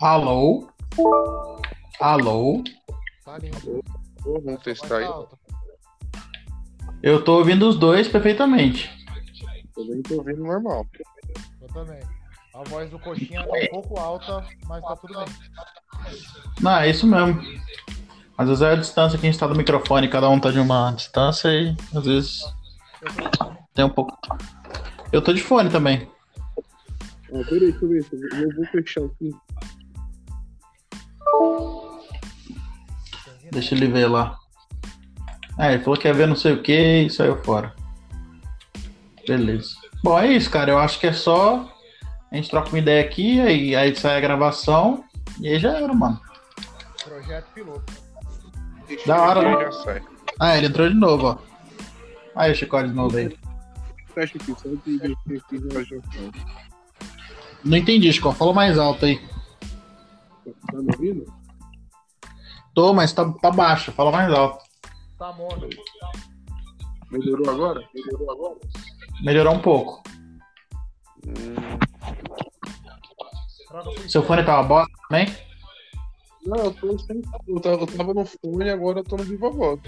Alô? 0.00 0.68
Alô? 2.00 2.64
Tá 3.24 3.38
lindo. 3.38 3.84
Vamos 4.24 4.62
testar 4.62 4.98
aí. 4.98 5.26
Eu 7.02 7.22
tô 7.22 7.38
ouvindo 7.38 7.68
os 7.68 7.76
dois 7.76 8.08
perfeitamente. 8.08 8.90
Também 9.74 10.02
tô 10.02 10.14
ouvindo 10.14 10.42
normal. 10.42 10.86
Eu 11.60 11.68
também. 11.68 12.00
A 12.54 12.62
voz 12.68 12.88
do 12.90 12.98
coxinha 12.98 13.44
tá 13.46 13.52
um 13.52 13.68
pouco 13.68 13.98
alta, 13.98 14.46
mas 14.66 14.82
tá 14.82 14.96
tudo 14.96 15.14
bem. 15.14 15.26
Não, 16.60 16.76
é 16.78 16.88
isso 16.88 17.06
mesmo. 17.06 17.42
Às 18.38 18.48
vezes 18.48 18.62
é 18.62 18.72
a 18.72 18.76
distância 18.76 19.18
que 19.18 19.26
a 19.26 19.30
gente 19.30 19.38
tá 19.38 19.46
do 19.46 19.54
microfone, 19.54 20.08
cada 20.08 20.28
um 20.28 20.40
tá 20.40 20.50
de 20.50 20.58
uma 20.58 20.90
distância 20.92 21.48
e 21.48 21.76
às 21.94 22.04
vezes 22.04 22.44
tem 23.74 23.84
um 23.84 23.90
pouco. 23.90 24.16
Eu 25.12 25.22
tô 25.22 25.32
de 25.32 25.42
fone 25.42 25.70
também. 25.70 26.08
Ah, 27.34 27.44
peraí, 27.48 27.72
deixa 27.72 27.84
eu 27.84 27.88
ver. 27.88 28.06
Eu 28.42 28.54
vou 28.54 28.64
fechar 28.66 29.04
aqui. 29.04 29.34
Deixa 33.50 33.74
ele 33.74 33.88
ver 33.88 34.06
lá. 34.06 34.38
Ah, 35.58 35.72
ele 35.72 35.82
falou 35.82 35.98
que 35.98 36.06
ia 36.06 36.14
ver 36.14 36.28
não 36.28 36.36
sei 36.36 36.52
o 36.52 36.62
que 36.62 37.02
e 37.02 37.10
saiu 37.10 37.36
fora. 37.42 37.74
Beleza. 39.26 39.74
Bom, 40.02 40.18
é 40.18 40.32
isso, 40.32 40.50
cara. 40.50 40.70
Eu 40.70 40.78
acho 40.78 41.00
que 41.00 41.08
é 41.08 41.12
só. 41.12 41.72
A 42.30 42.36
gente 42.36 42.50
troca 42.50 42.68
uma 42.68 42.78
ideia 42.78 43.04
aqui, 43.04 43.40
aí, 43.40 43.76
aí 43.76 43.94
sai 43.94 44.16
a 44.16 44.20
gravação 44.20 45.04
e 45.40 45.48
aí 45.48 45.58
já 45.58 45.76
era, 45.76 45.92
mano. 45.92 46.20
Projeto 47.02 47.46
piloto. 47.54 47.92
Deixa 48.88 49.06
Da 49.06 49.22
hora, 49.22 49.42
né? 49.42 49.56
que 49.56 49.64
Já 49.64 49.72
sai. 49.72 50.02
Ah, 50.40 50.56
ele 50.56 50.66
entrou 50.66 50.88
de 50.88 50.94
novo, 50.94 51.26
ó. 51.26 51.38
Aí 52.34 52.50
o 52.50 52.54
Chicote 52.54 52.88
de 52.88 52.94
novo 52.94 53.16
aí. 53.16 53.36
Fecha 54.14 54.36
aqui, 54.36 54.54
só 54.56 54.68
que 54.84 54.98
deixa 55.26 55.96
aqui. 55.96 56.30
Não 57.64 57.76
entendi, 57.78 58.12
Chico. 58.12 58.32
Fala 58.32 58.52
mais 58.52 58.78
alto 58.78 59.04
aí. 59.06 59.18
Tá 60.70 60.78
me 60.78 60.92
ouvindo? 60.94 61.24
Tô, 62.74 62.92
mas 62.92 63.12
tá, 63.12 63.30
tá 63.40 63.50
baixo. 63.50 63.92
Fala 63.92 64.10
mais 64.10 64.32
alto. 64.32 64.62
Tá 65.18 65.32
mono. 65.32 65.68
Melhorou 67.10 67.50
agora? 67.50 67.82
Melhorou 67.94 68.30
agora? 68.30 68.56
Melhorou 69.22 69.54
um 69.54 69.60
pouco. 69.60 70.02
Hum, 71.26 71.78
Seu 74.08 74.22
fone 74.22 74.42
tava 74.44 74.62
bosta 74.66 74.92
também? 75.08 75.26
Não, 76.44 76.58
eu 76.58 76.74
tô 76.74 76.98
sem. 76.98 77.22
Eu 77.48 77.60
tava, 77.60 77.76
eu 77.82 77.86
tava 77.86 78.12
no 78.14 78.24
fone 78.26 78.68
agora 78.70 78.98
eu 79.00 79.04
tô 79.04 79.16
no 79.16 79.22
Viva 79.24 79.48
Voz. 79.50 79.80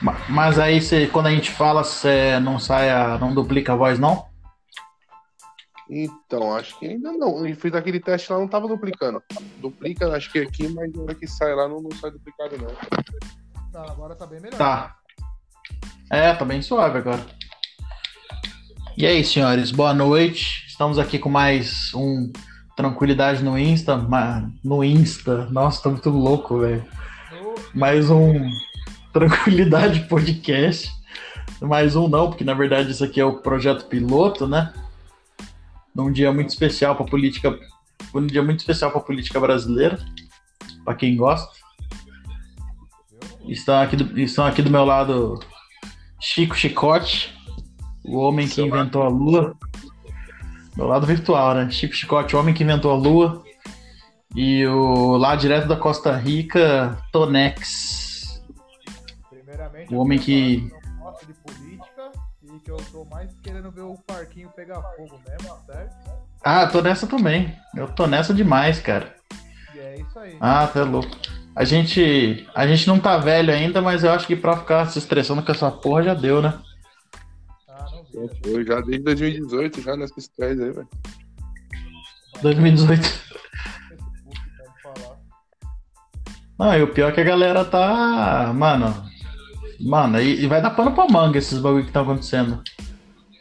Ma- 0.00 0.16
Mas 0.28 0.58
aí 0.58 0.80
você, 0.80 1.06
quando 1.06 1.26
a 1.26 1.30
gente 1.30 1.50
fala, 1.50 1.84
você 1.84 2.40
não 2.40 2.58
sai 2.58 2.90
a, 2.90 3.18
não 3.18 3.32
duplica 3.34 3.74
a 3.74 3.76
voz, 3.76 3.98
não? 3.98 4.24
Então, 5.94 6.54
acho 6.54 6.78
que 6.78 6.86
ainda 6.86 7.12
não. 7.12 7.46
Eu 7.46 7.54
fiz 7.54 7.74
aquele 7.74 8.00
teste 8.00 8.32
lá, 8.32 8.38
não 8.38 8.48
tava 8.48 8.66
duplicando. 8.66 9.22
Duplica, 9.58 10.10
acho 10.16 10.32
que 10.32 10.38
aqui, 10.38 10.66
mas 10.66 10.90
na 10.90 11.02
hora 11.02 11.14
que 11.14 11.26
sai 11.26 11.54
lá 11.54 11.68
não, 11.68 11.82
não 11.82 11.90
sai 11.92 12.10
duplicado, 12.10 12.56
não. 12.56 12.68
Não, 13.74 13.90
agora 13.90 14.14
tá 14.14 14.24
bem 14.24 14.40
melhor. 14.40 14.56
Tá. 14.56 14.96
É, 16.10 16.32
tá 16.32 16.46
bem 16.46 16.62
suave 16.62 16.96
agora. 16.96 17.20
E 18.96 19.06
aí, 19.06 19.22
senhores, 19.22 19.70
boa 19.70 19.92
noite. 19.92 20.64
Estamos 20.66 20.98
aqui 20.98 21.18
com 21.18 21.28
mais 21.28 21.92
um 21.94 22.32
Tranquilidade 22.74 23.44
no 23.44 23.58
Insta. 23.58 23.94
No 24.64 24.82
Insta. 24.82 25.44
Nossa, 25.50 25.82
tô 25.82 25.90
muito 25.90 26.08
louco, 26.08 26.60
velho. 26.60 26.82
Mais 27.74 28.08
um 28.08 28.48
Tranquilidade 29.12 30.08
Podcast. 30.08 30.90
Mais 31.60 31.94
um 31.94 32.08
não, 32.08 32.30
porque 32.30 32.44
na 32.44 32.54
verdade 32.54 32.92
isso 32.92 33.04
aqui 33.04 33.20
é 33.20 33.24
o 33.26 33.42
projeto 33.42 33.84
piloto, 33.88 34.48
né? 34.48 34.72
Num 35.94 36.10
dia 36.10 36.32
muito 36.32 36.48
especial 36.50 36.96
para 36.96 37.06
política, 37.06 37.58
um 38.14 38.26
dia 38.26 38.42
muito 38.42 38.60
especial 38.60 38.90
para 38.90 39.00
política 39.00 39.38
brasileira, 39.38 39.98
para 40.84 40.94
quem 40.94 41.16
gosta. 41.16 41.52
Estão 43.46 43.80
aqui, 43.80 43.96
do, 43.96 44.18
estão 44.20 44.46
aqui 44.46 44.62
do 44.62 44.70
meu 44.70 44.84
lado 44.84 45.40
Chico 46.20 46.54
Chicote, 46.54 47.34
o 48.04 48.18
homem 48.18 48.48
que 48.48 48.62
inventou 48.62 49.02
a 49.02 49.08
Lua. 49.08 49.56
Meu 50.76 50.86
lado 50.86 51.06
virtual, 51.06 51.54
né? 51.54 51.70
Chico 51.70 51.94
Chicote, 51.94 52.34
o 52.34 52.38
homem 52.38 52.54
que 52.54 52.62
inventou 52.62 52.90
a 52.90 52.96
Lua. 52.96 53.44
E 54.34 54.66
o 54.66 55.16
lá 55.18 55.36
direto 55.36 55.68
da 55.68 55.76
Costa 55.76 56.16
Rica, 56.16 56.96
Tonex. 57.12 58.42
O 59.90 59.96
homem 59.96 60.18
que- 60.18 60.70
que 62.62 62.70
eu 62.70 62.76
tô 62.92 63.04
mais 63.04 63.30
querendo 63.42 63.70
ver 63.70 63.82
o 63.82 63.96
parquinho 64.06 64.48
pegar 64.50 64.80
fogo 64.96 65.20
mesmo, 65.28 65.56
certo? 65.66 65.94
Ah, 66.44 66.66
tô 66.66 66.80
nessa 66.80 67.06
também. 67.06 67.54
Eu 67.76 67.88
tô 67.88 68.06
nessa 68.06 68.32
demais, 68.32 68.80
cara. 68.80 69.14
E 69.74 69.78
é 69.78 70.00
isso 70.00 70.18
aí. 70.18 70.36
Ah, 70.40 70.66
tá 70.66 70.84
louco. 70.84 71.10
A 71.54 71.64
gente, 71.64 72.48
a 72.54 72.66
gente 72.66 72.86
não 72.86 72.98
tá 72.98 73.18
velho 73.18 73.52
ainda, 73.52 73.82
mas 73.82 74.04
eu 74.04 74.12
acho 74.12 74.26
que 74.26 74.36
pra 74.36 74.56
ficar 74.56 74.86
se 74.86 74.98
estressando 74.98 75.42
com 75.42 75.52
essa 75.52 75.70
porra 75.70 76.02
já 76.02 76.14
deu, 76.14 76.40
né? 76.40 76.58
Ah, 77.68 77.86
não 77.92 78.04
vi. 78.04 78.12
Já 78.12 78.34
foi, 78.42 78.64
já 78.64 78.80
desde 78.80 79.04
2018, 79.04 79.82
já 79.82 79.96
nessa 79.96 80.18
estreia 80.18 80.52
aí, 80.52 80.72
velho. 80.72 80.88
2018. 82.40 83.02
Facebook, 83.02 84.40
pode 84.56 84.82
falar. 84.82 85.16
Não, 86.58 86.78
e 86.78 86.82
o 86.82 86.92
pior 86.92 87.10
é 87.10 87.12
que 87.12 87.20
a 87.20 87.24
galera 87.24 87.64
tá. 87.64 88.52
Mano. 88.54 89.11
Mano, 89.82 90.20
e, 90.20 90.44
e 90.44 90.46
vai 90.46 90.62
dar 90.62 90.70
pano 90.70 90.92
pra 90.92 91.08
manga 91.08 91.38
esses 91.38 91.58
bagulho 91.58 91.82
que 91.82 91.88
estão 91.88 92.02
acontecendo. 92.02 92.62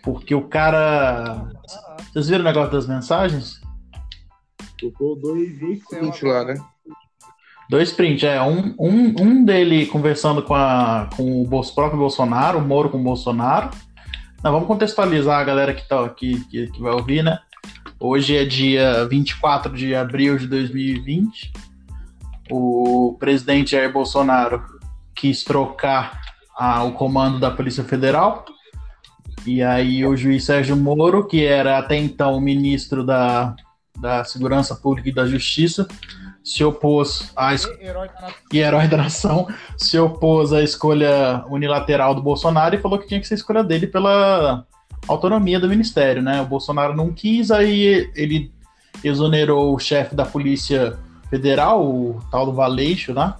Porque 0.03 0.33
o 0.33 0.41
cara. 0.41 1.47
Vocês 2.11 2.27
viram 2.27 2.41
o 2.41 2.47
negócio 2.47 2.71
das 2.71 2.87
mensagens? 2.87 3.61
Tocou 4.79 5.15
dois, 5.15 5.59
dois 5.59 5.79
prints 5.87 6.21
lá, 6.23 6.43
né? 6.43 6.55
Dois 7.69 7.91
prints, 7.91 8.23
é. 8.23 8.41
Um, 8.41 8.75
um, 8.79 9.15
um 9.21 9.45
dele 9.45 9.85
conversando 9.85 10.41
com, 10.41 10.55
a, 10.55 11.07
com 11.15 11.43
o 11.43 11.47
próprio 11.47 11.99
Bolsonaro, 11.99 12.57
o 12.57 12.61
Moro 12.61 12.89
com 12.89 12.97
o 12.97 13.03
Bolsonaro. 13.03 13.69
Não, 14.43 14.51
vamos 14.51 14.67
contextualizar 14.67 15.39
a 15.39 15.43
galera 15.43 15.73
que, 15.73 15.87
tá, 15.87 16.09
que, 16.09 16.43
que, 16.45 16.67
que 16.67 16.81
vai 16.81 16.91
ouvir, 16.91 17.23
né? 17.23 17.39
Hoje 17.99 18.35
é 18.35 18.43
dia 18.43 19.05
24 19.07 19.71
de 19.73 19.93
abril 19.93 20.37
de 20.37 20.47
2020. 20.47 21.53
O 22.49 23.15
presidente 23.19 23.71
Jair 23.71 23.93
Bolsonaro 23.93 24.63
quis 25.15 25.43
trocar 25.43 26.20
o 26.83 26.91
comando 26.93 27.39
da 27.39 27.49
Polícia 27.51 27.83
Federal. 27.83 28.45
E 29.45 29.61
aí 29.63 30.05
o 30.05 30.15
juiz 30.15 30.43
Sérgio 30.45 30.75
Moro, 30.75 31.25
que 31.27 31.43
era 31.45 31.77
até 31.79 31.97
então 31.97 32.39
ministro 32.39 33.03
da, 33.03 33.55
da 33.99 34.23
Segurança 34.23 34.75
Pública 34.75 35.09
e 35.09 35.13
da 35.13 35.25
Justiça, 35.25 35.87
se 36.43 36.63
opôs 36.63 37.31
à 37.35 37.53
es- 37.53 37.65
E 37.65 37.85
herói 37.87 38.07
da 38.07 38.21
nação. 38.21 38.35
e 38.53 38.57
herói 38.59 38.87
da 38.87 38.97
nação 38.97 39.47
se 39.77 39.97
opôs 39.97 40.53
à 40.53 40.61
escolha 40.61 41.43
unilateral 41.49 42.13
do 42.13 42.21
Bolsonaro 42.21 42.75
e 42.75 42.79
falou 42.79 42.99
que 42.99 43.07
tinha 43.07 43.19
que 43.19 43.27
ser 43.27 43.35
escolha 43.35 43.63
dele 43.63 43.87
pela 43.87 44.63
autonomia 45.07 45.59
do 45.59 45.67
ministério, 45.67 46.21
né? 46.21 46.41
O 46.41 46.45
Bolsonaro 46.45 46.95
não 46.95 47.11
quis, 47.11 47.49
aí 47.49 48.11
ele 48.15 48.51
exonerou 49.03 49.73
o 49.75 49.79
chefe 49.79 50.13
da 50.15 50.25
Polícia 50.25 50.97
Federal, 51.29 51.83
o 51.83 52.19
tal 52.29 52.45
do 52.45 52.53
Valeixo, 52.53 53.13
né? 53.13 53.33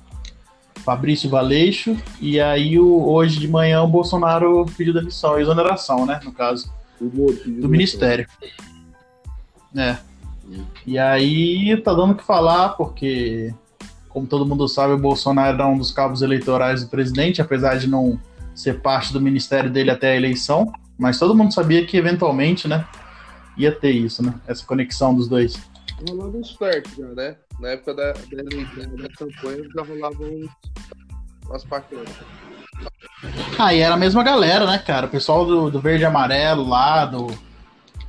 Fabrício 0.84 1.30
Valeixo, 1.30 1.96
e 2.20 2.40
aí 2.40 2.80
o, 2.80 3.08
hoje 3.10 3.40
de 3.40 3.48
manhã 3.48 3.82
o 3.84 3.88
Bolsonaro 3.88 4.66
pediu 4.78 4.94
demissão, 4.94 5.40
exoneração, 5.40 6.06
né? 6.06 6.20
No 6.24 6.32
caso 6.32 6.72
do 7.00 7.70
Ministério. 7.70 8.28
É. 9.76 9.98
E 10.86 10.98
aí 10.98 11.78
tá 11.82 11.94
dando 11.94 12.12
o 12.12 12.16
que 12.16 12.24
falar, 12.24 12.70
porque, 12.70 13.54
como 14.10 14.28
todo 14.28 14.46
mundo 14.46 14.68
sabe, 14.68 14.94
o 14.94 14.98
Bolsonaro 14.98 15.56
era 15.56 15.68
um 15.68 15.78
dos 15.78 15.92
cabos 15.92 16.22
eleitorais 16.22 16.84
do 16.84 16.90
presidente, 16.90 17.42
apesar 17.42 17.78
de 17.78 17.88
não 17.88 18.20
ser 18.54 18.82
parte 18.82 19.14
do 19.14 19.22
ministério 19.22 19.70
dele 19.70 19.92
até 19.92 20.12
a 20.12 20.16
eleição. 20.16 20.72
Mas 20.98 21.18
todo 21.18 21.36
mundo 21.36 21.54
sabia 21.54 21.86
que, 21.86 21.98
eventualmente, 21.98 22.68
né, 22.68 22.86
ia 23.58 23.72
ter 23.72 23.92
isso, 23.92 24.22
né? 24.22 24.34
Essa 24.46 24.66
conexão 24.66 25.16
dos 25.16 25.28
dois. 25.28 25.58
Rolava 26.10 26.38
uns 26.38 26.52
flertes 26.52 26.96
já, 26.96 27.08
né? 27.08 27.36
Na 27.62 27.70
época 27.70 27.94
da, 27.94 28.12
da 28.14 28.38
eleição, 28.40 28.96
da 28.96 29.10
campanha, 29.10 29.70
já 29.76 29.84
rolavam 29.84 30.50
umas 31.46 31.64
paqueras. 31.64 32.10
Ah, 33.60 33.72
e 33.72 33.82
era 33.82 33.94
a 33.94 33.98
mesma 33.98 34.24
galera, 34.24 34.66
né, 34.66 34.80
cara? 34.80 35.06
O 35.06 35.10
pessoal 35.10 35.46
do, 35.46 35.70
do 35.70 35.80
verde 35.80 36.02
e 36.02 36.06
amarelo 36.06 36.68
lá, 36.68 37.06
do, 37.06 37.28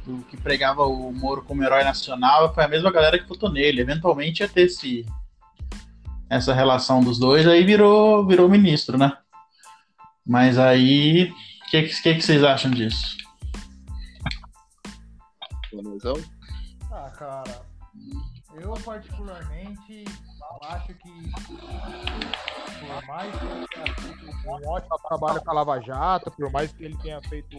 do 0.07 0.25
que 0.31 0.39
pregava 0.39 0.87
o 0.87 1.13
Moro 1.13 1.43
como 1.43 1.63
herói 1.63 1.85
nacional, 1.85 2.55
foi 2.55 2.65
a 2.65 2.69
mesma 2.69 2.91
galera 2.91 3.19
que 3.19 3.29
votou 3.29 3.53
nele. 3.53 3.83
Eventualmente 3.83 4.43
ia 4.43 4.49
ter 4.49 4.63
esse, 4.63 5.05
essa 6.31 6.55
relação 6.55 7.05
dos 7.05 7.19
dois, 7.19 7.47
aí 7.47 7.63
virou, 7.63 8.27
virou 8.27 8.49
ministro, 8.49 8.97
né? 8.97 9.13
Mas 10.27 10.59
aí, 10.59 11.31
o 11.67 11.71
que, 11.71 11.83
que, 11.83 12.15
que 12.15 12.23
vocês 12.23 12.43
acham 12.43 12.71
disso? 12.71 13.19
Ah, 16.91 17.11
cara, 17.11 17.72
eu 18.55 18.75
particularmente 18.85 20.05
acho 20.63 20.95
que 20.95 21.31
por 22.81 23.07
mais 23.07 23.35
que 23.39 23.47
ele 23.47 23.67
tenha 23.69 23.95
feito 23.95 24.49
um 24.49 24.69
ótimo 24.69 24.99
trabalho 25.09 25.41
com 25.43 25.51
a 25.51 25.55
Lava 25.55 25.81
Jato, 25.81 26.31
por 26.31 26.51
mais 26.51 26.73
que 26.73 26.85
ele 26.85 26.97
tenha 26.99 27.21
feito 27.23 27.57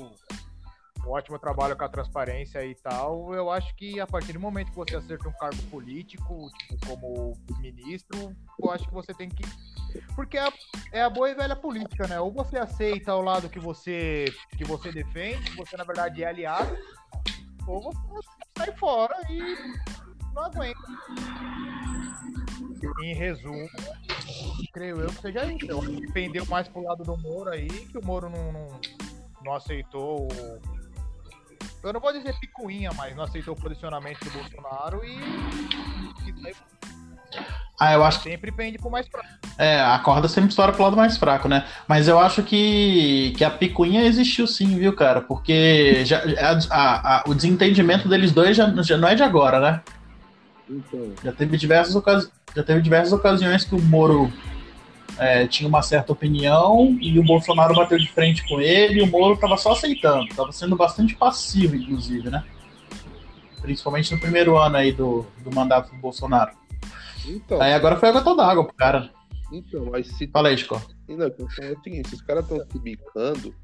um 1.06 1.12
ótimo 1.12 1.38
trabalho 1.38 1.76
com 1.76 1.84
a 1.84 1.90
transparência 1.90 2.66
e 2.66 2.76
tal. 2.76 3.34
Eu 3.34 3.52
acho 3.52 3.76
que 3.76 4.00
a 4.00 4.08
partir 4.08 4.34
do 4.34 4.40
momento 4.40 4.72
que 4.72 4.78
você 4.78 4.96
acerta 4.96 5.28
um 5.28 5.34
cargo 5.34 5.62
político, 5.64 6.50
tipo, 6.58 6.88
como 6.88 7.38
ministro, 7.60 8.36
eu 8.62 8.72
acho 8.72 8.88
que 8.88 8.94
você 8.94 9.14
tem 9.14 9.30
que. 9.30 9.44
Porque 10.16 10.38
é 10.38 10.48
a, 10.48 10.54
é 10.92 11.02
a 11.02 11.10
boa 11.10 11.30
e 11.30 11.36
velha 11.36 11.56
política, 11.56 12.08
né? 12.08 12.20
Ou 12.20 12.32
você 12.32 12.58
aceita 12.58 13.16
o 13.16 13.22
lado 13.22 13.50
que 13.50 13.60
você, 13.60 14.26
que 14.58 14.64
você 14.64 14.92
defende, 14.92 15.52
que 15.52 15.58
você 15.58 15.76
na 15.76 15.84
verdade 15.84 16.24
é 16.24 16.28
aliado, 16.28 16.76
ou 17.68 17.92
você 18.10 18.30
sai 18.58 18.72
fora 18.78 19.16
e 19.30 20.13
não 20.34 20.44
aguenta. 20.46 20.80
Em 23.04 23.14
resumo, 23.16 23.68
creio 24.74 25.00
eu 25.02 25.08
que 25.10 25.22
seja 25.22 25.46
isso. 25.46 25.66
Eu 25.68 25.80
acho 25.80 25.90
que 25.92 26.12
pendeu 26.12 26.46
mais 26.48 26.68
pro 26.68 26.84
lado 26.84 27.04
do 27.04 27.18
Moro 27.18 27.50
aí, 27.50 27.68
que 27.68 27.98
o 27.98 28.06
Moro 28.06 28.30
não, 28.30 28.52
não, 28.52 28.68
não 29.44 29.54
aceitou 29.56 30.28
o. 30.28 30.62
Eu 31.84 31.92
não 31.94 32.00
vou 32.00 32.14
dizer 32.14 32.34
picuinha, 32.40 32.92
mas 32.96 33.16
não 33.16 33.24
aceitou 33.26 33.54
o 33.54 33.60
posicionamento 33.60 34.20
do 34.24 34.32
Bolsonaro 34.32 35.04
e. 35.04 35.18
aí 36.46 36.54
Ah, 37.80 37.94
eu 37.94 38.04
acho 38.04 38.20
que 38.22 38.30
sempre 38.30 38.52
pende 38.52 38.78
pro 38.78 38.90
mais 38.90 39.08
fraco. 39.08 39.28
é, 39.58 39.82
a 39.82 40.00
corda 40.00 40.28
sempre 40.30 40.50
estoura 40.52 40.72
pro 40.72 40.84
lado 40.84 40.96
mais 40.96 41.18
fraco, 41.18 41.48
né? 41.50 41.66
Mas 41.88 42.08
eu 42.08 42.20
acho 42.20 42.42
que, 42.44 43.34
que 43.38 43.44
a 43.44 43.50
picuinha 43.52 44.04
existiu 44.06 44.48
sim, 44.48 44.78
viu, 44.78 44.94
cara? 44.96 45.22
Porque 45.22 46.06
já, 46.06 46.20
a- 46.20 46.60
a- 46.70 47.18
a- 47.18 47.24
o 47.28 47.34
desentendimento 47.36 48.08
deles 48.08 48.32
dois 48.32 48.56
já, 48.56 48.70
já 48.82 48.98
não 48.98 49.08
é 49.08 49.16
de 49.16 49.24
agora, 49.24 49.60
né? 49.60 49.82
Então, 50.74 51.14
Já 51.24 51.32
teve 51.32 51.58
diversas, 51.58 51.96
ocasi 51.96 52.30
já 52.56 52.64
teve 52.64 52.82
diversas 52.82 53.14
ocasiões 53.14 53.66
que 53.66 53.74
o 53.76 53.82
Moro 53.82 54.32
é, 55.18 55.48
tinha 55.48 55.68
uma 55.68 55.82
certa 55.82 56.12
opinião 56.12 56.98
e 57.02 57.18
o 57.20 57.24
Bolsonaro 57.24 57.76
bateu 57.76 57.98
de 57.98 58.08
frente 58.12 58.48
com 58.48 58.62
ele 58.62 59.00
e 59.00 59.02
o 59.02 59.08
Moro 59.08 59.38
tava 59.38 59.58
só 59.58 59.72
aceitando. 59.72 60.28
Tava 60.36 60.52
sendo 60.52 60.76
bastante 60.76 61.16
passivo, 61.16 61.76
inclusive, 61.76 62.30
né? 62.30 62.44
Principalmente 63.62 64.12
no 64.14 64.20
primeiro 64.20 64.58
ano 64.58 64.78
aí 64.78 64.92
do, 64.92 65.26
do 65.44 65.54
mandato 65.54 65.92
do 65.92 65.98
Bolsonaro. 65.98 66.52
então, 67.26 67.62
Aí 67.62 67.74
agora 67.74 67.96
foi 67.98 68.10
água 68.10 68.22
toda 68.22 68.46
água 68.46 68.66
pro 68.66 68.74
cara. 68.76 69.10
então, 69.52 69.86
mas 69.92 70.08
se 70.08 70.28
Fala 70.28 70.50
aí, 70.50 70.58
Chico. 70.58 70.82
Não, 71.08 71.26
eu 71.26 71.50
falo 71.50 71.74
o 71.78 71.84
seguinte, 71.84 72.10
se 72.10 72.16
os 72.16 72.22
caras 72.22 72.44
estão 72.44 72.60
se 72.70 72.80
bicando, 72.80 73.56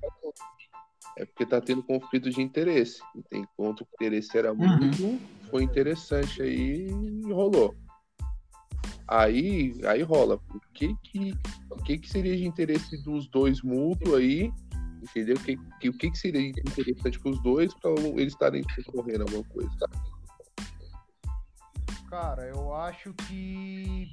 é 1.18 1.26
porque 1.26 1.46
tá 1.46 1.60
tendo 1.60 1.84
conflito 1.84 2.30
de 2.30 2.42
interesse. 2.42 3.02
E 3.16 3.22
que 3.24 3.46
o 3.58 3.76
interesse 3.96 4.38
era 4.38 4.54
muito, 4.54 5.20
foi 5.50 5.64
interessante 5.64 6.42
aí 6.42 6.88
e 6.88 7.32
rolou. 7.32 7.76
Aí, 9.08 9.74
aí 9.86 10.04
rola. 10.04 10.36
O 10.36 10.60
que 10.74 10.96
que, 11.04 11.34
o 11.72 11.76
que 11.78 11.98
que 11.98 12.10
seria 12.10 12.38
de 12.38 12.46
interesse 12.46 13.02
dos 13.04 13.28
dois 13.28 13.62
mútuo 13.62 14.16
aí? 14.16 14.52
Entendeu? 15.02 15.36
O 15.36 15.40
que, 15.40 15.58
que, 15.80 15.90
o 15.90 15.98
que 15.98 16.12
que 16.12 16.18
seria 16.18 16.50
interessante 16.50 17.20
para 17.20 17.32
os 17.32 17.42
dois 17.42 17.74
para 17.74 17.92
eles 17.92 18.34
estarem 18.34 18.64
concorrendo 18.86 19.24
alguma 19.24 19.44
coisa? 19.46 19.72
Cara, 22.10 22.44
eu 22.48 22.74
acho 22.76 23.14
que 23.14 24.08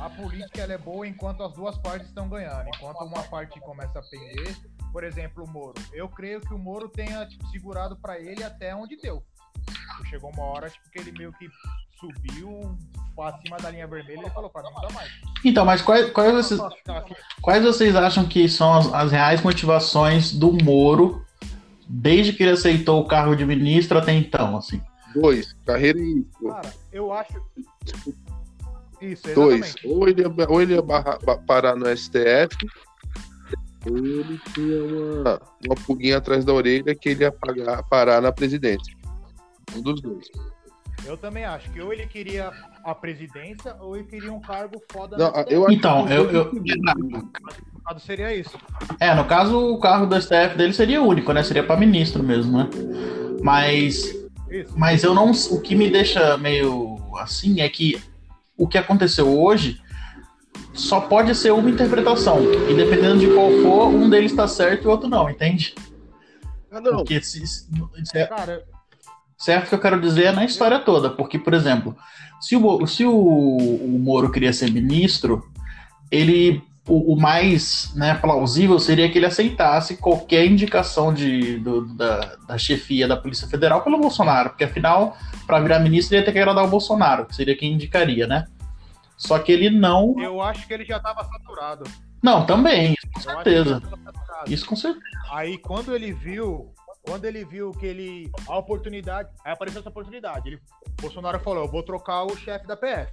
a, 0.00 0.10
política 0.10 0.62
ela 0.62 0.74
é 0.74 0.78
boa 0.78 1.06
enquanto 1.06 1.42
as 1.42 1.52
duas 1.54 1.76
partes 1.78 2.08
estão 2.08 2.28
ganhando. 2.28 2.68
Enquanto 2.74 3.02
uma 3.04 3.22
parte 3.24 3.60
começa 3.60 3.98
a 3.98 4.02
pender, 4.02 4.56
por 4.92 5.04
exemplo, 5.04 5.44
o 5.44 5.50
Moro. 5.50 5.74
Eu 5.92 6.08
creio 6.08 6.40
que 6.40 6.54
o 6.54 6.58
Moro 6.58 6.88
tenha 6.88 7.26
tipo, 7.26 7.46
segurado 7.48 7.96
pra 7.96 8.18
ele 8.18 8.42
até 8.42 8.74
onde 8.74 8.96
deu. 8.96 9.24
Chegou 10.10 10.30
uma 10.30 10.44
hora 10.44 10.70
tipo, 10.70 10.90
que 10.90 10.98
ele 10.98 11.12
meio 11.12 11.32
que 11.32 11.48
subiu 11.98 12.76
acima 13.18 13.56
da 13.58 13.70
linha 13.70 13.86
vermelha 13.86 14.26
e 14.26 14.30
falou, 14.30 14.50
pra 14.50 14.62
mim 14.62 14.68
não 14.74 14.82
dá 14.82 14.90
mais. 14.94 15.10
Então, 15.44 15.64
mas 15.64 15.80
quais, 15.82 16.10
quais, 16.10 16.32
vocês, 16.32 16.60
aqui? 16.60 17.14
quais 17.40 17.62
vocês 17.64 17.94
acham 17.96 18.26
que 18.26 18.48
são 18.48 18.74
as, 18.74 18.92
as 18.92 19.12
reais 19.12 19.42
motivações 19.42 20.32
do 20.32 20.52
Moro 20.52 21.24
desde 21.88 22.32
que 22.32 22.42
ele 22.42 22.52
aceitou 22.52 23.00
o 23.00 23.06
cargo 23.06 23.36
de 23.36 23.44
ministro 23.44 23.98
até 23.98 24.12
então, 24.12 24.56
assim? 24.56 24.80
Dois, 25.14 25.54
carreira 25.64 25.98
e 25.98 26.26
Cara, 26.42 26.72
eu 26.92 27.12
acho. 27.12 27.40
Isso, 29.00 29.34
Dois. 29.34 29.74
Ou 29.84 30.08
ele 30.08 30.22
ia, 30.22 30.28
ou 30.48 30.62
ele 30.62 30.74
ia 30.74 30.82
barra- 30.82 31.18
ba- 31.24 31.36
parar 31.38 31.76
no 31.76 31.86
STF, 31.96 32.56
ou 33.86 33.96
ele 33.96 34.40
tinha 34.52 34.82
uma, 34.82 35.40
uma 35.66 35.74
pulguinha 35.86 36.16
atrás 36.16 36.44
da 36.44 36.52
orelha 36.52 36.94
que 36.94 37.10
ele 37.10 37.22
ia 37.22 37.30
pagar, 37.30 37.82
parar 37.84 38.20
na 38.20 38.32
presidência. 38.32 38.94
Um 39.76 39.80
dos 39.80 40.00
dois. 40.00 40.26
Eu 41.04 41.16
também 41.16 41.44
acho 41.44 41.70
que 41.70 41.80
ou 41.80 41.92
ele 41.92 42.06
queria 42.06 42.50
a 42.84 42.94
presidência 42.94 43.76
ou 43.80 43.96
ele 43.96 44.04
queria 44.06 44.32
um 44.32 44.40
cargo 44.40 44.80
foda 44.90 45.18
Não, 45.18 45.32
eu 45.48 45.70
Então, 45.70 46.08
eu- 46.08 46.30
eu- 46.30 46.50
seria 47.98 48.34
isso. 48.34 48.56
É, 48.98 49.14
no 49.14 49.24
caso, 49.26 49.58
o 49.58 49.78
cargo 49.78 50.06
do 50.06 50.14
STF 50.14 50.56
dele 50.56 50.72
seria 50.72 51.02
único, 51.02 51.32
né? 51.32 51.42
Seria 51.42 51.62
pra 51.64 51.76
ministro 51.76 52.22
mesmo, 52.22 52.56
né? 52.58 52.70
Mas 53.42 54.14
Isso. 54.48 54.72
Mas 54.78 55.02
eu 55.02 55.14
não. 55.14 55.32
O 55.50 55.60
que 55.60 55.74
me 55.74 55.90
deixa 55.90 56.36
meio 56.38 56.96
assim 57.18 57.60
é 57.60 57.68
que 57.68 58.00
o 58.56 58.68
que 58.68 58.78
aconteceu 58.78 59.26
hoje 59.28 59.80
só 60.72 61.00
pode 61.00 61.34
ser 61.34 61.50
uma 61.52 61.68
interpretação. 61.68 62.38
E 62.70 62.74
dependendo 62.74 63.18
de 63.18 63.26
qual 63.34 63.50
for, 63.62 63.88
um 63.88 64.08
deles 64.08 64.32
tá 64.32 64.46
certo 64.46 64.84
e 64.84 64.86
o 64.86 64.90
outro 64.90 65.08
não, 65.08 65.28
entende? 65.28 65.74
Ah, 66.70 66.80
não. 66.80 66.96
Porque 66.98 67.20
se, 67.20 67.44
se- 67.46 67.66
se- 68.04 68.26
Cara, 68.28 68.64
certo 69.44 69.68
que 69.68 69.74
eu 69.74 69.80
quero 69.80 70.00
dizer 70.00 70.24
é 70.26 70.32
na 70.32 70.44
história 70.44 70.78
toda. 70.78 71.10
Porque, 71.10 71.38
por 71.38 71.54
exemplo, 71.54 71.96
se 72.40 72.56
o, 72.56 72.86
se 72.86 73.04
o, 73.04 73.14
o 73.16 73.98
Moro 74.02 74.30
queria 74.30 74.52
ser 74.52 74.70
ministro, 74.70 75.44
ele. 76.10 76.62
O, 76.86 77.14
o 77.14 77.18
mais 77.18 77.94
né, 77.96 78.14
plausível 78.14 78.78
seria 78.78 79.10
que 79.10 79.16
ele 79.16 79.24
aceitasse 79.24 79.96
qualquer 79.96 80.44
indicação 80.44 81.14
de, 81.14 81.56
do- 81.58 81.86
da, 81.94 82.36
da 82.46 82.58
chefia 82.58 83.08
da 83.08 83.16
Polícia 83.16 83.48
Federal 83.48 83.80
pelo 83.80 83.96
Bolsonaro, 83.98 84.50
porque 84.50 84.64
afinal, 84.64 85.16
para 85.46 85.60
virar 85.60 85.78
ministro, 85.78 86.14
ele 86.14 86.20
ia 86.20 86.26
ter 86.26 86.32
que 86.32 86.38
agradar 86.38 86.62
o 86.62 86.68
Bolsonaro, 86.68 87.24
que 87.24 87.34
seria 87.34 87.56
quem 87.56 87.72
indicaria, 87.72 88.26
né? 88.26 88.44
Só 89.16 89.38
que 89.38 89.50
ele 89.50 89.70
não. 89.70 90.14
eu 90.20 90.42
acho 90.42 90.66
que 90.68 90.74
ele 90.74 90.84
já 90.84 91.00
tava 91.00 91.24
saturado. 91.24 91.84
Não, 92.22 92.44
também, 92.44 92.92
isso 92.92 93.06
com 93.14 93.20
certeza. 93.20 93.82
Isso 94.46 94.66
com 94.66 94.76
certeza. 94.76 95.04
Aí 95.32 95.56
quando 95.56 95.94
ele 95.94 96.12
viu, 96.12 96.73
quando 97.04 97.24
ele 97.26 97.44
viu 97.44 97.70
que 97.72 97.86
ele 97.86 98.30
a 98.48 98.58
oportunidade, 98.58 99.28
aí 99.44 99.52
apareceu 99.52 99.80
essa 99.80 99.90
oportunidade. 99.90 100.48
Ele, 100.48 100.60
Bolsonaro 101.00 101.38
falou, 101.40 101.64
eu 101.64 101.70
vou 101.70 101.82
trocar 101.82 102.24
o 102.24 102.36
chefe 102.36 102.66
da 102.66 102.76
PF. 102.76 103.12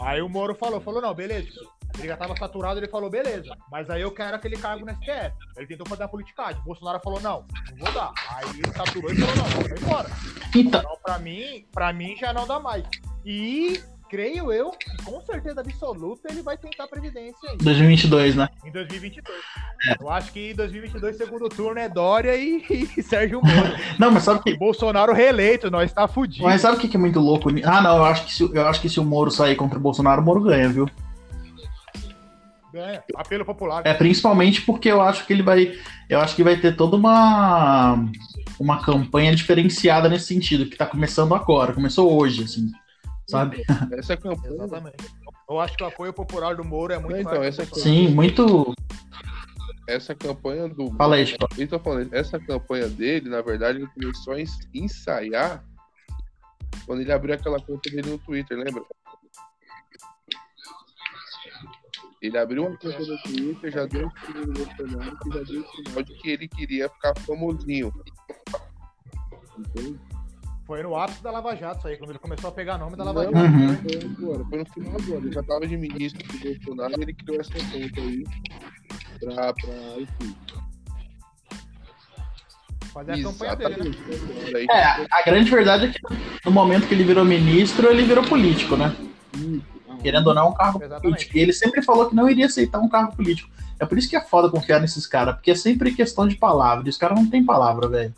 Aí 0.00 0.22
o 0.22 0.28
Moro 0.28 0.54
falou, 0.54 0.80
falou 0.80 1.02
não, 1.02 1.12
beleza. 1.12 1.60
Ele 1.98 2.06
já 2.06 2.16
tava 2.16 2.36
saturado, 2.36 2.78
ele 2.78 2.86
falou, 2.86 3.10
beleza. 3.10 3.52
Mas 3.70 3.90
aí 3.90 4.02
eu 4.02 4.12
quero 4.12 4.36
aquele 4.36 4.56
cargo 4.56 4.86
no 4.86 4.92
STF. 4.92 5.34
Ele 5.56 5.66
tentou 5.66 5.86
fazer 5.86 6.04
a 6.04 6.08
politicagem. 6.08 6.62
Bolsonaro 6.62 7.00
falou, 7.02 7.20
não, 7.20 7.44
não 7.70 7.78
vou 7.78 7.92
dar. 7.92 8.12
Aí 8.28 8.48
ele 8.50 8.72
saturou 8.72 9.10
e 9.10 9.16
falou, 9.16 9.36
não, 9.36 9.44
vai 9.44 9.78
embora. 9.78 10.08
Então, 10.54 10.80
Então, 10.80 10.98
pra 11.02 11.18
mim, 11.18 11.66
pra 11.72 11.92
mim 11.92 12.16
já 12.16 12.32
não 12.32 12.46
dá 12.46 12.60
mais. 12.60 12.84
E 13.24 13.82
creio 14.08 14.52
eu 14.52 14.70
que 14.70 15.04
com 15.04 15.20
certeza 15.20 15.60
absoluta 15.60 16.28
ele 16.30 16.42
vai 16.42 16.56
tentar 16.56 16.84
a 16.84 16.88
presidência 16.88 17.50
ainda. 17.50 17.62
2022, 17.62 18.36
né? 18.36 18.48
Em 18.64 18.72
2022. 18.72 19.38
Eu 20.00 20.10
acho 20.10 20.32
que 20.32 20.50
em 20.50 20.54
2022, 20.54 21.16
segundo 21.16 21.48
turno, 21.48 21.78
é 21.78 21.88
Dória 21.88 22.36
e, 22.36 22.64
e 22.96 23.02
Sérgio 23.02 23.40
Moro. 23.42 23.76
Não, 23.98 24.10
mas 24.10 24.24
sabe 24.24 24.42
que. 24.42 24.56
Bolsonaro 24.56 25.12
reeleito, 25.12 25.70
nós 25.70 25.92
tá 25.92 26.08
fudido. 26.08 26.44
Mas 26.44 26.62
sabe 26.62 26.76
o 26.76 26.80
que 26.80 26.88
que 26.88 26.96
é 26.96 27.00
muito 27.00 27.20
louco? 27.20 27.50
Ah, 27.64 27.80
não, 27.80 27.98
eu 27.98 28.04
acho 28.04 28.24
que 28.24 28.34
se, 28.34 28.42
eu 28.42 28.66
acho 28.66 28.80
que 28.80 28.88
se 28.88 28.98
o 28.98 29.04
Moro 29.04 29.30
sair 29.30 29.56
contra 29.56 29.78
o 29.78 29.82
Bolsonaro, 29.82 30.20
o 30.20 30.24
Moro 30.24 30.40
ganha, 30.40 30.68
viu? 30.68 30.88
Ganha. 32.72 33.02
Apelo 33.14 33.44
popular. 33.44 33.82
É, 33.84 33.94
principalmente 33.94 34.62
porque 34.62 34.90
eu 34.90 35.00
acho 35.00 35.26
que 35.26 35.32
ele 35.32 35.42
vai. 35.42 35.72
Eu 36.08 36.20
acho 36.20 36.34
que 36.34 36.44
vai 36.44 36.56
ter 36.56 36.76
toda 36.76 36.96
uma. 36.96 38.04
Uma 38.58 38.82
campanha 38.82 39.34
diferenciada 39.34 40.08
nesse 40.08 40.26
sentido, 40.26 40.66
que 40.66 40.76
tá 40.76 40.84
começando 40.84 41.32
agora, 41.32 41.72
começou 41.72 42.12
hoje, 42.12 42.42
assim. 42.42 42.72
Sabe? 43.28 43.62
Essa 43.92 44.16
campanha. 44.16 44.54
Exatamente. 44.54 44.96
Eu 45.48 45.60
acho 45.60 45.76
que 45.76 45.84
o 45.84 45.86
apoio 45.86 46.12
popular 46.12 46.56
do 46.56 46.64
Moro 46.64 46.92
é 46.92 46.98
muito 46.98 47.16
então, 47.18 47.42
essa. 47.42 47.64
Sim, 47.64 48.08
muito. 48.08 48.74
Essa 49.86 50.14
campanha 50.14 50.68
do. 50.68 50.92
Fala 50.96 51.16
aí, 51.16 51.66
tô 51.66 51.78
falando, 51.78 52.12
essa 52.12 52.38
campanha 52.38 52.88
dele, 52.88 53.28
na 53.30 53.40
verdade, 53.40 53.78
ele 53.78 53.86
começou 53.88 54.34
a 54.34 54.40
ens- 54.40 54.68
ensaiar 54.74 55.64
quando 56.84 57.00
ele 57.00 57.12
abriu 57.12 57.34
aquela 57.34 57.58
conta 57.60 57.88
dele 57.90 58.10
no 58.10 58.18
Twitter, 58.18 58.56
lembra? 58.58 58.82
Ele 62.20 62.36
abriu 62.36 62.66
uma 62.66 62.76
conta 62.76 62.98
no 62.98 63.18
Twitter, 63.22 63.70
já 63.72 63.86
deu 63.86 64.06
um 64.06 64.10
sinal 64.26 64.46
no 64.46 64.52
Bolsonaro, 64.52 65.18
que 65.18 65.30
já 65.30 65.42
deu 65.44 65.60
um 65.62 65.84
sinal 65.84 66.02
de 66.02 66.14
que 66.18 66.30
ele 66.30 66.48
queria 66.48 66.88
ficar 66.90 67.14
famosinho. 67.20 67.92
Entende? 69.58 69.98
Foi 70.68 70.82
no 70.82 70.94
ápice 70.94 71.22
da 71.22 71.30
Lava 71.30 71.56
Jato, 71.56 71.78
isso 71.78 71.88
aí, 71.88 71.96
quando 71.96 72.10
ele 72.10 72.18
começou 72.18 72.50
a 72.50 72.52
pegar 72.52 72.76
nome 72.76 72.94
da 72.94 73.02
Lava 73.02 73.24
Jato. 73.24 73.38
Uhum. 73.38 73.74
foi 73.74 74.26
agora, 74.26 74.44
foi 74.44 74.58
no 74.58 74.66
final 74.66 75.00
do 75.00 75.14
ano. 75.14 75.26
Ele 75.26 75.32
já 75.32 75.42
tava 75.42 75.66
de 75.66 75.76
ministro 75.78 76.28
do 76.28 76.38
Bolsonaro 76.38 76.92
e 76.98 77.02
ele 77.04 77.14
criou 77.14 77.40
essa 77.40 77.52
conta 77.54 78.00
aí 78.02 78.24
pra, 79.18 79.54
pra 79.54 79.74
enfim. 79.98 80.36
Fazer 82.92 83.12
a 83.12 83.22
campanha 83.22 83.56
dele, 83.56 83.82
né? 83.82 84.66
É, 84.70 85.06
a 85.10 85.22
grande 85.24 85.50
verdade 85.50 85.86
é 85.86 85.88
que 85.88 86.00
no 86.44 86.52
momento 86.52 86.86
que 86.86 86.92
ele 86.92 87.04
virou 87.04 87.24
ministro, 87.24 87.88
ele 87.88 88.02
virou 88.02 88.24
político, 88.24 88.76
né? 88.76 88.94
Querendo 90.02 90.26
ou 90.26 90.34
não, 90.34 90.48
é 90.48 90.50
um 90.50 90.54
cargo 90.54 90.84
Exatamente. 90.84 91.02
político. 91.02 91.38
E 91.38 91.40
ele 91.40 91.52
sempre 91.54 91.80
falou 91.80 92.10
que 92.10 92.14
não 92.14 92.28
iria 92.28 92.44
aceitar 92.44 92.78
um 92.78 92.90
cargo 92.90 93.16
político. 93.16 93.48
É 93.80 93.86
por 93.86 93.96
isso 93.96 94.10
que 94.10 94.16
é 94.16 94.20
foda 94.20 94.50
confiar 94.50 94.82
nesses 94.82 95.06
caras, 95.06 95.34
porque 95.34 95.52
é 95.52 95.54
sempre 95.54 95.94
questão 95.94 96.28
de 96.28 96.36
palavra. 96.36 96.86
E 96.86 96.90
os 96.90 96.98
caras 96.98 97.18
não 97.18 97.30
têm 97.30 97.42
palavra, 97.42 97.88
velho. 97.88 98.14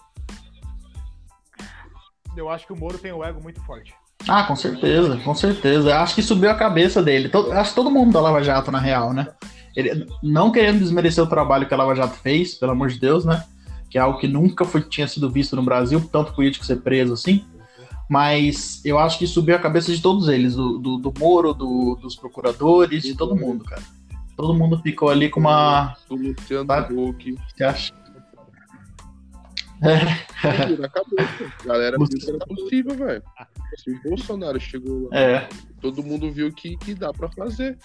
Eu 2.36 2.48
acho 2.48 2.66
que 2.66 2.72
o 2.72 2.76
Moro 2.76 2.98
tem 2.98 3.12
o 3.12 3.24
ego 3.24 3.42
muito 3.42 3.60
forte. 3.62 3.92
Ah, 4.28 4.44
com 4.44 4.54
certeza, 4.54 5.16
com 5.24 5.34
certeza. 5.34 5.98
Acho 5.98 6.14
que 6.14 6.22
subiu 6.22 6.50
a 6.50 6.54
cabeça 6.54 7.02
dele. 7.02 7.28
To- 7.28 7.50
Acho 7.52 7.70
que 7.70 7.76
todo 7.76 7.90
mundo 7.90 8.12
da 8.12 8.20
Lava 8.20 8.42
Jato, 8.42 8.70
na 8.70 8.78
real, 8.78 9.12
né? 9.12 9.28
Ele, 9.74 10.06
não 10.22 10.50
querendo 10.52 10.78
desmerecer 10.80 11.22
o 11.24 11.26
trabalho 11.28 11.66
que 11.66 11.72
a 11.72 11.76
Lava 11.76 11.94
Jato 11.94 12.16
fez, 12.18 12.54
pelo 12.54 12.72
amor 12.72 12.88
de 12.88 12.98
Deus, 13.00 13.24
né? 13.24 13.44
Que 13.88 13.96
é 13.98 14.00
algo 14.00 14.18
que 14.18 14.28
nunca 14.28 14.64
foi, 14.64 14.82
tinha 14.82 15.08
sido 15.08 15.30
visto 15.30 15.56
no 15.56 15.62
Brasil, 15.62 16.00
tanto 16.12 16.34
político 16.34 16.64
ser 16.66 16.76
preso 16.82 17.14
assim. 17.14 17.44
Mas 18.08 18.84
eu 18.84 18.98
acho 18.98 19.18
que 19.18 19.26
subiu 19.26 19.54
a 19.54 19.58
cabeça 19.58 19.94
de 19.94 20.02
todos 20.02 20.28
eles, 20.28 20.54
do, 20.54 20.78
do, 20.78 20.98
do 20.98 21.14
Moro, 21.18 21.54
do- 21.54 21.96
dos 22.00 22.16
procuradores, 22.16 23.02
de 23.04 23.14
todo 23.14 23.36
mundo, 23.36 23.64
cara. 23.64 23.82
Todo 24.36 24.54
mundo 24.54 24.78
ficou 24.80 25.08
ali 25.10 25.28
com 25.28 25.40
uma. 25.40 25.94
Do 26.08 26.16
Luciano 26.16 26.66
Tá. 26.66 26.88
Huck. 26.90 27.36
Acha? 27.62 27.92
Subiu 29.80 30.78
na 30.78 30.88
cabeça. 30.88 31.54
A 31.60 31.66
galera 31.66 31.96
viu 31.98 32.08
que 32.08 32.28
era 32.28 32.38
possível, 32.38 32.94
velho. 32.96 33.22
Se 33.76 33.90
o 33.90 34.02
Bolsonaro 34.02 34.60
chegou 34.60 35.08
lá, 35.10 35.18
É. 35.18 35.48
todo 35.80 36.02
mundo 36.02 36.30
viu 36.30 36.52
que, 36.52 36.76
que 36.76 36.94
dá 36.94 37.12
pra 37.12 37.28
fazer. 37.30 37.78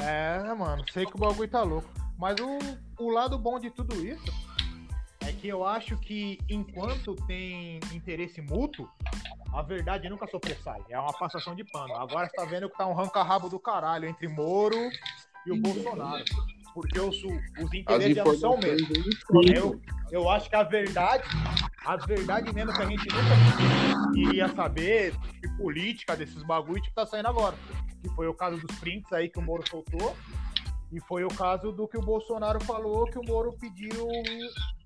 É, 0.00 0.54
mano, 0.54 0.84
sei 0.90 1.04
que 1.04 1.14
o 1.16 1.18
bagulho 1.18 1.48
tá 1.48 1.62
louco. 1.62 1.88
Mas 2.18 2.36
o, 2.40 2.58
o 3.04 3.10
lado 3.10 3.38
bom 3.38 3.58
de 3.60 3.70
tudo 3.70 3.94
isso 4.06 4.32
é 5.20 5.32
que 5.32 5.48
eu 5.48 5.66
acho 5.66 5.96
que 5.98 6.38
enquanto 6.48 7.14
tem 7.26 7.78
interesse 7.92 8.40
mútuo, 8.40 8.88
a 9.52 9.60
verdade 9.62 10.08
nunca 10.08 10.26
sobressai. 10.28 10.80
É 10.88 10.98
uma 10.98 11.12
passação 11.12 11.54
de 11.54 11.62
pano. 11.64 11.94
Agora 11.94 12.26
você 12.28 12.36
tá 12.36 12.44
vendo 12.46 12.70
que 12.70 12.76
tá 12.76 12.86
um 12.86 12.94
ranca-rabo 12.94 13.48
do 13.50 13.58
caralho 13.58 14.08
entre 14.08 14.28
Moro 14.28 14.76
e 15.46 15.52
o 15.52 15.56
Bolsonaro. 15.56 16.24
Porque 16.74 17.00
os, 17.00 17.16
os 17.24 17.72
interesses 17.72 18.16
não 18.16 18.36
são 18.36 18.58
mesmo. 18.58 18.88
Eu, 19.54 19.80
eu 20.10 20.28
acho 20.28 20.50
que 20.50 20.56
a 20.56 20.62
verdade, 20.62 21.24
a 21.84 21.96
verdade 21.96 22.52
mesmo 22.52 22.72
que 22.74 22.82
a 22.82 22.86
gente 22.86 23.06
nunca 23.08 24.28
iria 24.28 24.48
saber 24.48 25.14
de 25.40 25.48
política 25.56 26.14
desses 26.14 26.42
bagulho 26.42 26.82
que 26.82 26.92
tá 26.92 27.06
saindo 27.06 27.28
agora. 27.28 27.56
Que 28.02 28.10
foi 28.10 28.28
o 28.28 28.34
caso 28.34 28.58
dos 28.58 28.78
prints 28.78 29.10
aí 29.12 29.30
que 29.30 29.38
o 29.38 29.42
Moro 29.42 29.66
soltou. 29.66 30.14
E 30.92 31.00
foi 31.00 31.24
o 31.24 31.28
caso 31.28 31.72
do 31.72 31.88
que 31.88 31.98
o 31.98 32.00
Bolsonaro 32.00 32.62
falou 32.64 33.06
que 33.06 33.18
o 33.18 33.22
Moro 33.26 33.52
pediu 33.60 34.06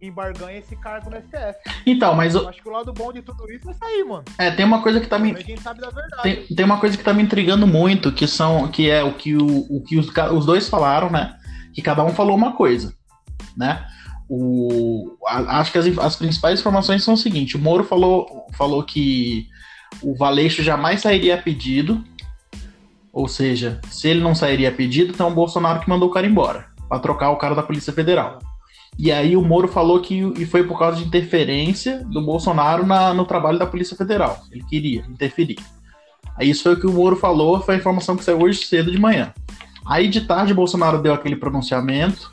em 0.00 0.11
barganha 0.11 0.59
esse 0.59 0.75
cargo 0.76 1.11
no 1.11 1.16
STF. 1.16 1.59
Então, 1.85 2.14
mas 2.14 2.35
Eu 2.35 2.49
acho 2.49 2.62
que 2.62 2.69
o 2.69 2.73
lado 2.73 2.90
bom 2.92 3.12
de 3.12 3.21
tudo 3.21 3.45
isso 3.52 3.69
é 3.69 3.75
sair, 3.75 4.02
mano. 4.04 4.25
é, 4.38 4.50
tem 4.50 4.64
uma 4.64 4.83
coisa 4.83 4.99
que 4.99 5.07
tá 5.07 5.19
me. 5.19 5.33
A 5.33 5.40
gente 5.40 5.61
sabe 5.61 5.80
da 5.80 5.90
verdade. 5.90 6.23
Tem, 6.23 6.47
tem 6.57 6.64
uma 6.64 6.80
coisa 6.80 6.97
que 6.97 7.04
tá 7.04 7.12
me 7.12 7.23
intrigando 7.23 7.66
muito, 7.66 8.11
que 8.12 8.26
são 8.26 8.66
que 8.69 8.88
é 8.88 9.04
o 9.04 9.12
que, 9.12 9.37
o, 9.37 9.66
o 9.76 9.83
que 9.83 9.99
os, 9.99 10.09
os 10.33 10.47
dois 10.47 10.69
falaram, 10.71 11.11
né? 11.11 11.37
Que 11.75 11.83
cada 11.83 12.02
um 12.02 12.11
falou 12.14 12.35
uma 12.35 12.52
coisa, 12.57 12.95
né? 13.57 13.87
O, 14.28 15.16
a- 15.26 15.61
acho 15.61 15.71
que 15.73 15.78
as, 15.78 15.99
as 15.99 16.16
principais 16.16 16.61
informações 16.61 17.04
são 17.04 17.14
o 17.14 17.19
seguinte: 17.19 17.57
o 17.57 17.61
Moro 17.61 17.85
falou, 17.85 18.47
falou 18.57 18.83
que 18.85 19.47
o 20.02 20.14
Valeixo 20.14 20.62
jamais 20.62 21.02
sairia 21.02 21.35
a 21.35 21.42
pedido, 21.42 22.02
ou 23.12 23.26
seja, 23.28 23.80
se 23.90 24.08
ele 24.08 24.20
não 24.20 24.34
sairia 24.34 24.70
pedido, 24.72 25.12
então 25.12 25.28
o 25.28 25.34
Bolsonaro 25.34 25.80
que 25.80 25.88
mandou 25.88 26.08
o 26.08 26.12
cara 26.12 26.26
embora, 26.26 26.66
para 26.88 26.98
trocar 26.98 27.30
o 27.30 27.36
cara 27.36 27.54
da 27.54 27.62
Polícia 27.62 27.92
Federal. 27.92 28.38
E 28.98 29.10
aí 29.10 29.36
o 29.36 29.42
Moro 29.42 29.68
falou 29.68 30.00
que 30.00 30.20
e 30.36 30.44
foi 30.44 30.64
por 30.64 30.78
causa 30.78 30.98
de 30.98 31.04
interferência 31.04 32.04
do 32.04 32.20
Bolsonaro 32.20 32.84
na- 32.86 33.14
no 33.14 33.24
trabalho 33.24 33.58
da 33.58 33.66
Polícia 33.66 33.96
Federal. 33.96 34.42
Ele 34.50 34.64
queria 34.64 35.04
interferir. 35.08 35.58
Aí 36.36 36.50
isso 36.50 36.62
foi 36.62 36.74
o 36.74 36.80
que 36.80 36.86
o 36.86 36.92
Moro 36.92 37.16
falou, 37.16 37.60
foi 37.60 37.76
a 37.76 37.78
informação 37.78 38.16
que 38.16 38.24
saiu 38.24 38.40
hoje 38.42 38.64
cedo 38.64 38.90
de 38.90 38.98
manhã. 38.98 39.32
Aí 39.86 40.08
de 40.08 40.22
tarde 40.22 40.54
Bolsonaro 40.54 41.00
deu 41.00 41.14
aquele 41.14 41.36
pronunciamento 41.36 42.30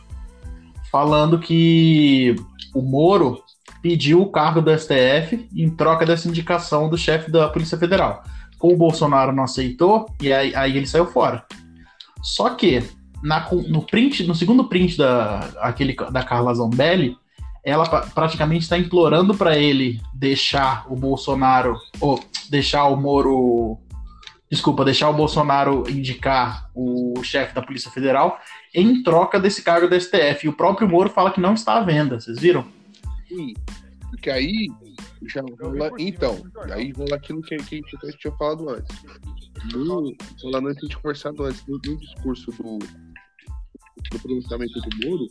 falando 0.92 1.40
que 1.40 2.36
o 2.74 2.82
Moro 2.82 3.42
pediu 3.82 4.22
o 4.22 4.32
cargo 4.32 4.62
do 4.62 4.72
STF 4.78 5.48
em 5.56 5.70
troca 5.70 6.06
dessa 6.06 6.28
indicação 6.28 6.90
do 6.90 6.98
chefe 6.98 7.32
da 7.32 7.48
Polícia 7.48 7.78
Federal. 7.78 8.24
O 8.62 8.76
Bolsonaro 8.76 9.32
não 9.32 9.44
aceitou, 9.44 10.08
e 10.22 10.34
aí, 10.34 10.56
aí 10.56 10.76
ele 10.78 10.88
saiu 10.88 11.06
fora. 11.06 11.46
Só 12.24 12.50
que 12.52 12.84
na- 13.24 13.48
no 13.68 13.84
print, 13.84 14.24
no 14.26 14.36
segundo 14.36 14.66
print 14.66 14.98
da, 14.98 15.40
aquele, 15.62 15.96
da 16.12 16.24
Carla 16.24 16.54
Zambelli, 16.54 17.16
ela 17.64 17.88
pra- 17.88 18.02
praticamente 18.02 18.64
está 18.64 18.78
implorando 18.78 19.36
para 19.36 19.58
ele 19.58 20.00
deixar 20.14 20.86
o 20.92 20.96
Bolsonaro, 20.96 21.78
ou 22.00 22.20
deixar 22.50 22.86
o 22.86 22.96
Moro, 22.96 23.78
desculpa, 24.50 24.86
deixar 24.86 25.10
o 25.10 25.14
Bolsonaro 25.14 25.84
indicar 25.90 26.70
o 26.74 27.22
chefe 27.24 27.54
da 27.54 27.62
Polícia 27.62 27.92
Federal 27.92 28.40
em 28.74 29.04
troca 29.04 29.40
desse 29.40 29.62
cargo 29.62 29.88
da 29.90 30.00
STF. 30.00 30.46
E 30.46 30.50
o 30.50 30.54
próprio 30.54 30.88
Moro 30.88 31.10
fala 31.10 31.32
que 31.32 31.42
não 31.42 31.54
está 31.54 31.78
à 31.78 31.82
venda, 31.82 32.20
vocês 32.20 32.40
viram? 32.40 32.66
Sim, 33.28 33.54
porque 34.10 34.30
aí 34.30 34.70
já 35.24 35.42
cima, 35.44 35.92
Então, 36.00 36.38
jornal. 36.54 36.78
aí 36.78 36.92
rola 36.92 37.16
aquilo 37.16 37.42
que, 37.42 37.58
que 37.58 37.76
a 37.76 38.06
gente 38.06 38.18
tinha 38.20 38.34
falado 38.34 38.70
antes. 38.70 38.96
No, 39.74 40.14
falando 40.42 40.68
antes, 40.68 40.84
a 40.84 40.88
gente 40.88 40.98
conversado 40.98 41.44
antes, 41.44 41.66
no, 41.68 41.80
no 41.86 41.98
discurso 41.98 42.52
do, 42.52 42.78
do 44.12 44.20
pronunciamento 44.22 44.80
do 44.80 45.08
Moro, 45.08 45.28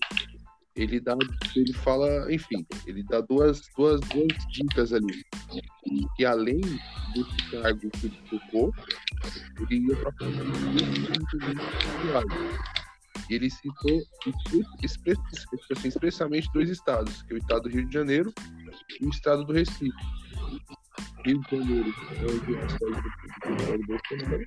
ele 0.76 1.00
dá, 1.00 1.16
ele 1.56 1.72
fala, 1.72 2.32
enfim, 2.32 2.66
ele 2.86 3.02
dá 3.04 3.20
duas, 3.22 3.62
duas, 3.76 4.00
duas 4.00 4.28
dicas 4.50 4.92
ali. 4.92 5.24
Que 6.16 6.24
além 6.24 6.60
desse 6.60 7.50
cargo 7.50 7.90
que 7.90 8.06
ele 8.06 8.18
tocou, 8.28 8.72
ele 9.70 9.86
ia 9.86 9.96
para 9.96 10.12
e 13.28 13.34
ele 13.34 13.50
citou 13.50 14.02
expre- 14.82 15.16
expre- 15.32 15.72
assim, 15.72 15.88
expressamente 15.88 16.48
dois 16.52 16.70
estados, 16.70 17.22
que 17.22 17.32
é 17.32 17.36
o 17.36 17.38
estado 17.38 17.62
do 17.62 17.68
Rio 17.68 17.86
de 17.86 17.94
Janeiro 17.94 18.32
e 19.00 19.06
o 19.06 19.10
estado 19.10 19.44
do 19.44 19.52
Recife. 19.52 19.90
Rio 21.24 21.40
de 21.40 21.50
Janeiro 21.56 21.94
é 22.12 22.24
onde 22.24 22.58
a 22.58 22.68
cidade 22.68 23.78
do 23.78 23.86
Bolsonaro, 23.86 24.44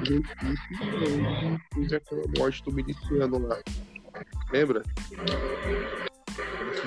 e 0.00 0.14
Recife 0.44 0.82
é 0.82 1.48
onde 1.48 1.62
fez 1.74 1.92
aquela 1.92 2.22
morte 2.38 2.62
do 2.64 2.72
miliciano 2.72 3.38
lá. 3.38 3.58
Lembra? 4.52 4.82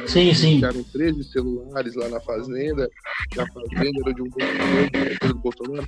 Sim, 0.07 0.33
sim. 0.33 0.55
Ficaram 0.55 0.83
13 0.83 1.23
celulares 1.23 1.95
lá 1.95 2.07
na 2.09 2.19
fazenda, 2.21 2.87
na 3.35 3.47
fazenda 3.47 3.99
era 4.05 4.13
de 4.13 4.21
um 4.21 4.29
Bolsonaro, 4.29 5.33
do 5.33 5.35
Bolsonaro. 5.39 5.87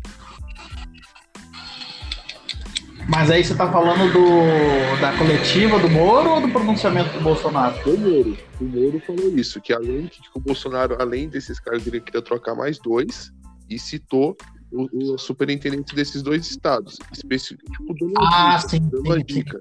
Mas 3.10 3.32
aí 3.32 3.44
você 3.44 3.56
tá 3.56 3.72
falando 3.72 4.12
do, 4.12 5.00
da 5.00 5.18
coletiva 5.18 5.80
do 5.80 5.90
Moro 5.90 6.30
ou 6.32 6.42
do 6.42 6.50
pronunciamento 6.50 7.14
do 7.14 7.22
Bolsonaro? 7.24 7.76
O 7.90 7.98
Moro, 7.98 8.38
o 8.60 8.64
Moro 8.66 9.00
falou 9.06 9.38
isso, 9.38 9.62
que 9.62 9.72
além 9.72 10.08
que 10.08 10.20
o 10.36 10.40
Bolsonaro, 10.40 10.98
além 11.02 11.30
desses 11.30 11.60
caras, 11.60 11.88
ele 11.88 12.02
queria 12.02 12.22
trocar 12.22 12.54
mais 12.54 12.78
dois 12.80 13.32
e 13.70 13.80
citou 13.80 14.36
o, 14.72 15.14
o 15.14 15.18
superintendente 15.18 15.96
desses 15.96 16.22
dois 16.22 16.50
estados. 16.52 16.98
Tipo, 17.16 17.94
dando 17.98 18.14
Ah, 18.18 18.58
dica, 18.58 18.70
sim, 18.70 18.80
dando 18.90 19.06
sim, 19.06 19.12
sim. 19.20 19.24
dica. 19.26 19.60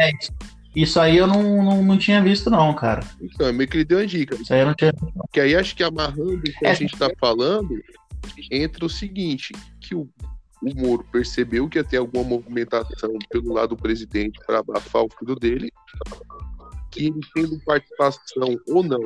É, 0.00 0.10
isso- 0.18 0.32
isso 0.74 1.00
aí 1.00 1.16
eu 1.16 1.26
não, 1.26 1.42
não, 1.64 1.82
não 1.82 1.98
tinha 1.98 2.22
visto, 2.22 2.50
não, 2.50 2.74
cara. 2.74 3.02
Então, 3.20 3.50
meio 3.52 3.68
que 3.68 3.78
ele 3.78 3.84
deu 3.84 3.98
uma 3.98 4.06
dica. 4.06 4.34
Isso 4.34 4.52
aí 4.52 4.60
eu 4.60 4.66
não 4.66 4.74
tinha. 4.74 4.92
Que 5.32 5.40
aí 5.40 5.54
acho 5.56 5.74
que 5.76 5.82
amarrando 5.82 6.34
o 6.36 6.42
que 6.42 6.66
a 6.66 6.70
É. 6.70 6.74
gente 6.74 6.96
tá 6.96 7.10
falando, 7.18 7.68
entra 8.50 8.84
o 8.84 8.88
seguinte, 8.90 9.54
que 9.80 9.94
o, 9.94 10.06
o 10.66 10.74
Moro 10.74 11.04
percebeu 11.12 11.68
que 11.68 11.78
ia 11.78 11.84
ter 11.84 11.98
alguma 11.98 12.24
movimentação 12.24 13.16
pelo 13.30 13.52
lado 13.52 13.70
do 13.70 13.76
presidente 13.76 14.40
para 14.44 14.58
abafar 14.58 15.02
o 15.02 15.08
filho 15.18 15.36
dele, 15.36 15.70
que 16.90 17.06
ele 17.06 17.20
tendo 17.34 17.60
participação 17.64 18.58
ou 18.68 18.82
não, 18.82 19.00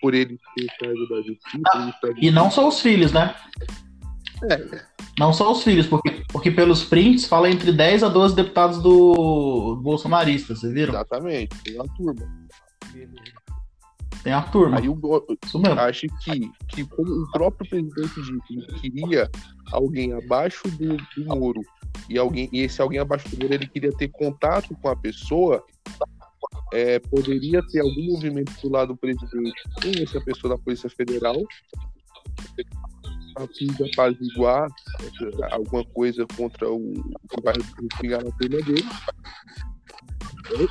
por 0.00 0.14
ele 0.14 0.38
ser 0.56 0.66
cargo 0.78 1.08
da 1.08 1.16
justiça, 1.16 1.90
está 2.04 2.08
E 2.18 2.30
não 2.30 2.50
só 2.50 2.68
os 2.68 2.80
filhos, 2.80 3.12
né? 3.12 3.34
É. 4.50 4.84
Não 5.18 5.32
só 5.32 5.50
os 5.50 5.64
filhos, 5.64 5.86
porque, 5.86 6.22
porque 6.28 6.50
pelos 6.50 6.84
prints 6.84 7.24
fala 7.24 7.50
entre 7.50 7.72
10 7.72 8.02
a 8.04 8.08
12 8.08 8.36
deputados 8.36 8.82
do 8.82 9.80
bolsonaristas, 9.82 10.60
vocês 10.60 10.72
viram? 10.72 10.94
Exatamente, 10.94 11.56
tem 11.64 11.74
uma 11.74 11.88
turma. 11.96 12.48
Tem 14.26 14.32
a 14.32 14.42
turma. 14.42 14.78
Aí 14.78 14.86
Isso 15.44 15.56
mesmo. 15.56 15.78
acho 15.78 16.08
que, 16.24 16.50
que 16.66 16.84
como 16.84 17.08
o 17.08 17.30
próprio 17.30 17.70
presidente 17.70 18.20
disse, 18.22 18.54
ele 18.54 18.80
queria 18.80 19.30
alguém 19.70 20.12
abaixo 20.14 20.68
do, 20.68 20.96
do 20.96 21.24
Moro 21.26 21.60
e 22.10 22.18
alguém 22.18 22.48
e 22.52 22.62
esse 22.62 22.82
alguém 22.82 22.98
abaixo 22.98 23.28
do 23.28 23.40
Moro 23.40 23.54
ele 23.54 23.68
queria 23.68 23.92
ter 23.92 24.08
contato 24.08 24.76
com 24.82 24.88
a 24.88 24.96
pessoa 24.96 25.64
é, 26.72 26.98
poderia 26.98 27.64
ter 27.68 27.78
algum 27.78 28.14
movimento 28.14 28.52
do 28.60 28.68
lado 28.68 28.88
do 28.94 28.96
presidente 28.96 29.62
com 29.80 30.02
essa 30.02 30.20
pessoa 30.20 30.56
da 30.56 30.60
Polícia 30.60 30.90
Federal 30.90 31.36
a 33.36 33.46
fim 33.46 33.66
de 33.66 33.92
apaziguar 33.92 34.66
eh, 34.66 35.54
alguma 35.54 35.84
coisa 35.84 36.26
contra 36.36 36.68
o 36.68 36.94
que 37.30 37.42
vai 37.44 37.54
pingar 38.00 38.24
na 38.24 38.30
turma 38.32 38.60
dele. 38.62 38.84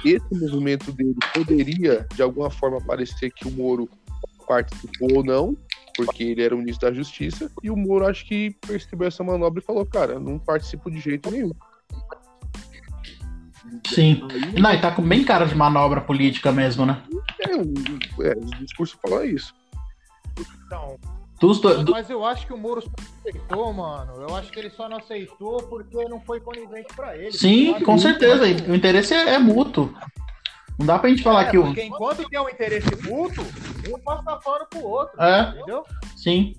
Esse 0.04 0.34
movimento 0.34 0.92
dele 0.92 1.16
poderia, 1.34 2.08
de 2.14 2.22
alguma 2.22 2.50
forma, 2.50 2.82
parecer 2.82 3.32
que 3.32 3.48
o 3.48 3.52
Moro 3.52 3.90
participou 4.48 5.18
ou 5.18 5.24
não, 5.24 5.58
porque 5.96 6.24
ele 6.24 6.44
era 6.44 6.56
o 6.56 6.58
ministro 6.58 6.90
da 6.90 6.96
Justiça, 6.96 7.52
e 7.64 7.70
o 7.70 7.76
Moro 7.76 8.08
acho 8.08 8.26
que 8.26 8.56
percebeu 8.68 9.08
essa 9.08 9.24
manobra 9.24 9.62
e 9.62 9.66
falou, 9.66 9.86
cara, 9.86 10.20
não 10.20 10.38
participo 10.38 10.90
de 10.92 11.00
jeito 11.00 11.32
nenhum. 11.32 11.52
Sim. 13.88 14.22
Não, 14.60 14.74
e 14.74 14.80
tá 14.80 14.92
com 14.92 15.02
bem 15.02 15.24
cara 15.24 15.46
de 15.46 15.56
manobra 15.56 16.02
política 16.02 16.52
mesmo, 16.52 16.86
né? 16.86 17.02
É, 17.40 17.56
o, 17.56 18.24
é, 18.24 18.34
o 18.34 18.66
discurso 18.66 18.98
fala 19.02 19.26
isso. 19.26 19.54
Então, 20.66 20.98
Dos 21.40 21.60
do- 21.60 21.84
do- 21.84 21.92
mas 21.92 22.10
eu 22.10 22.24
acho 22.26 22.48
que 22.48 22.54
o 22.54 22.58
Moro 22.58 22.82
só 22.82 22.90
aceitou, 23.20 23.74
mano. 23.74 24.22
Eu 24.22 24.36
acho 24.36 24.52
que 24.52 24.60
ele 24.60 24.70
só 24.70 24.88
não 24.88 24.98
aceitou 24.98 25.62
porque 25.64 26.06
não 26.08 26.22
foi 26.22 26.40
conivente 26.40 26.94
pra 26.96 27.16
ele. 27.18 27.32
Sim, 27.34 27.80
com 27.82 27.98
certeza. 27.98 28.44
O 28.46 28.76
interesse 28.76 29.14
é, 29.14 29.34
é 29.34 29.38
mútuo. 29.40 29.94
Não 30.80 30.86
dá 30.86 30.98
pra 31.00 31.10
gente 31.10 31.24
falar 31.24 31.44
É, 31.48 31.52
que 31.52 31.58
o. 31.58 31.64
porque 31.66 31.84
enquanto 31.84 32.28
tem 32.30 32.40
um 32.40 32.50
interesse 32.50 32.88
mútuo, 33.10 33.46
um 33.94 34.00
passa 34.00 34.38
pano 34.38 34.66
pro 34.70 34.84
outro. 34.84 35.22
É, 35.22 35.50
Entendeu? 35.56 35.84
sim. 36.16 36.54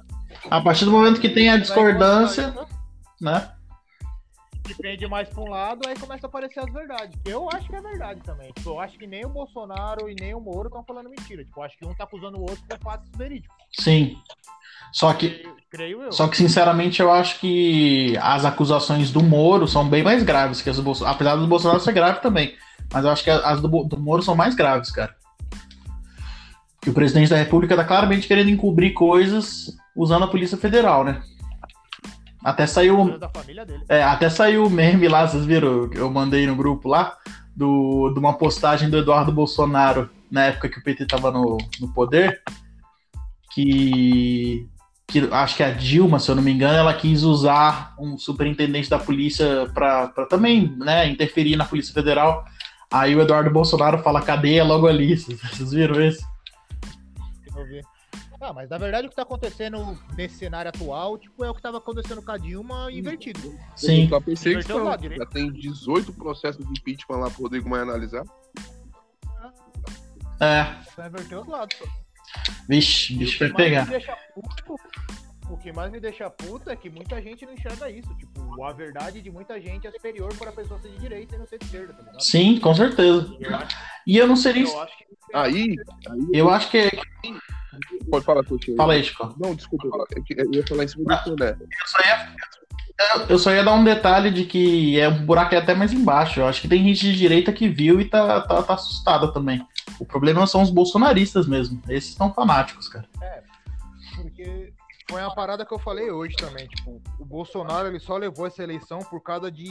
A 0.51 0.61
partir 0.61 0.85
do 0.85 0.91
momento 0.91 1.21
que 1.21 1.29
tem 1.31 1.49
a 1.51 1.57
discordância, 1.57 2.55
né? 3.21 3.53
que 4.65 4.75
pende 4.75 5.07
mais 5.07 5.29
pra 5.29 5.41
um 5.43 5.49
lado, 5.49 5.89
aí 5.89 5.95
começa 5.97 6.27
a 6.27 6.29
aparecer 6.29 6.59
as 6.59 6.73
verdades. 6.73 7.17
Eu 7.25 7.49
acho 7.53 7.69
que 7.69 7.77
é 7.77 7.81
verdade 7.81 8.21
também. 8.23 8.51
Tipo, 8.53 8.71
eu 8.71 8.81
acho 8.81 8.99
que 8.99 9.07
nem 9.07 9.25
o 9.25 9.29
Bolsonaro 9.29 10.11
e 10.11 10.17
nem 10.21 10.35
o 10.35 10.41
Moro 10.41 10.67
estão 10.67 10.83
falando 10.83 11.09
mentira. 11.09 11.45
Tipo, 11.45 11.61
eu 11.61 11.65
acho 11.65 11.79
que 11.79 11.87
um 11.87 11.95
tá 11.95 12.03
acusando 12.03 12.37
o 12.37 12.41
outro 12.41 12.59
com 12.69 12.77
fatos 12.83 13.09
verídicos. 13.17 13.57
Sim. 13.79 14.19
Só 14.93 15.13
que, 15.13 15.45
só 16.11 16.29
que, 16.29 16.37
sinceramente, 16.37 17.01
eu 17.01 17.13
acho 17.13 17.39
que 17.41 18.17
as 18.21 18.45
acusações 18.45 19.11
do 19.11 19.23
Moro 19.23 19.69
são 19.69 19.89
bem 19.89 20.03
mais 20.03 20.23
graves 20.23 20.63
que 20.63 20.71
as 20.71 20.77
do 20.77 20.83
Bolsonaro. 20.83 21.15
Apesar 21.15 21.37
do 21.37 21.47
Bolsonaro 21.47 21.81
ser 21.81 21.93
grave 21.93 22.21
também. 22.21 22.55
Mas 22.93 23.05
eu 23.05 23.11
acho 23.11 23.25
que 23.25 23.31
as 23.31 23.61
do, 23.61 23.69
do 23.85 23.99
Moro 23.99 24.23
são 24.23 24.35
mais 24.35 24.55
graves, 24.55 24.91
cara. 24.91 25.15
Que 26.81 26.91
o 26.91 26.95
presidente 26.95 27.31
da 27.31 27.37
República 27.37 27.77
tá 27.77 27.85
claramente 27.85 28.29
querendo 28.29 28.51
encobrir 28.51 28.93
coisas 28.93 29.77
usando 29.95 30.25
a 30.25 30.29
Polícia 30.29 30.57
Federal, 30.57 31.05
né? 31.05 31.21
Até 32.45 32.65
saiu. 32.65 33.19
É, 33.89 34.05
até 34.05 34.31
saiu 34.31 34.67
o 34.67 34.71
meme 34.71 35.09
lá, 35.09 35.27
vocês 35.27 35.45
viram? 35.45 35.91
Eu 35.93 36.09
mandei 36.09 36.47
no 36.47 36.55
grupo 36.55 36.89
lá, 36.89 37.17
do, 37.57 38.13
de 38.13 38.21
uma 38.21 38.35
postagem 38.35 38.89
do 38.89 38.99
Eduardo 38.99 39.33
Bolsonaro, 39.33 40.09
na 40.31 40.45
época 40.45 40.69
que 40.69 40.79
o 40.79 40.83
PT 40.83 41.07
tava 41.07 41.33
no, 41.33 41.59
no 41.81 41.93
poder, 41.93 42.41
que, 43.53 44.69
que 45.07 45.21
acho 45.33 45.57
que 45.57 45.63
a 45.63 45.71
Dilma, 45.71 46.19
se 46.19 46.31
eu 46.31 46.35
não 46.35 46.43
me 46.43 46.53
engano, 46.53 46.77
ela 46.77 46.93
quis 46.93 47.23
usar 47.23 47.95
um 47.99 48.19
superintendente 48.19 48.91
da 48.91 48.99
polícia 48.99 49.71
pra, 49.73 50.09
pra 50.09 50.27
também 50.27 50.75
né, 50.77 51.09
interferir 51.09 51.57
na 51.57 51.65
Polícia 51.65 51.95
Federal. 51.95 52.45
Aí 52.91 53.15
o 53.15 53.21
Eduardo 53.21 53.51
Bolsonaro 53.51 53.99
fala 53.99 54.23
cadeia 54.23 54.65
logo 54.65 54.87
ali, 54.87 55.17
vocês 55.17 55.73
viram 55.73 56.01
isso? 56.01 56.25
Ah, 58.41 58.53
mas 58.53 58.69
na 58.69 58.79
verdade 58.79 59.07
o 59.07 59.11
que 59.11 59.17
tá 59.17 59.23
acontecendo 59.23 59.99
nesse 60.17 60.37
cenário 60.37 60.69
atual, 60.69 61.19
tipo, 61.19 61.45
é 61.45 61.51
o 61.51 61.55
que 61.55 61.63
tava 61.63 61.79
acontecendo 61.79 62.23
com 62.23 62.31
a 62.31 62.37
Dilma 62.37 62.93
invertido. 62.93 63.55
Sim, 63.75 64.09
Pra 64.09 64.21
perseguição. 64.21 64.97
Direito. 64.97 65.21
Já 65.21 65.27
tem 65.27 65.51
18 65.53 66.13
processos 66.13 66.65
de 66.65 66.73
impeachment 66.73 67.17
lá 67.17 67.31
pro 67.31 67.45
Rodrigo 67.45 67.69
Maia 67.69 67.83
analisar. 67.83 68.25
é. 70.41 70.67
Só 70.95 71.07
inverteu 71.07 71.41
os 71.41 71.49
lados. 71.49 71.77
Vixe, 72.69 73.15
o 73.15 73.19
bicho 73.19 73.39
que 73.39 73.49
vai 73.49 73.53
mais 73.53 73.65
pegar. 73.65 73.85
me 73.85 73.91
deixa 73.91 74.17
puto- 74.35 74.77
O 75.49 75.57
que 75.57 75.73
mais 75.73 75.93
me 75.93 76.01
deixa 76.01 76.29
puto 76.29 76.69
é 76.71 76.75
que 76.77 76.91
muita 76.91 77.23
gente 77.23 77.47
não 77.47 77.53
enxerga 77.55 77.89
isso. 77.89 78.13
Tipo, 78.17 78.65
a 78.65 78.73
verdade 78.73 79.23
de 79.23 79.31
muita 79.31 79.61
gente 79.61 79.87
é 79.87 79.93
superior 79.93 80.35
para 80.37 80.51
a 80.51 80.53
pessoa 80.53 80.81
ser 80.81 80.89
de 80.89 80.99
direita 80.99 81.37
e 81.37 81.39
não 81.39 81.47
ser 81.47 81.59
de 81.59 81.67
esquerda, 81.67 81.93
tá 81.93 82.03
ligado? 82.03 82.21
Sim, 82.21 82.59
com 82.59 82.75
certeza. 82.75 83.33
E 84.07 84.19
eu 84.19 84.27
não 84.27 84.35
seria. 84.37 84.65
eu 84.65 84.81
acho 84.81 84.99
que. 84.99 85.05
Aí, 85.35 85.77
Eu 86.33 86.51
acho 86.51 86.71
que. 86.71 86.91
pode 88.11 88.25
falar, 88.25 88.45
Coutinho. 88.45 88.77
Fala 88.77 88.95
aí, 88.95 89.05
Chico. 89.05 89.35
Não, 89.39 89.55
desculpa, 89.55 89.87
é 90.17 90.43
eu 90.43 90.53
ia 90.53 90.67
falar 90.67 90.85
em 90.85 90.89
cima 90.89 91.17
do 91.25 91.37
né? 91.37 91.57
Eu 91.61 91.87
só 91.87 91.99
ia, 92.09 92.37
eu 93.29 93.39
só 93.39 93.53
ia 93.53 93.63
dar 93.65 93.75
um 93.75 93.85
detalhe 93.85 94.31
de 94.31 94.45
que 94.45 94.99
é, 94.99 95.07
o 95.09 95.13
buraco 95.13 95.55
é 95.55 95.59
até 95.59 95.75
mais 95.75 95.93
embaixo. 95.93 96.41
Eu 96.41 96.47
acho 96.47 96.61
que 96.61 96.69
tem 96.69 96.83
gente 96.83 97.01
de 97.01 97.17
direita 97.17 97.53
que 97.53 97.69
viu 97.69 98.01
e 98.01 98.05
tá, 98.05 98.41
tá, 98.41 98.63
tá 98.63 98.75
assustada 98.75 99.33
também. 99.33 99.65
O 99.99 100.05
problema 100.05 100.47
são 100.47 100.63
os 100.63 100.71
bolsonaristas 100.71 101.47
mesmo. 101.47 101.81
Esses 101.89 102.11
estão 102.11 102.33
fanáticos, 102.33 102.89
cara. 102.89 103.09
Porque 104.17 104.73
foi 105.11 105.21
uma 105.23 105.35
parada 105.35 105.65
que 105.65 105.73
eu 105.73 105.79
falei 105.79 106.11
hoje 106.11 106.37
também. 106.37 106.67
Tipo, 106.69 107.01
o 107.19 107.25
Bolsonaro 107.25 107.89
ele 107.89 107.99
só 108.01 108.17
levou 108.17 108.47
essa 108.47 108.63
eleição 108.63 108.99
por 109.01 109.21
causa 109.23 109.51
de, 109.51 109.69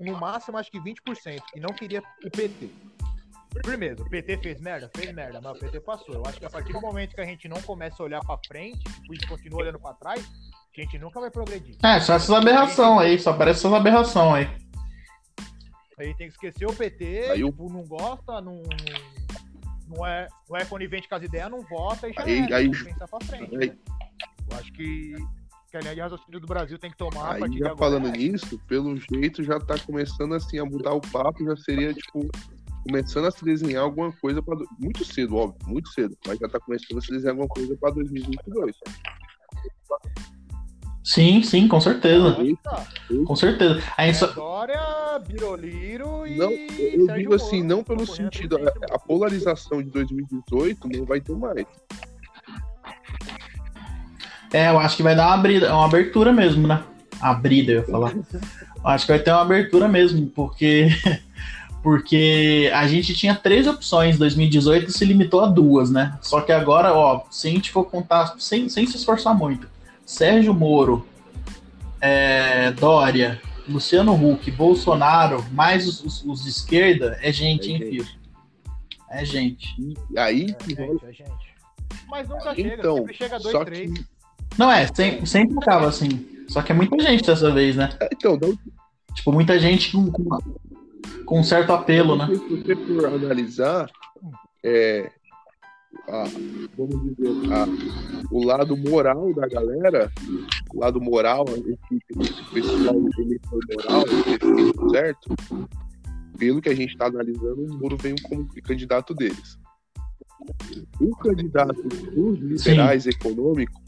no 0.00 0.16
máximo, 0.18 0.58
acho 0.58 0.70
que 0.70 0.80
20%, 0.80 1.40
que 1.52 1.60
não 1.60 1.70
queria 1.74 2.02
o 2.24 2.30
PT. 2.30 2.70
Primeiro, 3.62 4.02
o 4.02 4.10
PT 4.10 4.36
fez 4.38 4.60
merda? 4.60 4.90
Fez 4.94 5.12
merda, 5.14 5.40
mas 5.40 5.56
o 5.56 5.60
PT 5.60 5.80
passou. 5.80 6.14
Eu 6.14 6.22
acho 6.26 6.38
que 6.38 6.44
a 6.46 6.50
partir 6.50 6.72
do 6.72 6.80
momento 6.80 7.14
que 7.14 7.20
a 7.20 7.24
gente 7.24 7.48
não 7.48 7.60
começa 7.62 8.02
a 8.02 8.06
olhar 8.06 8.20
pra 8.20 8.38
frente, 8.46 8.78
tipo, 8.84 9.14
e 9.14 9.26
continua 9.26 9.62
olhando 9.62 9.78
pra 9.80 9.94
trás, 9.94 10.20
a 10.76 10.80
gente 10.80 10.98
nunca 10.98 11.18
vai 11.18 11.30
progredir. 11.30 11.76
É, 11.82 11.98
só 12.00 12.14
essas 12.14 12.30
aberrações 12.30 13.00
aí. 13.00 13.18
Só 13.18 13.30
aparece 13.30 13.60
essas 13.60 13.72
aberrações 13.72 14.46
aí. 14.48 14.68
Aí 15.98 16.14
tem 16.14 16.28
que 16.28 16.34
esquecer 16.34 16.66
o 16.66 16.72
PT, 16.72 17.30
Aí 17.32 17.42
o- 17.42 17.50
tipo, 17.50 17.68
não 17.68 17.82
gosta, 17.84 18.40
não, 18.40 18.62
não, 19.88 20.06
é, 20.06 20.28
não 20.48 20.56
é 20.56 20.64
conivente 20.64 21.08
com 21.08 21.14
as 21.14 21.22
ideias, 21.22 21.50
não 21.50 21.60
vota 21.62 22.08
e 22.08 22.12
já 22.12 22.22
Aí- 22.22 22.38
era, 22.40 22.56
aí- 22.56 22.70
que 22.70 22.84
pensar 22.84 23.08
pra 23.08 23.20
frente. 23.24 23.56
aí- 23.56 23.68
né? 23.70 23.76
Eu 24.50 24.56
acho 24.58 24.72
que, 24.72 25.14
que 25.70 25.76
a 25.76 25.80
linha 25.80 25.94
de 25.94 26.00
raciocínio 26.00 26.40
do 26.40 26.46
Brasil 26.46 26.78
tem 26.78 26.90
que 26.90 26.96
tomar 26.96 27.32
a 27.42 27.44
Aí 27.44 27.58
já 27.58 27.76
falando 27.76 28.08
é, 28.08 28.12
nisso, 28.12 28.58
pelo 28.66 28.96
jeito 28.96 29.42
já 29.42 29.58
tá 29.60 29.78
começando 29.78 30.34
assim 30.34 30.58
a 30.58 30.64
mudar 30.64 30.92
o 30.94 31.00
papo, 31.00 31.44
já 31.44 31.56
seria 31.56 31.92
tipo 31.92 32.26
começando 32.86 33.26
a 33.26 33.30
se 33.30 33.44
desenhar 33.44 33.82
alguma 33.82 34.10
coisa 34.12 34.40
para 34.40 34.56
muito 34.78 35.04
cedo, 35.04 35.36
óbvio, 35.36 35.68
muito 35.68 35.88
cedo, 35.90 36.16
mas 36.26 36.38
já 36.38 36.48
tá 36.48 36.58
começando 36.58 36.96
a 36.98 37.00
se 37.02 37.10
desenhar 37.10 37.32
alguma 37.32 37.48
coisa 37.48 37.76
para 37.76 37.92
2022. 37.94 38.76
Sim, 41.08 41.42
sim, 41.42 41.66
com 41.66 41.80
certeza. 41.80 42.36
Com 43.24 43.34
certeza. 43.34 43.82
A 43.96 44.04
gente 44.04 44.18
só- 44.18 44.26
Dória, 44.26 44.78
Biroliro 45.26 46.26
e. 46.26 46.36
Não, 46.36 46.50
eu 46.50 47.06
Sérgio 47.06 47.14
digo 47.16 47.34
assim, 47.34 47.62
Moro, 47.62 47.68
não 47.76 47.82
pelo 47.82 48.06
sentido, 48.06 48.58
a, 48.58 48.94
a 48.94 48.98
polarização 48.98 49.82
de 49.82 49.88
2018 49.88 50.86
não 50.86 51.06
vai 51.06 51.18
ter 51.18 51.34
mais. 51.34 51.64
É, 54.52 54.68
eu 54.68 54.78
acho 54.78 54.98
que 54.98 55.02
vai 55.02 55.16
dar 55.16 55.28
uma, 55.28 55.34
abrida, 55.36 55.74
uma 55.74 55.86
abertura 55.86 56.30
mesmo, 56.30 56.68
né? 56.68 56.84
Abrida, 57.22 57.72
eu 57.72 57.78
ia 57.78 57.86
falar. 57.86 58.12
Eu 58.14 58.20
acho 58.84 59.06
que 59.06 59.12
vai 59.12 59.18
ter 59.18 59.30
uma 59.30 59.40
abertura 59.40 59.88
mesmo, 59.88 60.26
porque 60.26 60.88
porque 61.82 62.70
a 62.74 62.86
gente 62.86 63.14
tinha 63.14 63.34
três 63.34 63.66
opções 63.66 64.16
em 64.16 64.18
2018 64.18 64.90
e 64.90 64.92
se 64.92 65.06
limitou 65.06 65.40
a 65.40 65.46
duas, 65.46 65.90
né? 65.90 66.18
Só 66.20 66.42
que 66.42 66.52
agora, 66.52 66.92
ó, 66.92 67.22
se 67.30 67.48
a 67.48 67.50
gente 67.50 67.70
for 67.70 67.84
contar 67.84 68.34
sem, 68.38 68.68
sem 68.68 68.86
se 68.86 68.96
esforçar 68.98 69.34
muito, 69.34 69.66
Sérgio 70.08 70.54
Moro, 70.54 71.06
é, 72.00 72.70
Dória, 72.72 73.40
Luciano 73.68 74.14
Huck, 74.14 74.50
Bolsonaro, 74.50 75.44
mais 75.52 75.86
os, 75.86 76.02
os- 76.02 76.24
os 76.24 76.44
de 76.44 76.48
esquerda, 76.48 77.18
é 77.20 77.30
gente, 77.30 77.68
É 77.68 77.72
hein, 77.74 77.78
gente. 77.78 77.90
filho? 77.90 78.06
É 79.10 79.24
gente. 79.24 79.74
E 80.10 80.18
aí 80.18 80.46
É, 80.58 80.64
gente, 80.64 81.04
é 81.04 81.12
gente. 81.12 81.54
Mas 82.08 82.26
nunca 82.26 82.54
chega, 82.54 82.74
Então, 82.74 82.96
sempre 82.96 83.14
chega 83.14 83.38
dois, 83.38 83.52
só 83.52 83.64
três. 83.66 83.92
que 83.92 84.04
Não 84.56 84.72
é, 84.72 84.86
sempre, 84.86 85.26
sempre 85.26 85.56
acaba 85.58 85.88
assim. 85.88 86.26
Só 86.48 86.62
que 86.62 86.72
é 86.72 86.74
muita 86.74 86.98
gente 87.00 87.22
dessa 87.26 87.50
vez, 87.52 87.76
né? 87.76 87.90
é, 88.00 88.08
então, 88.10 88.38
da 88.38 88.48
Tipo, 89.14 89.30
muita 89.32 89.58
gente 89.58 89.92
com, 89.92 90.10
com, 90.10 90.24
com 91.26 91.40
um 91.40 91.44
certo 91.44 91.72
apelo, 91.72 92.16
né? 92.16 92.26
Se 92.28 92.36
você 92.36 92.76
for 92.76 93.04
analisar, 93.06 93.90
é, 94.64 95.10
a- 96.08 96.24
vamos 96.76 97.02
dizer, 97.02 97.52
a- 97.52 97.66
o 98.30 98.44
lado 98.44 98.76
moral 98.76 99.32
da 99.34 99.46
galera, 99.48 100.10
o 100.74 100.80
lado 100.80 101.00
moral, 101.00 101.44
esse, 101.48 102.02
esse 102.20 102.44
pessoal 102.52 102.94
moral, 102.94 104.04
esse, 104.06 104.90
certo? 104.90 105.34
Pelo 106.38 106.60
que 106.62 106.68
a 106.68 106.74
gente 106.74 106.92
está 106.92 107.06
analisando, 107.06 107.64
o 107.64 107.78
Moro 107.78 107.96
veio 107.96 108.16
como 108.22 108.46
candidato 108.62 109.14
deles. 109.14 109.58
O 111.00 111.16
candidato 111.16 111.82
dos 111.82 112.38
liberais 112.38 113.06
econômicos 113.06 113.82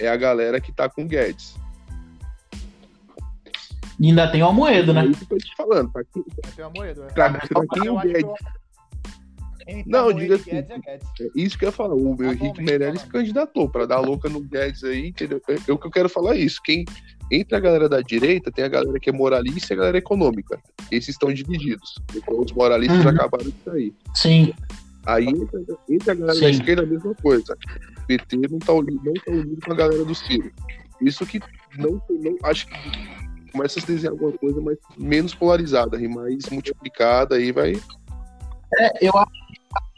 é 0.00 0.08
a 0.08 0.16
galera 0.16 0.60
que 0.60 0.70
está 0.70 0.88
com 0.88 1.06
Guedes. 1.06 1.56
E 4.00 4.06
ainda 4.08 4.30
tem 4.30 4.42
o 4.42 4.46
Almoedo, 4.46 4.90
É 4.92 4.94
né? 4.94 5.06
isso 5.06 5.26
que 5.26 5.34
eu 5.34 5.38
tô 5.38 5.44
te 5.44 5.56
falando. 5.56 5.90
Pra 5.90 6.02
quem, 6.04 6.24
moeda. 6.74 7.04
né? 7.04 7.10
pra, 7.12 7.30
pra 7.32 7.66
quem 7.66 7.88
o 7.88 7.98
Guedes 8.00 8.32
Entre 9.68 9.90
Não, 9.90 10.12
diga 10.12 10.36
assim, 10.36 10.50
Guedes 10.50 10.70
é 10.70 10.78
Guedes. 10.78 11.08
É 11.20 11.28
isso 11.34 11.58
que 11.58 11.64
eu 11.64 11.68
ia 11.68 11.72
falar. 11.72 11.94
O 11.94 12.16
meu 12.16 12.28
Henrique 12.28 12.46
Atualmente 12.46 12.62
Meirelles 12.62 13.00
se 13.02 13.06
candidatou 13.08 13.68
para 13.68 13.84
dar 13.86 14.00
louca 14.00 14.28
no 14.28 14.40
Guedes 14.40 14.82
aí, 14.82 15.08
entendeu? 15.08 15.40
É, 15.48 15.54
é 15.68 15.72
o 15.72 15.78
que 15.78 15.86
eu 15.86 15.90
quero 15.90 16.08
falar 16.08 16.36
isso. 16.36 16.60
Quem 16.64 16.84
entre 17.30 17.54
a 17.54 17.60
galera 17.60 17.88
da 17.88 18.00
direita 18.00 18.50
tem 18.50 18.64
a 18.64 18.68
galera 18.68 18.98
que 18.98 19.10
é 19.10 19.12
moralista 19.12 19.72
e 19.72 19.74
a 19.74 19.78
galera 19.78 19.98
econômica. 19.98 20.58
Esses 20.90 21.10
estão 21.10 21.32
divididos. 21.32 21.96
Então 22.16 22.40
os 22.40 22.50
moralistas 22.52 23.04
Uhum. 23.04 23.10
acabaram 23.10 23.44
de 23.44 23.54
sair. 23.64 23.94
Sim, 24.14 24.52
Aí 25.06 25.26
entre, 25.26 25.64
entre 25.88 26.10
a 26.10 26.14
galera 26.14 26.34
Sim. 26.34 26.40
da 26.42 26.50
esquerda 26.50 26.82
a 26.82 26.86
mesma 26.86 27.14
coisa. 27.14 27.56
O 28.02 28.06
PT 28.06 28.36
não 28.50 28.58
tá 28.58 28.72
unido, 28.72 29.00
não 29.04 29.14
tá 29.14 29.30
unido 29.32 29.60
com 29.64 29.72
a 29.72 29.76
galera 29.76 30.04
do 30.04 30.14
Ciro. 30.14 30.50
Isso 31.00 31.24
que 31.24 31.40
não, 31.78 31.92
não 32.10 32.36
acho 32.42 32.66
que 32.66 32.74
começa 33.52 33.78
a 33.78 33.82
se 33.82 33.86
desenhar 33.86 34.12
alguma 34.12 34.32
coisa 34.32 34.60
mais 34.60 34.76
menos 34.98 35.34
polarizada, 35.34 35.98
e 35.98 36.06
mais 36.08 36.48
multiplicada 36.50 37.36
aí 37.36 37.52
vai. 37.52 37.72
eu 39.00 39.16
acho 39.16 39.47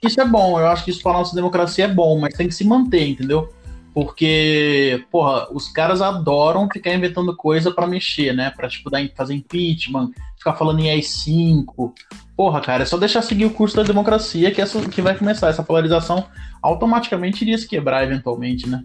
isso 0.03 0.21
é 0.21 0.25
bom. 0.25 0.59
Eu 0.59 0.67
acho 0.67 0.85
que 0.85 0.91
isso 0.91 1.03
para 1.03 1.13
nossa 1.13 1.35
democracia 1.35 1.85
é 1.85 1.89
bom, 1.89 2.19
mas 2.19 2.35
tem 2.35 2.49
que 2.49 2.55
se 2.55 2.65
manter, 2.65 3.09
entendeu? 3.09 3.53
Porque, 3.93 5.05
porra, 5.11 5.49
os 5.53 5.69
caras 5.69 6.01
adoram 6.01 6.69
ficar 6.73 6.95
inventando 6.95 7.37
coisa 7.37 7.73
para 7.73 7.87
mexer, 7.87 8.33
né? 8.33 8.51
Pra, 8.51 8.69
tipo, 8.69 8.89
dar, 8.89 9.01
fazer 9.17 9.35
impeachment, 9.35 10.11
ficar 10.39 10.55
falando 10.55 10.81
em 10.81 10.91
AI-5. 10.91 11.93
Porra, 12.37 12.61
cara, 12.61 12.85
é 12.85 12.87
só 12.87 12.97
deixar 12.97 13.21
seguir 13.23 13.47
o 13.47 13.51
curso 13.51 13.77
da 13.77 13.83
democracia 13.83 14.51
que, 14.53 14.61
essa, 14.61 14.81
que 14.89 15.03
vai 15.03 15.17
começar. 15.17 15.49
Essa 15.49 15.63
polarização 15.63 16.25
automaticamente 16.63 17.43
iria 17.43 17.59
se 17.59 17.67
quebrar 17.67 18.05
eventualmente, 18.05 18.69
né? 18.69 18.85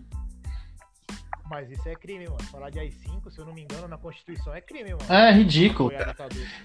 Mas 1.50 1.70
isso 1.70 1.88
é 1.88 1.96
crime, 1.96 2.26
mano. 2.26 2.42
Falar 2.52 2.72
de 2.72 2.80
AI-5, 2.80 3.32
se 3.32 3.40
eu 3.40 3.46
não 3.46 3.54
me 3.54 3.62
engano, 3.62 3.88
na 3.88 3.98
Constituição 3.98 4.54
é 4.54 4.62
crime, 4.62 4.92
mano. 4.92 5.06
É 5.08 5.32
ridículo. 5.32 5.92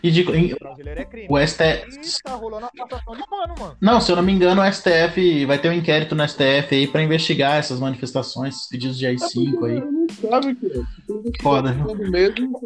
Ridículo. 0.03 0.39
O 0.39 0.59
brasileiro 0.59 1.01
é 1.01 1.05
crime. 1.05 1.27
O 1.29 1.39
STF. 1.39 2.01
E 2.01 2.23
tá 2.23 2.35
rolando 2.35 2.67
a 2.67 2.71
passação 2.71 3.15
de 3.15 3.27
pano, 3.27 3.55
mano. 3.59 3.77
Não, 3.81 4.01
se 4.01 4.11
eu 4.11 4.17
não 4.17 4.23
me 4.23 4.33
engano, 4.33 4.63
o 4.63 4.73
STF 4.73 5.45
vai 5.45 5.59
ter 5.59 5.69
um 5.69 5.75
inquérito 5.75 6.15
no 6.15 6.27
STF 6.27 6.75
aí 6.75 6.87
pra 6.87 7.03
investigar 7.03 7.57
essas 7.57 7.79
manifestações, 7.79 8.55
esses 8.57 8.69
pedidos 8.69 8.99
de 8.99 9.07
AI-5 9.07 9.67
aí. 9.67 9.81
Não 9.81 10.07
sabe 10.31 10.55
que 10.55 10.67
é. 10.67 11.43
Foda. 11.43 11.73
mesmo 12.11 12.59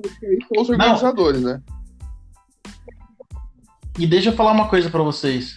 os 0.56 0.70
organizadores, 0.70 1.42
né? 1.42 1.60
E 3.98 4.06
deixa 4.06 4.30
eu 4.30 4.34
falar 4.34 4.52
uma 4.52 4.68
coisa 4.68 4.88
pra 4.88 5.02
vocês. 5.02 5.56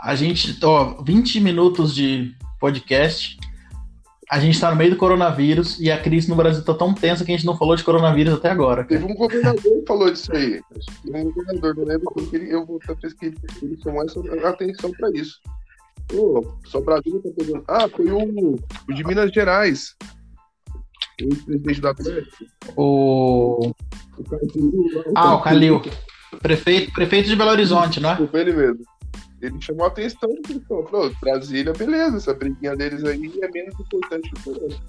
A 0.00 0.16
gente, 0.16 0.58
ó, 0.64 1.00
20 1.02 1.40
minutos 1.40 1.94
de 1.94 2.34
podcast. 2.58 3.38
A 4.32 4.38
gente 4.40 4.58
tá 4.58 4.70
no 4.70 4.76
meio 4.76 4.92
do 4.92 4.96
coronavírus 4.96 5.78
e 5.78 5.90
a 5.90 6.00
crise 6.00 6.26
no 6.30 6.34
Brasil 6.34 6.64
tá 6.64 6.72
tão 6.72 6.94
tensa 6.94 7.22
que 7.22 7.30
a 7.30 7.36
gente 7.36 7.44
não 7.44 7.54
falou 7.54 7.76
de 7.76 7.84
coronavírus 7.84 8.32
até 8.32 8.48
agora. 8.48 8.82
cara. 8.82 8.98
Teve 8.98 9.12
um 9.12 9.14
governador 9.14 9.60
que 9.62 9.84
falou 9.86 10.10
disso 10.10 10.34
aí. 10.34 10.58
Teve 11.04 11.18
um 11.18 11.32
governador, 11.32 11.76
não 11.76 11.84
lembro 11.84 12.14
quem 12.14 12.26
que 12.26 12.36
ele, 12.36 12.54
eu 12.54 12.64
vou 12.64 12.80
até 12.82 12.94
pesquisar, 12.94 13.36
ele 13.60 13.78
chamou 13.82 14.02
essa 14.02 14.48
atenção 14.48 14.90
pra 14.92 15.10
isso. 15.12 15.38
Pô, 16.08 16.56
só 16.64 16.80
Brasília 16.80 17.20
tá 17.22 17.28
pegando. 17.36 17.62
Ah, 17.68 17.86
foi 17.94 18.10
o, 18.10 18.54
o 18.88 18.94
de 18.94 19.04
Minas 19.04 19.30
Gerais. 19.32 19.94
O 21.20 21.26
ex-presidente 21.26 21.80
do 21.82 21.88
Atlético. 21.88 22.36
O... 22.74 23.70
O 24.16 24.24
Calil, 24.24 25.12
Ah, 25.14 25.34
o 25.34 25.42
Calil. 25.42 25.82
Prefeito, 26.40 26.90
prefeito 26.94 27.28
de 27.28 27.36
Belo 27.36 27.50
Horizonte, 27.50 28.00
não 28.00 28.12
é? 28.12 28.16
Foi 28.26 28.40
ele 28.40 28.54
mesmo. 28.54 28.80
Ele 29.42 29.60
chamou 29.60 29.84
a 29.84 29.88
atenção 29.88 30.30
porque 30.36 30.52
ele 30.52 30.64
falou, 30.68 30.84
"Pô, 30.84 31.10
Brasília, 31.20 31.72
beleza, 31.72 32.16
essa 32.16 32.32
briguinha 32.32 32.76
deles 32.76 33.02
aí 33.04 33.40
é 33.42 33.48
menos 33.50 33.74
importante 33.80 34.30
que 34.30 34.48
o 34.50 34.52
resto." 34.68 34.82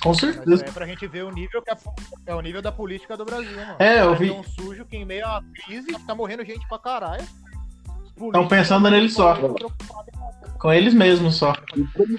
Com 0.00 0.08
Mas 0.10 0.18
certeza. 0.20 0.64
é 0.64 0.70
pra 0.70 0.86
gente 0.86 1.06
ver 1.06 1.24
o 1.24 1.30
nível 1.30 1.60
que 1.62 1.70
a- 1.70 1.78
é 2.26 2.34
o 2.34 2.40
nível 2.40 2.62
da 2.62 2.72
política 2.72 3.16
do 3.16 3.24
Brasil, 3.24 3.56
mano. 3.56 3.76
É, 3.78 4.00
eu 4.00 4.04
caras 4.06 4.18
vi. 4.18 4.28
tão 4.28 4.42
sujo 4.44 4.84
que 4.84 4.96
em 4.96 5.04
meio 5.04 5.26
a 5.26 5.42
crise 5.64 5.86
tá 6.06 6.14
morrendo 6.14 6.44
gente 6.44 6.66
pra 6.68 6.78
caralho. 6.78 7.24
Tão 8.32 8.46
pensando 8.48 8.88
nele 8.90 9.08
só. 9.08 9.36
Com 10.60 10.72
eles 10.72 10.94
mesmos 10.94 11.36
só. 11.36 11.52
E 11.76 11.84
como 11.92 12.16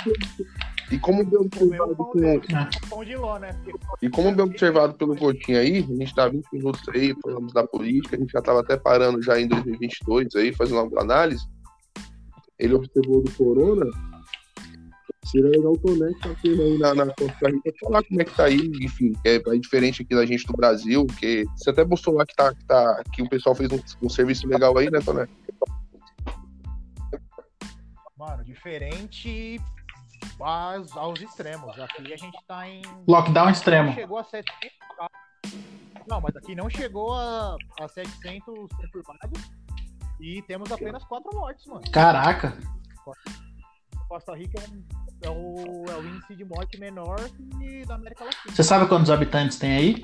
e 0.93 0.99
como 0.99 1.25
bem 1.25 1.39
observado 1.39 1.95
com, 1.95 2.39
Pão 2.87 3.03
de 3.03 3.15
ló, 3.15 3.39
né? 3.39 3.51
Porque 3.63 4.05
E 4.05 4.09
como 4.11 4.31
bem 4.31 4.45
observado 4.45 4.93
pelo 4.93 5.15
Coutinho 5.15 5.57
aí, 5.57 5.79
a 5.79 5.95
gente 5.95 6.13
tá 6.13 6.29
20 6.29 6.45
minutos 6.53 6.87
aí, 6.89 7.15
falamos 7.19 7.51
da 7.51 7.65
política, 7.65 8.15
a 8.15 8.19
gente 8.19 8.31
já 8.31 8.43
tava 8.43 8.59
até 8.59 8.77
parando 8.77 9.19
já 9.19 9.41
em 9.41 9.47
2022 9.47 10.35
aí, 10.35 10.53
fazendo 10.53 10.83
uma 10.83 11.01
análise. 11.01 11.43
Ele 12.59 12.75
observou 12.75 13.23
do 13.23 13.31
Corona. 13.31 13.87
Legal 15.33 15.73
o 15.73 15.79
que 15.79 16.19
tá 16.19 16.35
tendo 16.43 16.61
aí 16.61 16.77
na, 16.77 16.93
na 16.93 17.05
Costa 17.07 17.49
Rica 17.49 17.73
falar 17.81 18.03
como 18.03 18.21
é 18.21 18.23
que 18.23 18.35
tá 18.35 18.43
aí, 18.43 18.71
enfim, 18.83 19.13
é, 19.25 19.37
é 19.37 19.57
diferente 19.57 20.03
aqui 20.03 20.13
da 20.13 20.27
gente 20.27 20.45
do 20.45 20.53
Brasil, 20.53 21.07
que 21.19 21.43
você 21.55 21.71
até 21.71 21.83
postou 21.83 22.13
lá 22.13 22.23
que, 22.23 22.35
tá, 22.35 22.53
que, 22.53 22.63
tá, 22.65 23.03
que 23.11 23.23
o 23.23 23.29
pessoal 23.29 23.55
fez 23.55 23.71
um, 23.71 23.79
um 24.03 24.09
serviço 24.09 24.45
legal 24.47 24.77
aí, 24.77 24.91
né, 24.91 24.99
Toné? 24.99 25.27
Mano, 28.15 28.43
diferente 28.43 29.59
aos, 30.39 30.95
aos 30.97 31.21
extremos. 31.21 31.77
Aqui 31.79 32.13
a 32.13 32.17
gente 32.17 32.37
tá 32.47 32.67
em. 32.67 32.81
Lockdown 33.07 33.49
extremo. 33.49 33.93
Chegou 33.93 34.17
a 34.17 34.23
700 34.23 34.77
casos. 34.97 35.63
Não, 36.07 36.19
mas 36.21 36.35
aqui 36.35 36.55
não 36.55 36.69
chegou 36.69 37.13
a, 37.13 37.55
a 37.79 37.87
700 37.87 38.43
confirmados. 38.75 39.51
E 40.19 40.41
temos 40.43 40.71
apenas 40.71 41.03
4 41.05 41.29
mortes, 41.33 41.65
mano. 41.67 41.81
Caraca. 41.91 42.57
Costa 44.07 44.35
Rica 44.35 44.61
é, 44.61 45.27
é 45.27 45.29
o, 45.29 45.85
é 45.89 45.95
o 45.97 46.05
índice 46.05 46.35
de 46.35 46.45
morte 46.45 46.79
menor 46.79 47.17
que 47.59 47.85
da 47.85 47.95
América 47.95 48.25
Latina. 48.25 48.53
Você 48.55 48.63
sabe 48.63 48.87
quantos 48.87 49.09
habitantes 49.09 49.57
tem 49.57 49.71
aí? 49.75 50.03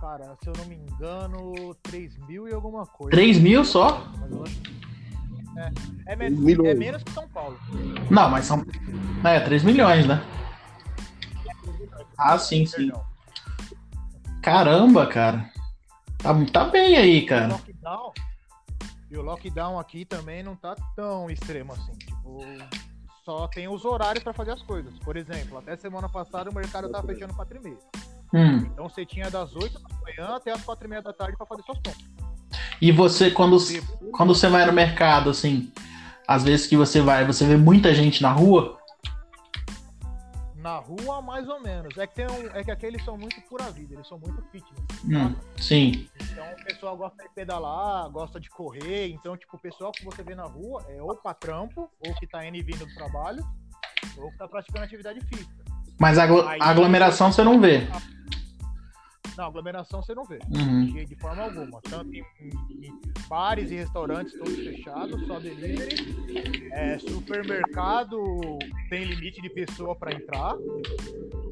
Cara, 0.00 0.36
se 0.42 0.48
eu 0.48 0.52
não 0.58 0.64
me 0.66 0.76
engano, 0.76 1.74
3 1.82 2.16
mil 2.28 2.46
e 2.48 2.52
alguma 2.54 2.86
coisa. 2.86 3.10
3 3.10 3.38
mil 3.38 3.64
só? 3.64 4.04
Mas 4.20 4.30
eu 4.30 4.42
acho- 4.44 4.60
É, 5.58 6.12
é, 6.12 6.16
menos, 6.16 6.38
Milhões. 6.38 6.68
é 6.70 6.74
menos 6.74 7.02
que 7.02 7.10
São 7.10 7.28
Paulo. 7.28 7.58
Não, 8.10 8.30
mas 8.30 8.44
são. 8.44 8.64
É, 9.24 9.40
3 9.40 9.64
milhões, 9.64 10.06
né? 10.06 10.24
Ah, 12.16 12.38
sim, 12.38 12.64
sim. 12.64 12.90
Caramba, 14.42 15.06
cara. 15.06 15.50
Tá, 16.18 16.34
tá 16.52 16.64
bem 16.64 16.96
aí, 16.96 17.24
O 17.24 17.26
cara. 17.26 17.48
lockdown, 17.48 18.12
e 19.10 19.16
o 19.16 19.22
lockdown 19.22 19.78
aqui 19.78 20.04
também 20.04 20.42
não 20.42 20.54
tá 20.54 20.76
tão 20.94 21.30
extremo 21.30 21.72
assim. 21.72 21.92
Tipo, 21.92 22.40
só 23.24 23.48
tem 23.48 23.68
os 23.68 23.84
horários 23.84 24.22
pra 24.22 24.32
fazer 24.32 24.52
as 24.52 24.62
coisas. 24.62 24.96
Por 25.00 25.16
exemplo, 25.16 25.58
até 25.58 25.76
semana 25.76 26.08
passada 26.08 26.50
o 26.50 26.54
mercado 26.54 26.90
tava 26.90 27.06
fechando 27.06 27.34
4 27.34 27.56
e 27.56 27.60
meia. 27.60 27.78
Hum. 28.34 28.56
Então 28.58 28.88
você 28.88 29.06
tinha 29.06 29.30
das 29.30 29.54
8 29.56 29.78
da 29.80 29.88
manhã 30.00 30.36
até 30.36 30.52
as 30.52 30.62
4 30.62 30.86
e 30.86 30.88
meia 30.88 31.02
da 31.02 31.12
tarde 31.12 31.36
pra 31.36 31.46
fazer 31.46 31.62
suas 31.62 31.78
compras. 31.78 32.17
E 32.80 32.92
você, 32.92 33.30
quando, 33.30 33.58
quando 34.12 34.34
você 34.34 34.48
vai 34.48 34.64
no 34.64 34.72
mercado, 34.72 35.30
assim, 35.30 35.72
às 36.26 36.44
vezes 36.44 36.66
que 36.66 36.76
você 36.76 37.00
vai, 37.00 37.24
você 37.26 37.44
vê 37.44 37.56
muita 37.56 37.94
gente 37.94 38.22
na 38.22 38.30
rua? 38.30 38.78
Na 40.56 40.78
rua, 40.78 41.22
mais 41.22 41.48
ou 41.48 41.60
menos. 41.60 41.96
É 41.96 42.06
que, 42.06 42.14
tem 42.14 42.26
um, 42.26 42.46
é 42.54 42.62
que 42.62 42.70
aqui 42.70 42.86
eles 42.86 43.04
são 43.04 43.16
muito 43.16 43.40
pura 43.48 43.70
vida, 43.70 43.94
eles 43.94 44.06
são 44.06 44.18
muito 44.18 44.42
fitness. 44.52 45.04
Hum, 45.04 45.34
sim. 45.56 46.08
Então 46.20 46.44
o 46.52 46.64
pessoal 46.64 46.96
gosta 46.96 47.22
de 47.22 47.28
pedalar, 47.34 48.10
gosta 48.10 48.38
de 48.38 48.50
correr. 48.50 49.08
Então, 49.08 49.36
tipo, 49.36 49.56
o 49.56 49.60
pessoal 49.60 49.92
que 49.92 50.04
você 50.04 50.22
vê 50.22 50.34
na 50.34 50.44
rua 50.44 50.84
é 50.88 51.00
ou 51.00 51.16
pra 51.16 51.32
trampo, 51.32 51.88
ou 52.06 52.14
que 52.14 52.26
tá 52.26 52.44
indo 52.46 52.56
e 52.56 52.62
vindo 52.62 52.84
do 52.84 52.94
trabalho, 52.94 53.42
ou 54.18 54.30
que 54.30 54.36
tá 54.36 54.46
praticando 54.46 54.84
atividade 54.84 55.20
física. 55.26 55.64
Mas 55.98 56.18
a 56.18 56.24
aglomeração 56.60 57.32
você 57.32 57.42
não 57.42 57.60
vê. 57.60 57.88
Na 59.38 59.46
aglomeração 59.46 60.02
você 60.02 60.16
não 60.16 60.24
vê. 60.24 60.40
Uhum. 60.52 60.84
De, 60.86 61.04
de 61.04 61.14
forma 61.14 61.44
alguma. 61.44 61.80
Tanto 61.82 62.12
em, 62.12 62.24
em- 62.40 62.86
em 62.88 63.00
bares 63.28 63.70
e 63.70 63.76
restaurantes 63.76 64.32
todos 64.36 64.52
fechados, 64.56 65.24
só 65.28 65.38
delivery. 65.38 66.68
É, 66.72 66.98
supermercado 66.98 68.18
tem 68.90 69.04
limite 69.04 69.40
de 69.40 69.48
pessoa 69.48 69.94
para 69.94 70.12
entrar. 70.12 70.54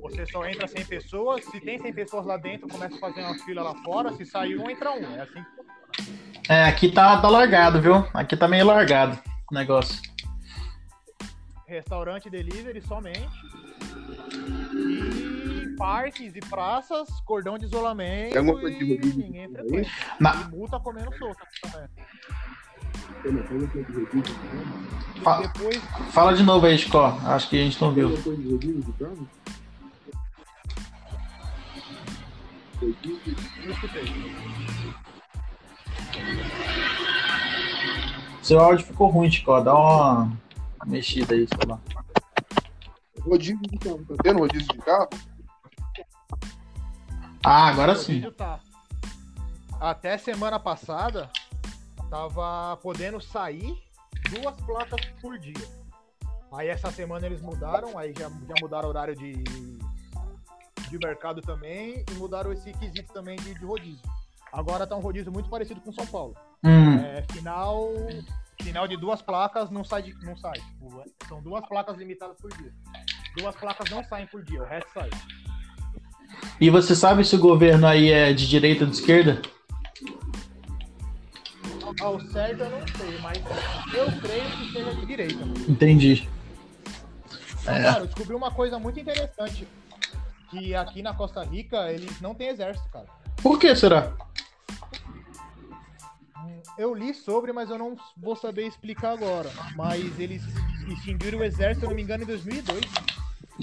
Você 0.03 0.27
só 0.27 0.45
entra 0.49 0.67
100 0.67 0.85
pessoas. 0.87 1.45
Se 1.45 1.61
tem 1.61 1.79
100 1.81 1.93
pessoas 1.93 2.27
lá 2.27 2.37
dentro, 2.37 2.67
começa 2.67 2.97
a 2.97 2.99
fazer 2.99 3.21
uma 3.21 3.39
fila 3.45 3.63
lá 3.63 3.75
fora. 3.85 4.13
Se 4.15 4.27
sair 4.27 4.59
um, 4.59 4.69
entra 4.69 4.91
um. 4.91 5.05
É 5.17 5.21
assim 5.21 5.45
que 6.43 6.53
É, 6.53 6.65
aqui 6.65 6.91
tá, 6.91 7.21
tá 7.21 7.29
largado, 7.29 7.81
viu? 7.81 8.05
Aqui 8.13 8.37
tá 8.37 8.49
meio 8.49 8.67
largado 8.67 9.17
o 9.49 9.55
negócio. 9.55 10.03
restaurante 11.69 12.29
delivery 12.29 12.81
somente. 12.81 13.29
E 14.75 15.26
parques 15.77 16.35
e 16.35 16.41
praças, 16.41 17.09
cordão 17.25 17.59
de 17.59 17.65
isolamento. 17.67 18.31
Tem 18.33 18.39
alguma 18.39 18.61
coisa 18.61 18.79
de 18.79 18.95
rodízio 18.97 19.19
ninguém 19.23 19.49
frequenta. 19.49 19.91
Na- 20.21 20.35
E 20.43 20.49
multa 20.57 20.81
comendo 20.81 21.11
solta 21.19 21.47
também. 21.63 21.89
Fa- 25.23 25.41
Depois, 25.41 25.77
Fala 26.13 26.35
de 26.35 26.43
novo 26.43 26.67
aí, 26.67 26.79
Chico. 26.79 26.99
Acho 26.99 27.49
que 27.49 27.57
a 27.61 27.65
gente 27.65 27.81
não 27.81 27.93
viu. 27.93 28.11
Seu 38.43 38.61
áudio 38.61 38.87
ficou 38.87 39.09
ruim, 39.09 39.31
Chico. 39.31 39.61
Dá 39.61 39.75
uma 39.75 40.33
mexida 40.87 41.35
aí, 41.35 41.47
sei 41.49 41.69
lá. 41.69 41.79
Rodízio 43.21 43.59
de 43.63 43.79
carro, 43.79 44.05
tá 44.09 44.15
tendo 44.23 44.39
rodízio 44.39 44.69
de 44.69 44.79
carro? 44.79 45.09
Ah, 47.45 47.69
agora 47.69 47.95
sim. 47.95 48.15
Rodízio 48.15 48.33
tá. 48.33 48.61
Até 49.81 50.17
semana 50.19 50.59
passada, 50.59 51.31
tava 52.11 52.77
podendo 52.83 53.21
sair 53.21 53.77
duas 54.31 54.57
placas 54.63 55.01
por 55.21 55.39
dia. 55.39 55.55
Aí 56.53 56.69
essa 56.69 56.91
semana 56.91 57.27
eles 57.27 57.41
mudaram, 57.43 57.99
aí 57.99 58.13
já, 58.19 58.29
já 58.29 58.55
mudaram 58.61 58.87
o 58.87 58.91
horário 58.91 59.15
de, 59.15 59.33
de 60.89 60.99
mercado 60.99 61.43
também 61.43 62.05
e 62.11 62.15
mudaram 62.15 62.53
esse 62.53 62.73
quesito 62.73 63.13
também 63.13 63.37
de, 63.37 63.55
de 63.55 63.65
rodízio. 63.65 64.03
Agora 64.53 64.87
tá 64.87 64.97
um 64.97 65.01
rodízio 65.01 65.31
muito 65.31 65.51
parecido 65.51 65.81
com 65.83 65.93
São 65.93 66.07
Paulo. 66.07 66.35
Hum, 66.65 66.97
É, 66.99 67.23
final, 67.33 67.91
final 68.63 68.89
de 68.89 68.97
duas 68.97 69.21
placas 69.21 69.71
não 69.71 69.85
sai, 69.85 70.03
de, 70.03 70.15
não 70.25 70.37
sai. 70.37 70.55
Tipo, 70.59 71.03
é- 71.03 71.27
são 71.29 71.43
duas 71.43 71.67
placas 71.69 71.97
limitadas 71.99 72.37
por 72.41 72.51
dia. 72.57 72.73
Duas 73.37 73.55
placas 73.55 73.91
não 73.91 74.03
saem 74.05 74.27
por 74.27 74.43
dia, 74.43 74.63
o 74.63 74.67
resto 74.67 74.91
sai. 74.95 75.11
E 76.61 76.71
você 76.71 76.95
sabe 76.95 77.25
se 77.25 77.37
o 77.37 77.39
governo 77.39 77.87
aí 77.87 78.11
é 78.11 78.33
de 78.33 78.49
direita 78.49 78.85
ou 78.85 78.91
de 78.91 78.97
esquerda? 78.97 79.43
Ao 82.01 82.21
certo 82.21 82.63
eu 82.63 82.71
não 82.71 82.87
sei, 82.89 83.19
mas 83.19 83.39
eu 83.95 84.07
creio 84.21 84.51
que 84.51 84.73
seja 84.73 84.95
de 84.95 85.07
direita. 85.07 85.45
Entendi. 85.69 86.29
É. 87.67 87.83
Cara, 87.83 88.01
eu 88.01 88.07
descobri 88.07 88.35
uma 88.35 88.51
coisa 88.51 88.79
muito 88.79 88.99
interessante. 89.01 89.67
Que 90.51 90.75
aqui 90.75 91.03
na 91.03 91.13
Costa 91.13 91.43
Rica 91.43 91.91
eles 91.91 92.21
não 92.21 92.35
têm 92.35 92.49
exército, 92.49 92.89
cara. 92.91 93.07
Por 93.43 93.59
que 93.59 93.75
será? 93.75 94.13
Eu 96.79 96.95
li 96.95 97.15
sobre, 97.15 97.53
mas 97.53 97.71
eu 97.71 97.79
não 97.79 97.97
vou 98.17 98.37
saber 98.37 98.67
explicar 98.67 99.13
agora. 99.13 99.51
Mas 99.75 100.19
eles 100.19 100.43
extinguiram 100.89 101.39
o 101.39 101.45
exército, 101.45 101.81
se 101.81 101.87
eu 101.87 101.89
não 101.89 101.97
me 101.97 102.03
engano, 102.03 102.23
em 102.23 102.27
2002. 102.27 102.81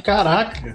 Caraca. 0.03 0.73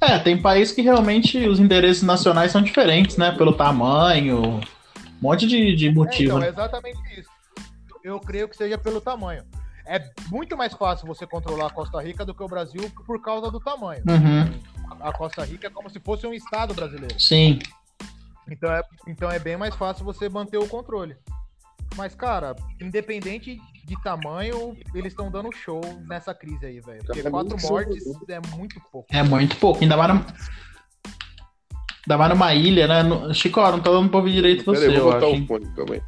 É, 0.00 0.18
tem 0.18 0.40
país 0.40 0.70
que 0.70 0.80
realmente 0.80 1.38
os 1.48 1.58
interesses 1.58 2.02
nacionais 2.02 2.52
são 2.52 2.62
diferentes, 2.62 3.16
né? 3.16 3.32
Pelo 3.32 3.52
tamanho, 3.52 4.56
um 4.56 4.60
monte 5.20 5.46
de, 5.46 5.74
de 5.74 5.88
É, 5.88 5.92
motivo. 5.92 6.24
então, 6.24 6.38
né? 6.38 6.46
é 6.46 6.50
exatamente 6.50 6.98
isso. 7.20 7.28
Eu 8.04 8.20
creio 8.20 8.48
que 8.48 8.56
seja 8.56 8.78
pelo 8.78 9.00
tamanho. 9.00 9.42
É 9.84 10.04
muito 10.30 10.56
mais 10.56 10.72
fácil 10.74 11.06
você 11.06 11.26
controlar 11.26 11.66
a 11.66 11.70
Costa 11.70 12.00
Rica 12.00 12.24
do 12.24 12.34
que 12.34 12.42
o 12.42 12.46
Brasil 12.46 12.90
por 13.06 13.20
causa 13.22 13.50
do 13.50 13.58
tamanho. 13.58 14.02
Uhum, 14.06 14.60
A 15.00 15.12
Costa 15.12 15.44
Rica 15.44 15.66
é 15.66 15.70
como 15.70 15.88
se 15.90 15.98
fosse 15.98 16.26
um 16.26 16.32
estado 16.34 16.74
brasileiro. 16.74 17.18
sim. 17.18 17.58
Então 18.50 18.72
é, 18.72 18.82
então 19.06 19.30
é 19.30 19.38
bem 19.38 19.58
mais 19.58 19.74
fácil 19.74 20.06
você 20.06 20.26
manter 20.28 20.56
o 20.56 20.66
controle. 20.66 21.14
Mas, 21.98 22.14
cara, 22.14 22.54
independente 22.80 23.60
de 23.84 24.02
tamanho, 24.04 24.76
eles 24.94 25.12
estão 25.12 25.32
dando 25.32 25.50
show 25.52 25.80
nessa 26.06 26.32
crise 26.32 26.64
aí, 26.64 26.80
velho. 26.80 27.02
Porque 27.04 27.22
Cara, 27.22 27.30
quatro 27.32 27.60
mortes 27.60 28.04
show. 28.04 28.20
é 28.28 28.40
muito 28.56 28.80
pouco. 28.92 29.08
É 29.10 29.22
muito 29.24 29.56
pouco. 29.56 29.82
Ainda 29.82 29.96
mais, 29.96 30.10
ainda 30.12 30.24
mais 32.16 32.30
numa 32.30 32.54
ilha, 32.54 32.86
né? 32.86 33.02
No- 33.02 33.34
Chico, 33.34 33.60
não 33.60 33.80
tô 33.80 33.90
dando 33.92 34.08
pra 34.10 34.18
ouvir 34.18 34.32
direito 34.32 34.64
Pera 34.64 34.78
você, 34.78 34.86
aí, 34.86 34.94
eu 34.94 35.02
vou 35.02 35.12
botar 35.12 35.26
acho. 35.26 35.42
o 35.42 35.46
fone 35.48 35.66
também. 35.74 36.00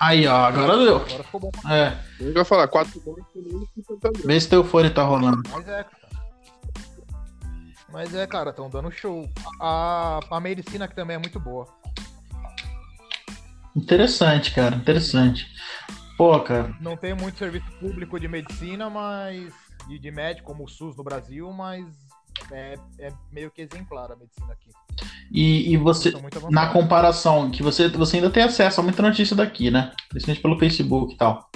Aí, 0.00 0.26
ó, 0.28 0.36
agora 0.44 0.76
deu. 0.76 0.96
Agora 0.98 1.24
ficou 1.24 1.40
bom. 1.40 1.50
É, 1.68 1.98
Eu 2.20 2.32
ia 2.34 2.44
falar, 2.44 2.68
quatro 2.68 3.02
mortes 3.04 4.24
vê 4.24 4.40
se 4.40 4.48
teu 4.48 4.62
fone 4.62 4.90
tá 4.90 5.02
rolando. 5.02 5.42
Mas 5.50 5.66
é, 5.66 5.82
cara. 5.82 6.04
Mas 7.90 8.14
é, 8.14 8.26
cara, 8.28 8.50
estão 8.50 8.70
dando 8.70 8.92
show. 8.92 9.28
A, 9.60 10.20
a 10.30 10.40
medicina 10.40 10.84
aqui 10.84 10.94
também 10.94 11.16
é 11.16 11.18
muito 11.18 11.40
boa. 11.40 11.66
Interessante, 13.76 14.52
cara, 14.54 14.76
interessante. 14.76 15.46
Pô, 16.16 16.38
cara, 16.40 16.74
Não 16.80 16.96
tem 16.96 17.14
muito 17.14 17.38
serviço 17.38 17.66
público 17.80 18.20
de 18.20 18.28
medicina, 18.28 18.88
mas. 18.88 19.52
De, 19.88 19.98
de 19.98 20.10
médico, 20.10 20.46
como 20.46 20.64
o 20.64 20.68
SUS 20.68 20.96
no 20.96 21.04
Brasil, 21.04 21.52
mas 21.52 21.84
é, 22.50 22.74
é 22.98 23.12
meio 23.32 23.50
que 23.50 23.60
exemplar 23.60 24.10
a 24.10 24.16
medicina 24.16 24.52
aqui. 24.52 24.70
e, 25.30 25.72
e 25.72 25.76
você, 25.76 26.12
na 26.50 26.68
comparação, 26.68 27.50
que 27.50 27.62
você, 27.62 27.88
você 27.88 28.16
ainda 28.16 28.30
tem 28.30 28.44
acesso 28.44 28.80
a 28.80 28.82
muita 28.82 29.02
notícia 29.02 29.36
daqui, 29.36 29.70
né? 29.70 29.92
Principalmente 30.08 30.42
pelo 30.42 30.58
Facebook 30.58 31.14
e 31.14 31.16
tal. 31.16 31.50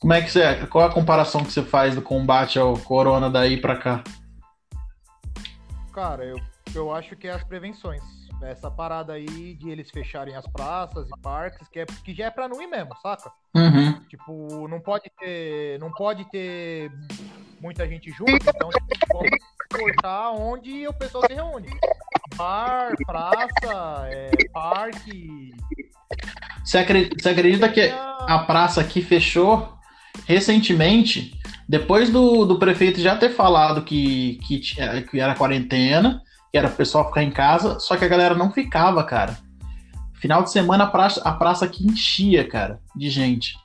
Como 0.00 0.12
é 0.12 0.22
que 0.22 0.30
você. 0.30 0.66
Qual 0.66 0.86
a 0.86 0.92
comparação 0.92 1.44
que 1.44 1.52
você 1.52 1.62
faz 1.62 1.94
do 1.94 2.02
combate 2.02 2.58
ao 2.58 2.76
corona 2.78 3.30
daí 3.30 3.58
pra 3.58 3.76
cá? 3.76 4.04
Cara, 5.92 6.24
eu, 6.24 6.36
eu 6.74 6.92
acho 6.92 7.14
que 7.16 7.28
é 7.28 7.32
as 7.32 7.44
prevenções. 7.44 8.02
Essa 8.44 8.70
parada 8.70 9.14
aí 9.14 9.54
de 9.54 9.70
eles 9.70 9.90
fecharem 9.90 10.36
as 10.36 10.46
praças 10.46 11.08
e 11.08 11.20
parques, 11.20 11.68
que, 11.68 11.80
é, 11.80 11.86
que 11.86 12.14
já 12.14 12.26
é 12.26 12.30
pra 12.30 12.48
não 12.48 12.60
ir 12.60 12.66
mesmo, 12.66 12.94
saca? 13.02 13.32
Uhum. 13.54 14.00
Tipo, 14.08 14.68
não 14.68 14.80
pode 14.80 15.10
ter. 15.18 15.78
Não 15.78 15.90
pode 15.90 16.28
ter 16.30 16.90
muita 17.60 17.88
gente 17.88 18.10
junto, 18.10 18.32
então 18.32 18.68
tipo, 18.70 19.22
cortar 19.72 20.32
onde 20.32 20.86
o 20.86 20.92
pessoal 20.92 21.24
se 21.26 21.34
reúne. 21.34 21.68
Bar, 22.36 22.92
praça, 23.06 24.08
é, 24.08 24.30
parque. 24.52 25.52
Você 26.64 26.78
acredita, 26.78 27.16
você 27.18 27.28
acredita 27.28 27.68
que 27.68 27.80
a 27.80 28.44
praça 28.46 28.80
aqui 28.80 29.00
fechou 29.00 29.72
recentemente, 30.26 31.38
depois 31.68 32.10
do, 32.10 32.44
do 32.44 32.58
prefeito 32.58 33.00
já 33.00 33.16
ter 33.16 33.30
falado 33.30 33.82
que, 33.82 34.38
que, 34.46 34.58
que 34.58 35.20
era 35.20 35.34
quarentena, 35.34 36.22
que 36.54 36.58
era 36.58 36.68
o 36.68 36.72
pessoal 36.72 37.08
ficar 37.08 37.24
em 37.24 37.32
casa, 37.32 37.80
só 37.80 37.96
que 37.96 38.04
a 38.04 38.08
galera 38.08 38.32
não 38.32 38.52
ficava, 38.52 39.02
cara. 39.02 39.36
Final 40.12 40.44
de 40.44 40.52
semana 40.52 40.84
a 40.84 40.86
praça, 40.86 41.20
a 41.24 41.32
praça 41.32 41.64
aqui 41.64 41.84
enchia, 41.84 42.48
cara, 42.48 42.80
de 42.94 43.10
gente. 43.10 43.56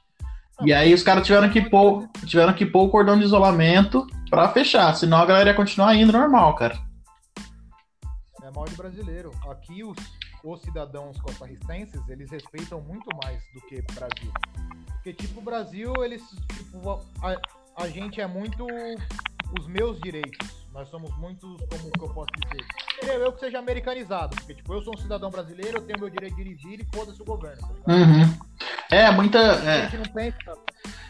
E 0.63 0.73
aí 0.73 0.91
os 0.91 1.03
caras 1.03 1.23
tiveram 1.23 1.51
que 1.51 1.61
pôr, 1.61 2.09
tiveram 2.25 2.51
que 2.51 2.65
pôr 2.65 2.85
o 2.85 2.89
cordão 2.89 3.15
de 3.15 3.25
isolamento 3.25 4.07
pra 4.27 4.49
fechar, 4.49 4.91
senão 4.95 5.19
a 5.19 5.25
galera 5.27 5.51
ia 5.51 5.55
continuar 5.55 5.95
indo 5.95 6.11
normal, 6.11 6.55
cara. 6.55 6.79
É 8.41 8.49
mal 8.49 8.65
de 8.65 8.75
brasileiro. 8.75 9.29
Aqui 9.47 9.83
os, 9.83 9.97
os 10.43 10.59
cidadãos 10.63 11.21
costarricenses, 11.21 12.01
eles 12.09 12.31
respeitam 12.31 12.81
muito 12.81 13.07
mais 13.23 13.39
do 13.53 13.61
que 13.67 13.75
o 13.75 13.93
Brasil. 13.93 14.33
Porque, 14.93 15.13
tipo, 15.13 15.41
o 15.41 15.43
Brasil, 15.43 15.93
eles, 16.03 16.23
tipo, 16.57 16.89
a, 17.21 17.83
a 17.83 17.87
gente 17.87 18.19
é 18.19 18.25
muito 18.25 18.65
os 19.59 19.67
meus 19.67 19.99
direitos. 19.99 20.58
Nós 20.79 20.87
somos 20.87 21.13
muitos, 21.17 21.57
como 21.69 21.91
que 21.91 22.01
eu 22.01 22.09
posso 22.13 22.29
dizer? 22.41 22.65
Eu, 23.13 23.19
eu 23.25 23.33
que 23.33 23.41
seja 23.41 23.59
americanizado. 23.59 24.33
Porque, 24.37 24.53
tipo, 24.53 24.73
eu 24.73 24.81
sou 24.81 24.93
um 24.95 24.97
cidadão 24.97 25.29
brasileiro, 25.29 25.79
eu 25.79 25.81
tenho 25.81 25.99
meu 25.99 26.09
direito 26.09 26.37
de 26.37 26.43
dirigir 26.45 26.79
e 26.79 26.95
foda-se 26.95 27.21
o 27.21 27.25
governo, 27.25 27.67
tá? 27.85 27.93
Uhum. 27.93 28.37
É, 28.89 29.11
muita. 29.11 29.39
A 29.59 29.65
É, 29.65 29.89
gente 29.89 29.97
não 29.97 30.13
pensa. 30.13 30.57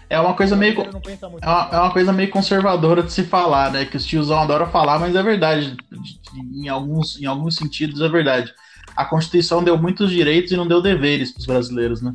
é 0.09 0.19
uma 0.19 0.33
coisa 0.33 0.55
meio. 0.55 0.81
É 0.81 1.47
uma, 1.47 1.69
é 1.71 1.79
uma 1.81 1.93
coisa 1.93 2.11
meio 2.11 2.31
conservadora 2.31 3.03
de 3.03 3.13
se 3.13 3.23
falar, 3.23 3.71
né? 3.71 3.85
Que 3.85 3.95
os 3.95 4.05
tiozão 4.05 4.39
adoram 4.39 4.65
falar, 4.71 4.97
mas 4.97 5.15
é 5.15 5.21
verdade. 5.21 5.77
De- 5.91 6.19
de- 6.19 6.59
Em 6.65 6.67
alguns, 6.67 7.21
em 7.21 7.27
alguns 7.27 7.55
sentidos 7.55 8.01
é 8.01 8.09
verdade. 8.09 8.51
A 8.95 9.05
Constituição 9.05 9.63
deu 9.63 9.77
muitos 9.77 10.09
direitos 10.09 10.51
e 10.51 10.57
não 10.57 10.67
deu 10.67 10.81
deveres 10.81 11.31
pros 11.31 11.45
brasileiros, 11.45 12.01
né? 12.01 12.11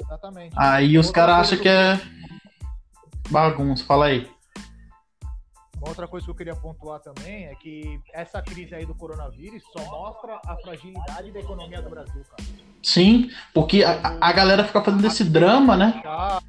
Exatamente. 0.00 0.54
Aí 0.56 0.96
os 0.96 1.10
caras 1.10 1.36
acham 1.36 1.58
que 1.58 1.68
é 1.68 2.00
bagunça. 3.28 3.84
Fala 3.84 4.06
aí. 4.06 4.32
Uma 5.84 5.90
outra 5.90 6.08
coisa 6.08 6.24
que 6.24 6.30
eu 6.30 6.34
queria 6.34 6.56
pontuar 6.56 6.98
também 7.00 7.44
é 7.44 7.54
que 7.56 8.00
essa 8.14 8.40
crise 8.40 8.74
aí 8.74 8.86
do 8.86 8.94
coronavírus 8.94 9.62
só 9.70 9.84
mostra 9.84 10.40
a 10.46 10.56
fragilidade 10.56 11.30
da 11.30 11.40
economia 11.40 11.82
do 11.82 11.90
Brasil, 11.90 12.22
cara. 12.24 12.48
Sim, 12.82 13.30
porque 13.52 13.84
a, 13.84 14.16
a 14.18 14.32
galera 14.32 14.64
fica 14.64 14.80
fazendo 14.82 15.06
esse 15.06 15.22
drama, 15.24 15.76
né? 15.76 16.00
A- 16.06 16.40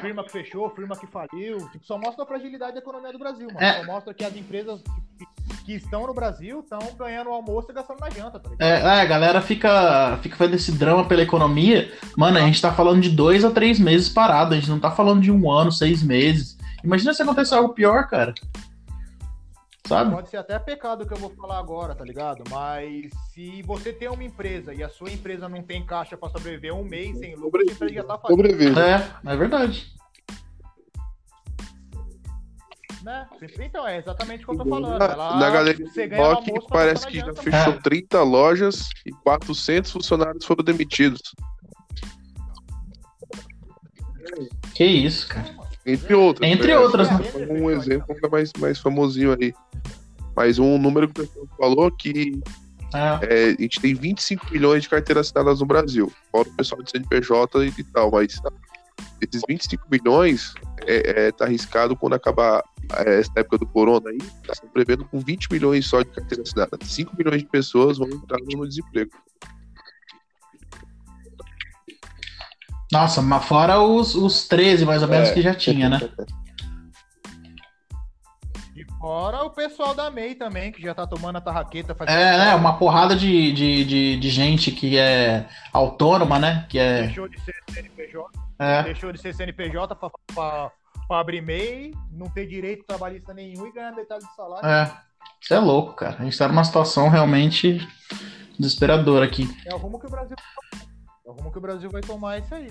firma 0.00 0.24
que 0.24 0.32
fechou, 0.32 0.68
firma 0.70 0.96
que 0.96 1.06
faliu, 1.06 1.58
tipo, 1.70 1.84
só 1.84 1.96
mostra 1.96 2.24
a 2.24 2.26
fragilidade 2.26 2.72
da 2.72 2.80
economia 2.80 3.12
do 3.12 3.18
Brasil, 3.20 3.46
mano. 3.46 3.60
É. 3.60 3.78
Só 3.78 3.86
mostra 3.86 4.14
que 4.14 4.24
as 4.24 4.34
empresas 4.34 4.82
que, 5.64 5.74
estão 5.74 6.04
no 6.08 6.14
Brasil 6.14 6.58
estão 6.58 6.80
ganhando 6.98 7.30
almoço 7.30 7.70
e 7.70 7.74
gastando 7.74 8.00
na 8.00 8.10
janta, 8.10 8.40
tá 8.40 8.50
ligado? 8.50 8.68
É, 8.68 8.80
é, 8.80 9.00
a 9.00 9.04
galera 9.04 9.40
fica, 9.40 10.18
fica 10.22 10.36
fazendo 10.36 10.54
esse 10.56 10.72
drama 10.72 11.04
pela 11.04 11.22
economia. 11.22 11.92
Mano, 12.16 12.38
a 12.38 12.40
gente 12.40 12.60
tá 12.60 12.72
falando 12.72 13.00
de 13.00 13.10
dois 13.10 13.44
a 13.44 13.50
três 13.50 13.78
meses 13.78 14.08
parado. 14.08 14.54
A 14.54 14.56
gente 14.56 14.70
não 14.70 14.80
tá 14.80 14.90
falando 14.90 15.20
de 15.20 15.30
um 15.30 15.48
ano, 15.50 15.70
seis 15.70 16.02
meses. 16.02 16.60
Imagina 16.84 17.14
se 17.14 17.22
acontecer 17.22 17.54
algo 17.54 17.74
pior, 17.74 18.08
cara. 18.08 18.34
Sabe? 19.86 20.12
Pode 20.12 20.30
ser 20.30 20.36
até 20.36 20.58
pecado 20.58 21.06
que 21.06 21.12
eu 21.12 21.18
vou 21.18 21.30
falar 21.30 21.58
agora, 21.58 21.94
tá 21.94 22.04
ligado? 22.04 22.44
Mas 22.48 23.10
se 23.32 23.62
você 23.62 23.92
tem 23.92 24.08
uma 24.08 24.22
empresa 24.22 24.72
e 24.72 24.82
a 24.82 24.88
sua 24.88 25.10
empresa 25.10 25.48
não 25.48 25.62
tem 25.62 25.84
caixa 25.84 26.16
pra 26.16 26.28
sobreviver 26.30 26.74
um 26.74 26.84
mês 26.84 27.18
sem 27.18 27.34
lucro, 27.34 27.60
a 27.60 27.64
empresa 27.64 27.94
já 27.94 28.04
tá 28.04 28.16
falindo, 28.16 28.42
Sobrevive. 28.42 28.78
É, 28.78 29.32
é 29.32 29.36
verdade. 29.36 29.92
né? 33.02 33.26
Então, 33.58 33.86
é 33.86 33.98
exatamente 33.98 34.44
o 34.44 34.46
que 34.46 34.52
eu 34.52 34.58
tô 34.58 34.64
falando. 34.64 34.98
Na, 34.98 35.04
Ela, 35.04 35.36
na 35.36 35.50
galeria 35.50 35.86
você 35.86 36.04
do 36.06 36.10
ganha 36.10 36.22
rock 36.22 36.50
almoço 36.50 36.68
parece 36.68 37.06
que 37.06 37.18
já 37.18 37.34
fechou 37.34 37.72
É. 37.74 37.80
30 37.82 38.22
lojas 38.22 38.88
e 39.04 39.10
400 39.10 39.90
funcionários 39.90 40.44
foram 40.44 40.62
demitidos. 40.64 41.20
Que 44.74 44.84
isso, 44.84 45.28
cara. 45.28 45.61
Entre 45.84 46.14
outras. 46.14 46.48
Entre 46.48 46.68
né? 46.68 46.78
outras, 46.78 47.10
né? 47.10 47.18
Um 47.50 47.70
exemplo 47.70 48.14
ainda 48.14 48.28
mais, 48.28 48.52
mais 48.58 48.78
famosinho 48.78 49.36
aí. 49.38 49.52
Mas 50.36 50.58
um 50.58 50.78
número 50.78 51.08
que 51.08 51.20
o 51.20 51.26
pessoal 51.26 51.46
falou 51.58 51.90
que 51.90 52.40
É. 52.94 53.18
é, 53.22 53.44
a 53.58 53.62
gente 53.62 53.80
tem 53.80 53.94
25 53.94 54.52
milhões 54.52 54.82
de 54.82 54.88
carteiras 54.88 55.26
assinadas 55.26 55.60
no 55.60 55.66
Brasil. 55.66 56.12
Fora 56.30 56.48
o 56.48 56.52
pessoal 56.52 56.82
de 56.82 56.90
CNPJ 56.90 57.64
e 57.66 57.84
tal, 57.84 58.10
mas 58.10 58.40
esses 59.20 59.42
25 59.48 59.86
milhões 59.90 60.54
é, 60.86 61.26
é, 61.26 61.32
tá 61.32 61.44
arriscado 61.44 61.96
quando 61.96 62.14
acabar 62.14 62.62
é, 62.98 63.20
essa 63.20 63.32
época 63.36 63.58
do 63.58 63.66
corona 63.66 64.10
aí, 64.10 64.18
tá 64.46 64.54
se 64.54 64.66
prevendo 64.66 65.04
com 65.04 65.18
20 65.20 65.48
milhões 65.50 65.86
só 65.86 66.02
de 66.02 66.10
carteira 66.10 66.42
assinada. 66.42 66.78
5 66.82 67.16
milhões 67.16 67.42
de 67.42 67.48
pessoas 67.48 67.98
vão 67.98 68.08
entrar 68.08 68.38
no 68.38 68.68
desemprego. 68.68 69.10
Nossa, 72.92 73.22
mas 73.22 73.44
fora 73.46 73.80
os, 73.80 74.14
os 74.14 74.46
13 74.46 74.84
mais 74.84 75.02
ou 75.02 75.08
menos 75.08 75.30
É. 75.30 75.32
que 75.34 75.40
já 75.40 75.54
tinha, 75.54 75.88
né? 75.88 75.98
E 78.76 78.84
fora 78.98 79.42
o 79.44 79.50
pessoal 79.50 79.94
da 79.94 80.10
MEI 80.10 80.34
também, 80.34 80.70
que 80.70 80.82
já 80.82 80.94
tá 80.94 81.06
tomando 81.06 81.36
a 81.36 81.40
tarraqueta. 81.40 81.96
É, 82.06 82.36
né? 82.36 82.54
Uma 82.54 82.76
porrada 82.76 83.16
de, 83.16 83.50
de, 83.52 83.84
de, 83.86 84.16
de 84.16 84.30
gente 84.30 84.70
que 84.70 84.98
é 84.98 85.48
autônoma, 85.72 86.38
né? 86.38 86.66
Que 86.68 86.78
é. 86.78 87.04
Deixou 87.04 87.28
de 87.28 87.40
ser 87.40 87.54
CNPJ, 87.70 88.30
é 88.58 88.82
deixou 88.82 89.10
de 89.10 89.18
ser 89.18 89.34
CNPJ 89.34 89.94
pra, 89.96 90.10
pra, 90.34 90.70
pra 91.08 91.18
abrir 91.20 91.40
MEI, 91.40 91.94
não 92.10 92.28
ter 92.28 92.46
direito 92.46 92.84
trabalhista 92.84 93.32
nenhum 93.32 93.66
e 93.66 93.72
ganhar 93.72 93.92
metade 93.92 94.22
do 94.22 94.34
salário. 94.34 94.68
É. 94.68 94.92
Isso 95.40 95.54
é 95.54 95.58
louco, 95.58 95.94
cara. 95.94 96.16
A 96.18 96.24
gente 96.24 96.36
tá 96.36 96.46
numa 96.46 96.62
situação 96.62 97.08
realmente 97.08 97.80
desesperadora 98.58 99.24
aqui. 99.24 99.48
É 99.66 99.74
o 99.74 99.78
rumo 99.78 99.98
que 99.98 100.06
o 100.06 100.10
Brasil 100.10 100.36
É 101.32 101.34
o 101.34 101.36
rumo 101.36 101.50
que 101.50 101.58
o 101.58 101.60
Brasil 101.60 101.88
vai 101.90 102.02
tomar 102.02 102.38
isso 102.38 102.54
aí. 102.54 102.68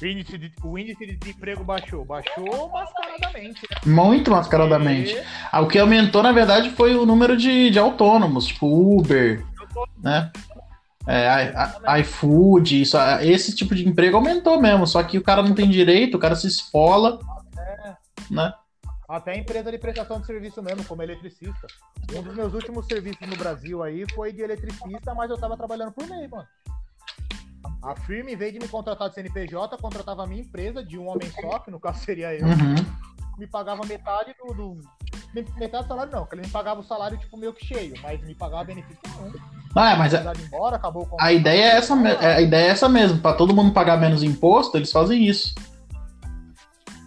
O 0.00 0.06
índice, 0.06 0.38
de, 0.38 0.52
o 0.62 0.78
índice 0.78 1.06
de 1.06 1.16
desemprego 1.16 1.64
baixou. 1.64 2.04
Baixou 2.04 2.70
mascaradamente. 2.70 3.62
Né? 3.62 3.92
Muito 3.92 4.30
mascaradamente. 4.30 5.14
E... 5.14 5.24
Ah, 5.50 5.60
o 5.60 5.66
que 5.66 5.78
aumentou, 5.78 6.22
na 6.22 6.30
verdade, 6.30 6.70
foi 6.70 6.94
o 6.94 7.04
número 7.04 7.36
de, 7.36 7.70
de 7.70 7.78
autônomos, 7.78 8.46
tipo 8.46 8.66
Uber, 8.66 9.44
né? 9.98 10.30
É, 11.06 12.00
iFood, 12.00 12.82
isso, 12.82 12.96
esse 13.22 13.56
tipo 13.56 13.74
de 13.74 13.88
emprego 13.88 14.16
aumentou 14.16 14.60
mesmo, 14.60 14.86
só 14.86 15.02
que 15.02 15.18
o 15.18 15.22
cara 15.22 15.42
não 15.42 15.54
tem 15.54 15.68
direito, 15.68 16.16
o 16.16 16.20
cara 16.20 16.36
se 16.36 16.46
esfola, 16.46 17.18
é. 17.58 17.94
né? 18.30 18.52
Até 19.08 19.36
empresa 19.36 19.72
de 19.72 19.78
prestação 19.78 20.20
de 20.20 20.26
serviço 20.26 20.62
mesmo, 20.62 20.84
como 20.84 21.02
eletricista. 21.02 21.66
Um 22.14 22.22
dos 22.22 22.34
meus 22.36 22.52
últimos 22.52 22.86
serviços 22.86 23.26
no 23.26 23.36
Brasil 23.36 23.82
aí 23.82 24.04
foi 24.14 24.32
de 24.32 24.42
eletricista, 24.42 25.14
mas 25.14 25.30
eu 25.30 25.38
tava 25.38 25.56
trabalhando 25.56 25.90
por 25.90 26.06
meio, 26.06 26.30
mano. 26.30 26.46
A 27.82 27.96
firma, 27.96 28.30
em 28.30 28.36
vez 28.36 28.52
de 28.52 28.58
me 28.58 28.68
contratar 28.68 29.08
de 29.08 29.14
CNPJ, 29.14 29.76
contratava 29.78 30.24
a 30.24 30.26
minha 30.26 30.42
empresa 30.42 30.84
de 30.84 30.98
um 30.98 31.08
homem 31.08 31.30
só, 31.30 31.58
que 31.60 31.70
no 31.70 31.80
caso 31.80 32.00
seria 32.00 32.34
eu. 32.34 32.46
Uhum. 32.46 32.74
Me 33.38 33.46
pagava 33.46 33.86
metade 33.86 34.34
do, 34.38 34.52
do, 34.52 34.80
Metade 35.32 35.84
do 35.84 35.88
salário 35.88 36.12
não, 36.12 36.20
porque 36.20 36.34
ele 36.34 36.42
me 36.42 36.48
pagava 36.48 36.80
o 36.80 36.84
salário 36.84 37.16
tipo 37.16 37.36
meio 37.36 37.52
que 37.52 37.64
cheio, 37.64 37.94
mas 38.02 38.20
me 38.24 38.34
pagava 38.34 38.64
benefício 38.64 38.98
nenhum. 39.20 39.32
Ah, 39.76 39.92
é, 39.92 39.96
mas 39.96 40.12
a, 40.12 40.32
embora, 40.44 40.74
acabou 40.74 41.08
a 41.20 41.32
ideia 41.32 41.62
é 41.62 41.76
essa, 41.76 41.94
a 41.94 42.40
ideia 42.40 42.66
é 42.66 42.70
essa 42.70 42.88
mesmo, 42.88 43.18
para 43.18 43.36
todo 43.36 43.54
mundo 43.54 43.72
pagar 43.72 43.96
menos 43.96 44.24
imposto, 44.24 44.76
eles 44.76 44.90
fazem 44.90 45.24
isso. 45.24 45.54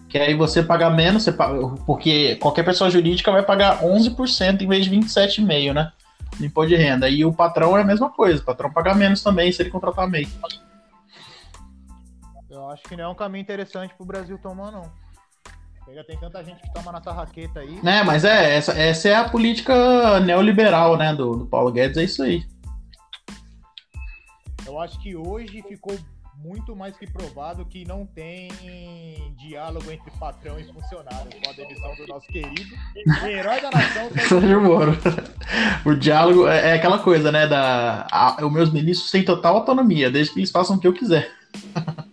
Que 0.07 0.17
aí 0.17 0.33
você 0.33 0.63
paga 0.63 0.89
menos, 0.89 1.23
você 1.23 1.33
paga, 1.33 1.67
porque 1.86 2.38
qualquer 2.38 2.63
pessoa 2.63 2.89
jurídica 2.89 3.31
vai 3.31 3.43
pagar 3.43 3.81
11% 3.81 4.62
em 4.62 4.67
vez 4.67 4.86
de 4.86 4.91
27,5%, 4.91 5.73
né? 5.73 5.91
No 6.39 6.45
imposto 6.45 6.69
de 6.69 6.75
renda. 6.77 7.09
E 7.09 7.25
o 7.25 7.33
patrão 7.33 7.77
é 7.77 7.81
a 7.81 7.86
mesma 7.86 8.09
coisa, 8.09 8.41
o 8.41 8.45
patrão 8.45 8.71
paga 8.71 8.93
menos 8.93 9.21
também 9.21 9.51
se 9.51 9.62
ele 9.62 9.69
contratar 9.69 10.07
MEI. 10.07 10.29
Acho 12.73 12.83
que 12.83 12.97
não 12.97 13.03
é 13.03 13.07
um 13.07 13.15
caminho 13.15 13.43
interessante 13.43 13.93
pro 13.93 14.05
Brasil 14.05 14.36
tomar, 14.39 14.71
não. 14.71 14.91
Já 15.93 16.03
tem 16.03 16.17
tanta 16.17 16.43
gente 16.43 16.59
que 16.59 16.73
toma 16.73 16.91
na 16.91 16.99
tarraqueta 16.99 17.59
aí. 17.59 17.79
É, 17.86 18.03
mas 18.03 18.23
é, 18.23 18.55
essa, 18.55 18.71
essa 18.71 19.09
é 19.09 19.15
a 19.15 19.29
política 19.29 20.19
neoliberal, 20.21 20.97
né, 20.97 21.13
do, 21.13 21.36
do 21.36 21.45
Paulo 21.45 21.71
Guedes, 21.71 21.97
é 21.97 22.03
isso 22.03 22.23
aí. 22.23 22.43
Eu 24.65 24.79
acho 24.79 24.99
que 24.99 25.15
hoje 25.15 25.62
ficou 25.67 25.95
muito 26.38 26.75
mais 26.75 26.97
que 26.97 27.05
provado 27.05 27.63
que 27.65 27.86
não 27.86 28.07
tem 28.07 28.49
diálogo 29.38 29.91
entre 29.91 30.09
patrão 30.19 30.59
e 30.59 30.63
funcionário, 30.63 31.29
com 31.29 31.49
a 31.49 31.53
demissão 31.53 31.95
do 31.95 32.07
nosso 32.07 32.27
querido 32.27 32.75
herói 33.27 33.62
da 33.62 33.69
nação. 33.69 34.09
Sérgio 34.27 34.62
Moro. 34.62 34.97
O 35.86 35.93
diálogo 35.93 36.47
é, 36.47 36.71
é, 36.71 36.73
aquela 36.73 36.97
coisa, 36.97 37.31
né? 37.31 37.45
Da, 37.45 38.07
a, 38.12 38.43
os 38.43 38.51
meus 38.51 38.71
ministros 38.71 39.12
têm 39.12 39.23
total 39.23 39.57
autonomia, 39.57 40.09
desde 40.09 40.33
que 40.33 40.39
eles 40.39 40.49
façam 40.49 40.77
o 40.77 40.79
que 40.79 40.88
eu 40.88 40.93
quiser. 40.93 41.29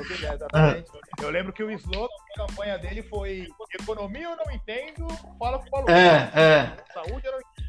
exatamente. 0.00 0.90
Eu 1.22 1.30
lembro 1.30 1.52
que 1.52 1.62
o 1.62 1.70
slogan 1.70 2.08
da 2.36 2.46
campanha 2.46 2.78
dele 2.78 3.02
foi 3.02 3.48
economia 3.80 4.24
eu 4.24 4.36
não 4.36 4.52
entendo, 4.52 5.06
fala 5.38 5.58
com 5.58 5.66
o 5.66 5.70
Paulo. 5.70 5.90
É, 5.90 6.30
é. 6.34 6.72
Saúde 6.92 7.26
eu 7.26 7.32
não 7.32 7.38
entendo. 7.38 7.66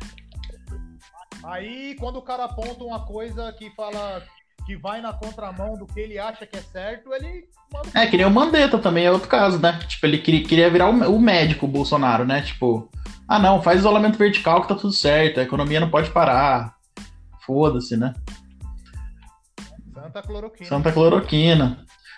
Aí, 1.43 1.95
quando 1.99 2.17
o 2.17 2.21
cara 2.21 2.45
aponta 2.45 2.83
uma 2.83 3.05
coisa 3.05 3.53
que 3.53 3.69
fala 3.75 4.23
que 4.65 4.75
vai 4.75 4.99
na 4.99 5.13
contramão 5.13 5.77
do 5.77 5.85
que 5.85 5.99
ele 5.99 6.19
acha 6.19 6.45
que 6.45 6.57
é 6.57 6.61
certo, 6.61 7.13
ele 7.13 7.47
manda. 7.71 7.89
É, 7.93 8.05
que 8.05 8.17
nem 8.17 8.25
o 8.25 8.29
Mandetta 8.29 8.77
também 8.77 9.05
é 9.05 9.11
outro 9.11 9.29
caso, 9.29 9.57
né? 9.59 9.79
Tipo, 9.87 10.05
ele 10.05 10.17
queria, 10.17 10.43
queria 10.43 10.69
virar 10.69 10.89
o, 10.89 11.15
o 11.15 11.19
médico, 11.19 11.65
o 11.65 11.69
Bolsonaro, 11.69 12.25
né? 12.25 12.41
Tipo, 12.41 12.89
ah 13.27 13.39
não, 13.39 13.61
faz 13.61 13.79
isolamento 13.79 14.17
vertical 14.17 14.61
que 14.61 14.67
tá 14.67 14.75
tudo 14.75 14.91
certo, 14.91 15.39
a 15.39 15.43
economia 15.43 15.79
não 15.79 15.89
pode 15.89 16.09
parar. 16.09 16.75
Foda-se, 17.45 17.95
né? 17.95 18.13
Santa 20.17 20.27
cloroquina. 20.27 20.69
Santa 20.69 20.91
cloroquina. 20.91 21.77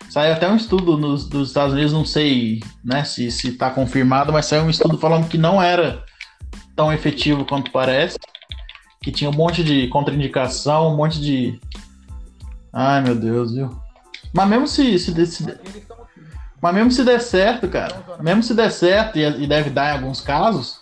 Saiu 0.10 0.34
até 0.34 0.50
um 0.50 0.56
estudo 0.56 0.98
nos, 0.98 1.28
dos 1.28 1.50
Estados 1.50 1.74
Unidos, 1.74 1.92
não 1.92 2.06
sei 2.06 2.62
né, 2.84 3.04
se, 3.04 3.30
se 3.30 3.52
tá 3.52 3.70
confirmado, 3.70 4.32
mas 4.32 4.46
saiu 4.46 4.64
um 4.64 4.70
estudo 4.70 4.98
falando 4.98 5.28
que 5.28 5.38
não 5.38 5.62
era 5.62 6.04
tão 6.76 6.94
efetivo 6.94 7.46
quanto 7.46 7.72
parece. 7.72 8.18
Que 9.02 9.12
tinha 9.12 9.30
um 9.30 9.34
monte 9.34 9.64
de 9.64 9.88
contraindicação, 9.90 10.94
um 10.94 10.96
monte 10.96 11.20
de. 11.20 11.60
Ai 12.72 13.02
meu 13.02 13.16
Deus, 13.16 13.54
viu? 13.54 13.70
Mas 14.34 14.48
mesmo 14.48 14.68
se, 14.68 14.98
se, 15.00 15.26
se, 15.26 15.60
mas 16.62 16.74
mesmo 16.74 16.92
se 16.92 17.04
der 17.04 17.20
certo, 17.20 17.68
cara, 17.68 18.04
mesmo 18.22 18.44
se 18.44 18.54
der 18.54 18.72
certo, 18.72 19.18
e, 19.18 19.24
e 19.24 19.48
deve 19.48 19.70
dar 19.70 19.92
em 19.92 19.98
alguns 19.98 20.22
casos, 20.22 20.82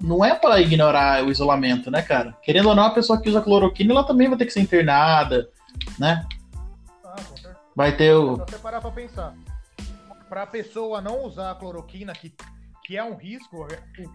não 0.00 0.24
é 0.24 0.34
para 0.34 0.60
ignorar 0.60 1.24
o 1.24 1.30
isolamento, 1.30 1.90
né, 1.90 2.02
cara? 2.02 2.36
Querendo 2.42 2.68
ou 2.68 2.74
não, 2.74 2.84
a 2.84 2.90
pessoa 2.90 3.20
que 3.20 3.28
usa 3.28 3.40
cloroquina, 3.40 3.92
ela 3.92 4.04
também 4.04 4.28
vai 4.28 4.36
ter 4.36 4.44
que 4.44 4.52
ser 4.52 4.60
internada, 4.60 5.48
né? 5.98 6.24
Vai 7.76 7.94
ter 7.94 8.14
o. 8.14 8.36
Se 8.36 8.52
você 8.52 8.58
parar 8.58 8.80
pra 8.80 8.90
pensar, 8.90 9.34
pra 10.30 10.46
pessoa 10.46 11.02
não 11.02 11.24
usar 11.24 11.50
a 11.50 11.54
cloroquina, 11.54 12.14
que, 12.14 12.32
que 12.86 12.96
é 12.96 13.04
um 13.04 13.14
risco, 13.14 13.66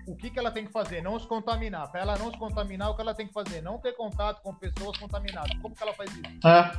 o, 0.08 0.12
o 0.14 0.16
que, 0.16 0.32
que 0.32 0.40
ela 0.40 0.50
tem 0.50 0.66
que 0.66 0.72
fazer? 0.72 1.04
Não 1.04 1.20
se 1.20 1.28
contaminar. 1.28 1.92
Pra 1.92 2.02
ela 2.02 2.18
não 2.18 2.32
se 2.32 2.40
contaminar, 2.40 2.90
o 2.90 2.96
que 2.96 3.02
ela 3.02 3.14
tem 3.14 3.28
que 3.28 3.34
fazer? 3.34 3.62
Não 3.62 3.78
ter 3.78 3.96
contato 3.96 4.42
com 4.42 4.52
pessoas 4.56 4.98
contaminadas. 4.98 5.56
Como 5.62 5.76
que 5.76 5.84
ela 5.84 5.94
faz 5.94 6.10
isso? 6.10 6.48
É. 6.48 6.72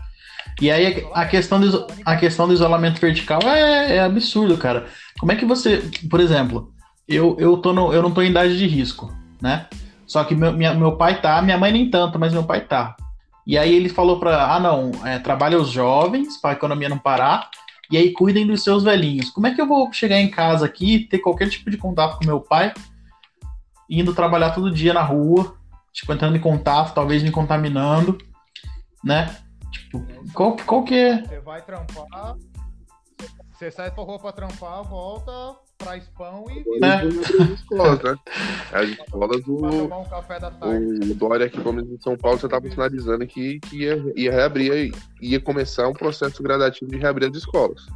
E 0.60 0.72
aí 0.72 1.06
a, 1.14 1.24
questão, 1.24 1.60
do, 1.60 1.86
a 2.04 2.16
questão 2.16 2.48
do 2.48 2.54
isolamento 2.54 3.00
vertical 3.00 3.40
é, 3.42 3.96
é 3.96 4.00
absurdo, 4.00 4.58
cara. 4.58 4.88
Como 5.20 5.30
é 5.30 5.36
que 5.36 5.44
você. 5.44 5.88
Por 6.10 6.18
exemplo, 6.18 6.74
eu, 7.06 7.36
eu, 7.38 7.58
tô 7.58 7.72
no, 7.72 7.92
eu 7.92 8.02
não 8.02 8.10
tô 8.10 8.22
em 8.22 8.30
idade 8.30 8.58
de 8.58 8.66
risco, 8.66 9.16
né? 9.40 9.68
Só 10.04 10.24
que 10.24 10.34
meu, 10.34 10.52
minha, 10.52 10.74
meu 10.74 10.96
pai 10.96 11.20
tá, 11.20 11.40
minha 11.40 11.56
mãe 11.56 11.70
nem 11.70 11.88
tanto, 11.88 12.18
mas 12.18 12.32
meu 12.32 12.42
pai 12.42 12.62
tá. 12.62 12.96
E 13.46 13.58
aí 13.58 13.74
ele 13.74 13.88
falou 13.88 14.20
para, 14.20 14.54
ah 14.54 14.60
não, 14.60 14.90
é, 15.04 15.18
trabalha 15.18 15.58
os 15.58 15.68
jovens 15.68 16.36
para 16.36 16.50
a 16.50 16.54
economia 16.54 16.88
não 16.88 16.98
parar, 16.98 17.50
e 17.90 17.96
aí 17.96 18.12
cuidem 18.12 18.46
dos 18.46 18.62
seus 18.62 18.84
velhinhos. 18.84 19.30
Como 19.30 19.46
é 19.46 19.54
que 19.54 19.60
eu 19.60 19.66
vou 19.66 19.92
chegar 19.92 20.18
em 20.18 20.30
casa 20.30 20.64
aqui, 20.64 21.00
ter 21.00 21.18
qualquer 21.18 21.48
tipo 21.48 21.70
de 21.70 21.76
contato 21.76 22.18
com 22.18 22.26
meu 22.26 22.40
pai, 22.40 22.72
indo 23.90 24.14
trabalhar 24.14 24.50
todo 24.50 24.70
dia 24.70 24.94
na 24.94 25.02
rua, 25.02 25.56
tipo, 25.92 26.12
entrando 26.12 26.36
em 26.36 26.40
contato, 26.40 26.94
talvez 26.94 27.22
me 27.22 27.30
contaminando, 27.30 28.16
né? 29.04 29.36
Tipo, 29.70 30.06
qual, 30.32 30.56
qual 30.56 30.84
que 30.84 30.94
é? 30.94 31.22
Você 31.22 31.40
vai 31.40 31.62
trampar, 31.62 32.36
você 33.52 33.70
sai 33.70 33.90
pra 33.90 34.04
rua 34.04 34.18
pra 34.18 34.32
trampar, 34.32 34.82
volta, 34.84 35.56
traz 35.82 36.04
pão 36.16 36.44
e. 36.48 36.84
É. 36.84 37.02
As 37.42 37.50
escolas, 37.50 38.02
né? 38.02 38.16
As 38.72 38.88
escolas 38.88 39.42
do. 39.42 39.56
Um 39.56 41.10
o 41.10 41.14
Dória 41.14 41.46
aqui, 41.46 41.60
como 41.60 41.80
em 41.80 41.98
São 42.00 42.16
Paulo, 42.16 42.38
já 42.38 42.46
estava 42.46 42.68
sinalizando 42.70 43.26
que, 43.26 43.60
que 43.60 43.82
ia, 43.82 44.12
ia 44.16 44.32
reabrir, 44.32 44.94
ia 45.20 45.40
começar 45.40 45.88
um 45.88 45.92
processo 45.92 46.42
gradativo 46.42 46.90
de 46.90 46.98
reabrir 46.98 47.28
as 47.28 47.36
escolas. 47.36 47.86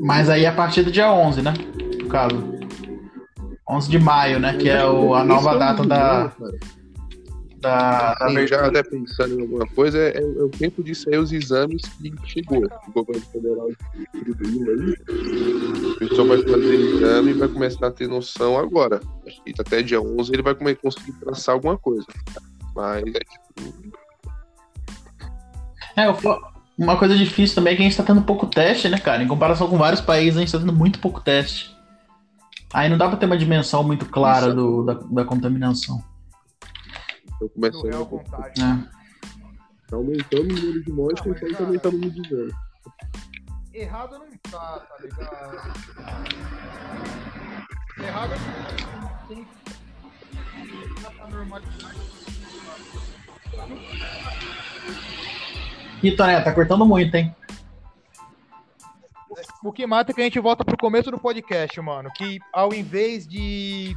Mas 0.00 0.28
aí 0.28 0.46
a 0.46 0.52
partir 0.52 0.82
do 0.82 0.90
dia 0.90 1.12
11, 1.12 1.42
né? 1.42 1.52
No 2.00 2.08
caso. 2.08 2.56
11 3.68 3.90
de 3.90 3.98
maio, 3.98 4.38
né? 4.38 4.56
Que 4.56 4.68
é 4.68 4.86
o, 4.86 5.12
a 5.12 5.24
nova 5.24 5.58
data 5.58 5.84
da 5.84 6.32
da, 7.66 8.14
da 8.14 8.46
já 8.46 8.66
até 8.66 8.82
pensando 8.82 9.38
em 9.38 9.42
alguma 9.42 9.66
coisa, 9.66 9.98
é, 9.98 10.16
é, 10.16 10.20
o 10.20 10.48
tempo 10.48 10.82
de 10.84 10.94
sair 10.94 11.18
os 11.18 11.32
exames 11.32 11.82
que 11.82 12.12
chegou. 12.24 12.64
O 12.88 12.92
governo 12.92 13.22
federal 13.26 13.68
distribuiu 13.94 14.70
aí. 14.70 14.94
O 15.90 15.98
pessoal 15.98 16.28
vai 16.28 16.38
fazer 16.42 16.74
exame 16.74 17.30
e 17.30 17.34
vai 17.34 17.48
começar 17.48 17.86
a 17.88 17.90
ter 17.90 18.08
noção 18.08 18.58
agora. 18.58 19.00
Acho 19.26 19.42
que 19.42 19.54
até 19.58 19.82
dia 19.82 20.00
11 20.00 20.32
ele 20.32 20.42
vai 20.42 20.54
conseguir 20.54 21.12
traçar 21.12 21.54
alguma 21.54 21.76
coisa. 21.76 22.06
Mas 22.74 23.04
é 23.04 23.20
tipo. 23.20 23.96
É, 25.96 26.06
uma 26.78 26.96
coisa 26.96 27.16
difícil 27.16 27.54
também 27.54 27.72
é 27.72 27.76
que 27.76 27.82
a 27.82 27.84
gente 27.84 27.96
tá 27.96 28.02
tendo 28.02 28.22
pouco 28.22 28.46
teste, 28.46 28.88
né, 28.88 28.98
cara? 28.98 29.22
Em 29.22 29.28
comparação 29.28 29.68
com 29.68 29.78
vários 29.78 30.00
países, 30.00 30.36
a 30.36 30.40
gente 30.40 30.52
tá 30.52 30.58
tendo 30.58 30.72
muito 30.72 30.98
pouco 31.00 31.20
teste. 31.20 31.74
Aí 32.72 32.88
não 32.88 32.98
dá 32.98 33.08
pra 33.08 33.16
ter 33.16 33.26
uma 33.26 33.38
dimensão 33.38 33.82
muito 33.82 34.06
clara 34.06 34.52
do, 34.52 34.84
da, 34.84 34.94
da 34.94 35.24
contaminação. 35.24 36.02
Então 37.36 37.48
começando 37.48 38.02
a 38.02 38.06
contágio. 38.06 38.64
É. 38.64 38.96
Tá 39.88 39.96
aumentando 39.96 40.42
o 40.42 40.54
número 40.54 40.82
de 40.84 40.92
mortes, 40.92 41.22
ah, 41.24 41.28
mas 41.28 41.56
tá 41.56 41.64
aumentando 41.64 41.94
o 41.94 42.00
número 42.00 42.22
de 42.22 42.28
danos. 42.28 42.54
Errado 43.72 44.18
não 44.18 44.26
tá, 44.50 44.80
tá 44.80 44.96
ligado? 45.00 45.56
Errado 47.98 48.30
não 48.30 49.28
tem 49.28 49.46
a 51.20 51.26
normalidade. 51.28 52.00
Ih, 56.02 56.16
Toné, 56.16 56.40
tá 56.40 56.52
cortando 56.52 56.84
muito, 56.84 57.14
hein? 57.14 57.34
O 59.62 59.72
que 59.72 59.86
mata 59.86 60.12
é 60.12 60.14
que 60.14 60.20
a 60.20 60.24
gente 60.24 60.40
volta 60.40 60.64
pro 60.64 60.76
começo 60.76 61.10
do 61.10 61.18
podcast, 61.18 61.80
mano. 61.80 62.10
Que 62.16 62.38
ao 62.52 62.72
invés 62.72 63.26
de 63.26 63.96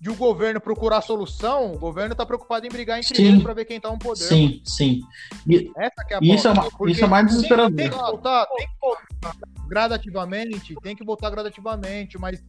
de 0.00 0.10
o 0.10 0.14
governo 0.14 0.60
procurar 0.60 1.00
solução, 1.00 1.72
o 1.72 1.78
governo 1.78 2.12
está 2.12 2.26
preocupado 2.26 2.66
em 2.66 2.68
brigar 2.68 2.98
entre 2.98 3.22
eles 3.22 3.42
para 3.42 3.54
ver 3.54 3.64
quem 3.64 3.78
está 3.78 3.90
no 3.90 3.98
poder. 3.98 4.24
Sim, 4.24 4.60
sim. 4.64 5.00
E, 5.48 5.70
Essa 5.76 6.04
é 6.10 6.16
a 6.16 6.18
isso, 6.22 6.48
é 6.48 6.52
uma, 6.52 6.68
isso 6.90 7.04
é 7.04 7.08
mais 7.08 7.26
desesperador. 7.26 7.76
Tem 7.76 7.90
que, 7.90 7.96
voltar, 7.96 8.46
tem 8.46 8.66
que 8.66 9.68
gradativamente, 9.68 10.74
tem 10.82 10.96
que 10.96 11.04
voltar 11.04 11.30
gradativamente, 11.30 12.18
mas 12.18 12.42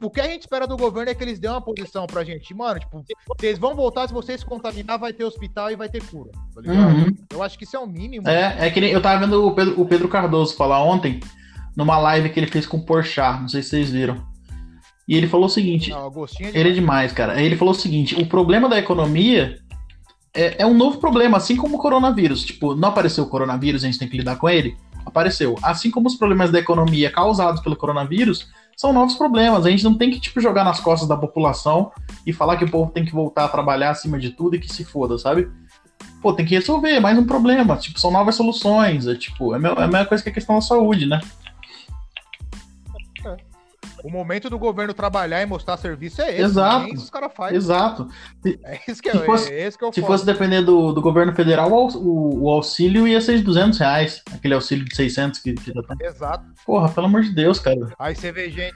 o 0.00 0.08
que 0.08 0.20
a 0.20 0.28
gente 0.28 0.42
espera 0.42 0.64
do 0.64 0.76
governo 0.76 1.10
é 1.10 1.14
que 1.14 1.24
eles 1.24 1.40
dêem 1.40 1.52
uma 1.52 1.60
posição 1.60 2.06
pra 2.06 2.22
gente. 2.22 2.54
Mano, 2.54 2.78
tipo, 2.78 3.04
vocês 3.26 3.58
vão 3.58 3.74
voltar, 3.74 4.06
se 4.06 4.14
vocês 4.14 4.40
se 4.40 4.46
contaminar, 4.46 4.96
vai 4.96 5.12
ter 5.12 5.24
hospital 5.24 5.72
e 5.72 5.76
vai 5.76 5.88
ter 5.88 6.02
cura. 6.04 6.30
Tá? 6.54 6.60
Uhum. 6.70 7.16
Eu 7.32 7.42
acho 7.42 7.58
que 7.58 7.64
isso 7.64 7.76
é 7.76 7.80
o 7.80 7.86
mínimo. 7.86 8.28
É, 8.28 8.66
é 8.66 8.70
que 8.70 8.80
nem, 8.80 8.92
eu 8.92 9.02
tava 9.02 9.18
vendo 9.18 9.44
o 9.44 9.52
Pedro, 9.52 9.80
o 9.80 9.86
Pedro 9.86 10.08
Cardoso 10.08 10.54
falar 10.54 10.84
ontem, 10.84 11.18
numa 11.76 11.98
live 11.98 12.30
que 12.30 12.38
ele 12.38 12.46
fez 12.46 12.64
com 12.64 12.76
o 12.76 12.84
Porchat, 12.84 13.40
não 13.40 13.48
sei 13.48 13.60
se 13.60 13.70
vocês 13.70 13.90
viram. 13.90 14.24
E 15.08 15.16
ele 15.16 15.26
falou 15.26 15.46
o 15.46 15.50
seguinte, 15.50 15.90
Não, 15.90 16.06
Agostinho 16.06 16.50
é 16.50 16.58
ele 16.60 16.68
é 16.68 16.72
demais, 16.72 17.12
cara. 17.12 17.40
Ele 17.40 17.56
falou 17.56 17.72
o 17.72 17.76
seguinte, 17.76 18.14
o 18.20 18.26
problema 18.26 18.68
da 18.68 18.78
economia 18.78 19.58
é, 20.34 20.62
é 20.62 20.66
um 20.66 20.74
novo 20.74 20.98
problema, 20.98 21.38
assim 21.38 21.56
como 21.56 21.76
o 21.76 21.80
coronavírus. 21.80 22.44
Tipo, 22.44 22.74
não 22.74 22.90
apareceu 22.90 23.24
o 23.24 23.28
coronavírus, 23.28 23.82
a 23.82 23.86
gente 23.86 23.98
tem 23.98 24.08
que 24.08 24.18
lidar 24.18 24.36
com 24.36 24.48
ele? 24.48 24.76
Apareceu. 25.06 25.56
Assim 25.62 25.90
como 25.90 26.06
os 26.06 26.14
problemas 26.16 26.50
da 26.50 26.58
economia 26.58 27.10
causados 27.10 27.62
pelo 27.62 27.74
coronavírus, 27.74 28.48
são 28.76 28.92
novos 28.92 29.14
problemas. 29.14 29.64
A 29.64 29.70
gente 29.70 29.82
não 29.82 29.94
tem 29.96 30.10
que, 30.10 30.20
tipo, 30.20 30.40
jogar 30.40 30.62
nas 30.62 30.78
costas 30.78 31.08
da 31.08 31.16
população 31.16 31.90
e 32.26 32.32
falar 32.32 32.58
que 32.58 32.64
o 32.64 32.70
povo 32.70 32.90
tem 32.92 33.04
que 33.04 33.12
voltar 33.12 33.46
a 33.46 33.48
trabalhar 33.48 33.90
acima 33.90 34.18
de 34.18 34.30
tudo 34.30 34.56
e 34.56 34.60
que 34.60 34.70
se 34.70 34.84
foda, 34.84 35.16
sabe? 35.16 35.48
Pô, 36.20 36.32
tem 36.32 36.44
que 36.44 36.54
resolver, 36.54 36.90
é 36.90 37.00
mais 37.00 37.16
um 37.18 37.24
problema. 37.24 37.76
Tipo, 37.76 37.98
são 37.98 38.10
novas 38.10 38.34
soluções. 38.34 39.06
É 39.06 39.14
tipo, 39.14 39.54
é 39.54 39.56
a 39.56 39.58
me- 39.58 39.68
é 39.68 39.82
a 39.84 39.86
mesma 39.88 40.04
coisa 40.04 40.22
que 40.22 40.28
a 40.28 40.32
questão 40.32 40.56
da 40.56 40.60
saúde, 40.60 41.06
né? 41.06 41.20
O 44.04 44.10
momento 44.10 44.48
do 44.48 44.58
governo 44.58 44.94
trabalhar 44.94 45.42
e 45.42 45.46
mostrar 45.46 45.76
serviço 45.76 46.22
é 46.22 46.30
esse. 46.32 46.42
Exato. 46.42 46.84
Nem 46.84 46.94
isso 46.94 47.04
os 47.04 47.10
caras 47.10 47.32
fazem. 47.34 47.56
Exato. 47.56 48.08
É 48.64 48.80
isso 48.88 49.02
que 49.02 49.08
é, 49.08 49.12
Se 49.12 49.24
fosse- 49.24 49.52
é 49.52 49.66
esse 49.66 49.78
que 49.78 49.84
eu 49.84 49.92
Se 49.92 50.02
fosse 50.02 50.24
depender 50.26 50.62
do, 50.62 50.92
do 50.92 51.00
governo 51.00 51.34
federal, 51.34 51.70
o, 51.72 51.88
o, 51.96 52.42
o 52.44 52.50
auxílio 52.50 53.06
ia 53.08 53.20
ser 53.20 53.38
de 53.38 53.42
200 53.44 53.78
reais. 53.78 54.22
Aquele 54.32 54.54
auxílio 54.54 54.84
de 54.84 54.94
600 54.94 55.40
que, 55.40 55.54
que 55.54 55.72
já 55.72 55.82
tá. 55.82 55.94
Exato. 56.00 56.44
Porra, 56.64 56.88
pelo 56.88 57.06
amor 57.06 57.22
de 57.22 57.34
Deus, 57.34 57.58
cara. 57.58 57.92
Aí 57.98 58.14
você 58.14 58.30
vê 58.32 58.50
gente. 58.50 58.74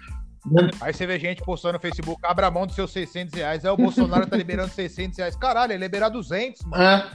Aí 0.80 0.92
você 0.92 1.06
vê 1.06 1.20
gente 1.20 1.40
postando 1.42 1.74
no 1.74 1.78
Facebook, 1.80 2.18
abra 2.24 2.50
mão 2.50 2.66
dos 2.66 2.74
seus 2.74 2.90
600 2.90 3.32
reais. 3.34 3.64
Aí 3.64 3.70
o 3.70 3.76
Bolsonaro 3.76 4.26
tá 4.26 4.36
liberando 4.36 4.72
600 4.72 5.18
reais. 5.18 5.36
Caralho, 5.36 5.72
ele 5.72 5.84
liberar 5.84 6.08
200, 6.08 6.62
mano. 6.64 6.82
É, 6.82 7.06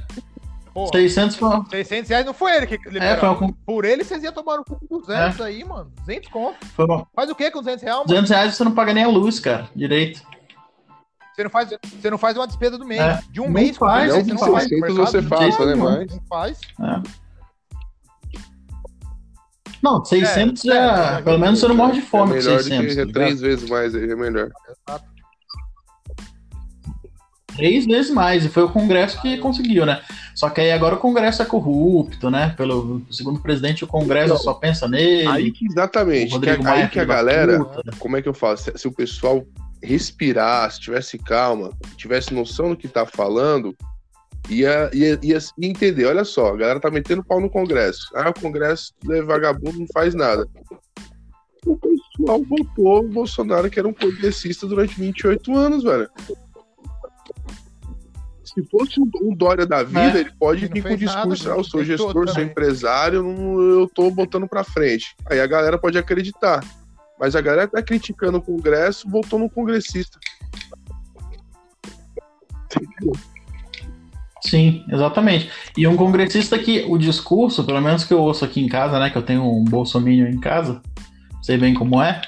Porra, 0.77 0.91
600 0.93 1.35
foi. 1.37 1.49
600 1.71 2.09
reais 2.09 2.25
não 2.25 2.33
foi 2.35 2.55
ele 2.55 2.67
que 2.67 2.75
É, 2.75 2.91
liberou. 2.91 3.35
foi, 3.35 3.47
uma- 3.47 3.53
Por 3.65 3.83
ele, 3.83 4.03
vocês 4.03 4.21
iam 4.23 4.31
tomar 4.31 4.57
no 4.57 4.63
cu 4.63 4.75
com 4.87 4.99
200 4.99 5.41
aí, 5.41 5.63
mano. 5.63 5.91
200 6.01 6.29
conto. 6.29 6.57
foi 6.75 6.85
uma- 6.85 7.07
Faz 7.15 7.29
o 7.31 7.35
quê 7.35 7.49
com 7.49 7.59
200 7.59 7.81
reais, 7.81 7.97
mano? 7.97 8.07
200 8.07 8.29
reais 8.29 8.55
você 8.55 8.63
não 8.63 8.71
paga 8.73 8.93
nem 8.93 9.03
a 9.03 9.07
luz, 9.07 9.39
cara, 9.39 9.67
direito. 9.75 10.21
Você 11.35 11.43
não 11.43 11.49
faz, 11.49 11.69
você 11.99 12.09
não 12.11 12.17
faz 12.19 12.37
uma 12.37 12.45
despesa 12.45 12.77
do 12.77 12.85
mês. 12.85 13.01
É. 13.01 13.19
De 13.31 13.41
um 13.41 13.45
Não 13.45 13.51
mês 13.53 13.75
com 13.77 13.85
faz, 13.87 14.07
200, 14.09 14.27
Não 14.29 14.37
você 14.37 14.45
que 14.45 14.51
não 14.51 14.53
faz. 14.53 14.69
600 14.69 14.95
no 14.97 15.05
você 15.05 15.21
faça, 15.23 15.65
né? 15.65 15.75
Mas 15.75 16.11
Não 16.15 16.21
faz. 16.29 16.59
É. 16.79 17.01
Não, 19.83 20.05
600 20.05 20.65
É, 20.65 20.67
já. 20.73 21.17
é, 21.17 21.21
pelo 21.23 21.37
menos 21.39 21.59
você 21.59 21.67
não 21.67 21.75
morre 21.75 21.93
de 21.93 21.99
é 21.99 22.01
fome 22.03 22.33
com 22.33 22.37
melhor 22.37 22.59
600. 22.59 22.67
do 22.67 22.69
tá 22.69 22.77
que 22.83 22.87
ligado? 22.89 23.13
três 23.13 23.41
vezes 23.41 23.69
mais, 23.69 23.95
é 23.95 24.15
melhor. 24.15 24.49
Três 27.57 27.85
vezes 27.85 28.11
mais, 28.11 28.45
e 28.45 28.49
foi 28.49 28.63
o 28.63 28.69
Congresso 28.69 29.21
que 29.21 29.37
conseguiu, 29.39 29.85
né? 29.85 30.01
Só 30.33 30.49
que 30.49 30.61
aí 30.61 30.71
agora 30.71 30.95
o 30.95 30.99
Congresso 30.99 31.41
é 31.41 31.45
corrupto, 31.45 32.29
né? 32.29 32.53
Pelo 32.55 33.01
segundo 33.11 33.39
presidente, 33.41 33.83
o 33.83 33.87
Congresso 33.87 34.37
só 34.37 34.53
pensa 34.53 34.87
nele. 34.87 35.27
Aí 35.27 35.51
que 35.51 35.65
exatamente, 35.65 36.39
que 36.39 36.49
a- 36.49 36.53
aí 36.53 36.61
Maia, 36.61 36.87
que 36.87 36.99
a 36.99 37.05
galera, 37.05 37.65
puta. 37.65 37.91
como 37.99 38.15
é 38.15 38.21
que 38.21 38.29
eu 38.29 38.33
falo? 38.33 38.55
Se, 38.57 38.71
se 38.77 38.87
o 38.87 38.91
pessoal 38.91 39.43
respirasse, 39.81 40.79
tivesse 40.79 41.17
calma, 41.17 41.71
tivesse 41.97 42.33
noção 42.33 42.69
do 42.69 42.77
que 42.77 42.87
tá 42.87 43.05
falando, 43.05 43.75
ia, 44.49 44.89
ia, 44.93 45.19
ia 45.23 45.37
entender. 45.61 46.05
Olha 46.05 46.23
só, 46.23 46.53
a 46.53 46.57
galera 46.57 46.79
tá 46.79 46.89
metendo 46.91 47.23
pau 47.23 47.41
no 47.41 47.49
Congresso. 47.49 48.07
Ah, 48.15 48.29
o 48.29 48.39
Congresso 48.39 48.93
é 49.11 49.21
vagabundo, 49.21 49.79
não 49.79 49.87
faz 49.93 50.13
nada. 50.13 50.47
O 51.65 51.75
pessoal 51.75 52.41
votou 52.43 52.99
o 52.99 53.09
Bolsonaro, 53.09 53.69
que 53.69 53.77
era 53.79 53.87
um 53.87 53.93
progressista 53.93 54.65
durante 54.67 54.97
28 54.99 55.55
anos, 55.55 55.83
velho. 55.83 56.07
Se 58.57 58.63
fosse 58.71 58.99
um, 58.99 59.35
Dória 59.35 59.67
da 59.67 59.83
vida, 59.83 60.17
É. 60.17 60.21
ele 60.21 60.31
pode 60.31 60.61
vir 60.65 60.81
com 60.81 60.89
o 60.89 60.97
fez 60.97 61.01
nada, 61.01 61.29
discurso, 61.29 61.51
ah, 61.51 61.57
eu 61.57 61.63
sou 61.63 61.83
gestor, 61.83 62.11
sou 62.11 62.25
também. 62.25 62.45
empresário, 62.45 63.23
eu 63.61 63.87
tô 63.87 64.09
botando 64.09 64.47
pra 64.47 64.63
frente. 64.63 65.15
Aí 65.29 65.39
a 65.39 65.45
galera 65.45 65.77
pode 65.77 65.95
acreditar. 65.95 66.63
Mas 67.19 67.35
a 67.35 67.41
galera 67.41 67.67
tá 67.67 67.83
criticando 67.83 68.39
o 68.39 68.41
Congresso, 68.41 69.07
votou 69.07 69.37
no 69.37 69.47
congressista. 69.47 70.19
Sim, 74.41 74.83
exatamente. 74.89 75.51
E 75.77 75.85
um 75.87 75.95
congressista 75.95 76.57
que 76.57 76.83
o 76.87 76.97
discurso, 76.97 77.63
pelo 77.63 77.81
menos 77.81 78.03
que 78.05 78.13
eu 78.13 78.19
ouço 78.21 78.43
aqui 78.43 78.59
em 78.59 78.67
casa, 78.67 78.97
né? 78.99 79.11
Que 79.11 79.17
eu 79.19 79.23
tenho 79.23 79.43
um 79.43 79.63
bolsominion 79.63 80.27
em 80.27 80.39
casa, 80.39 80.81
sei 81.43 81.57
bem 81.57 81.75
como 81.75 82.01
é. 82.01 82.21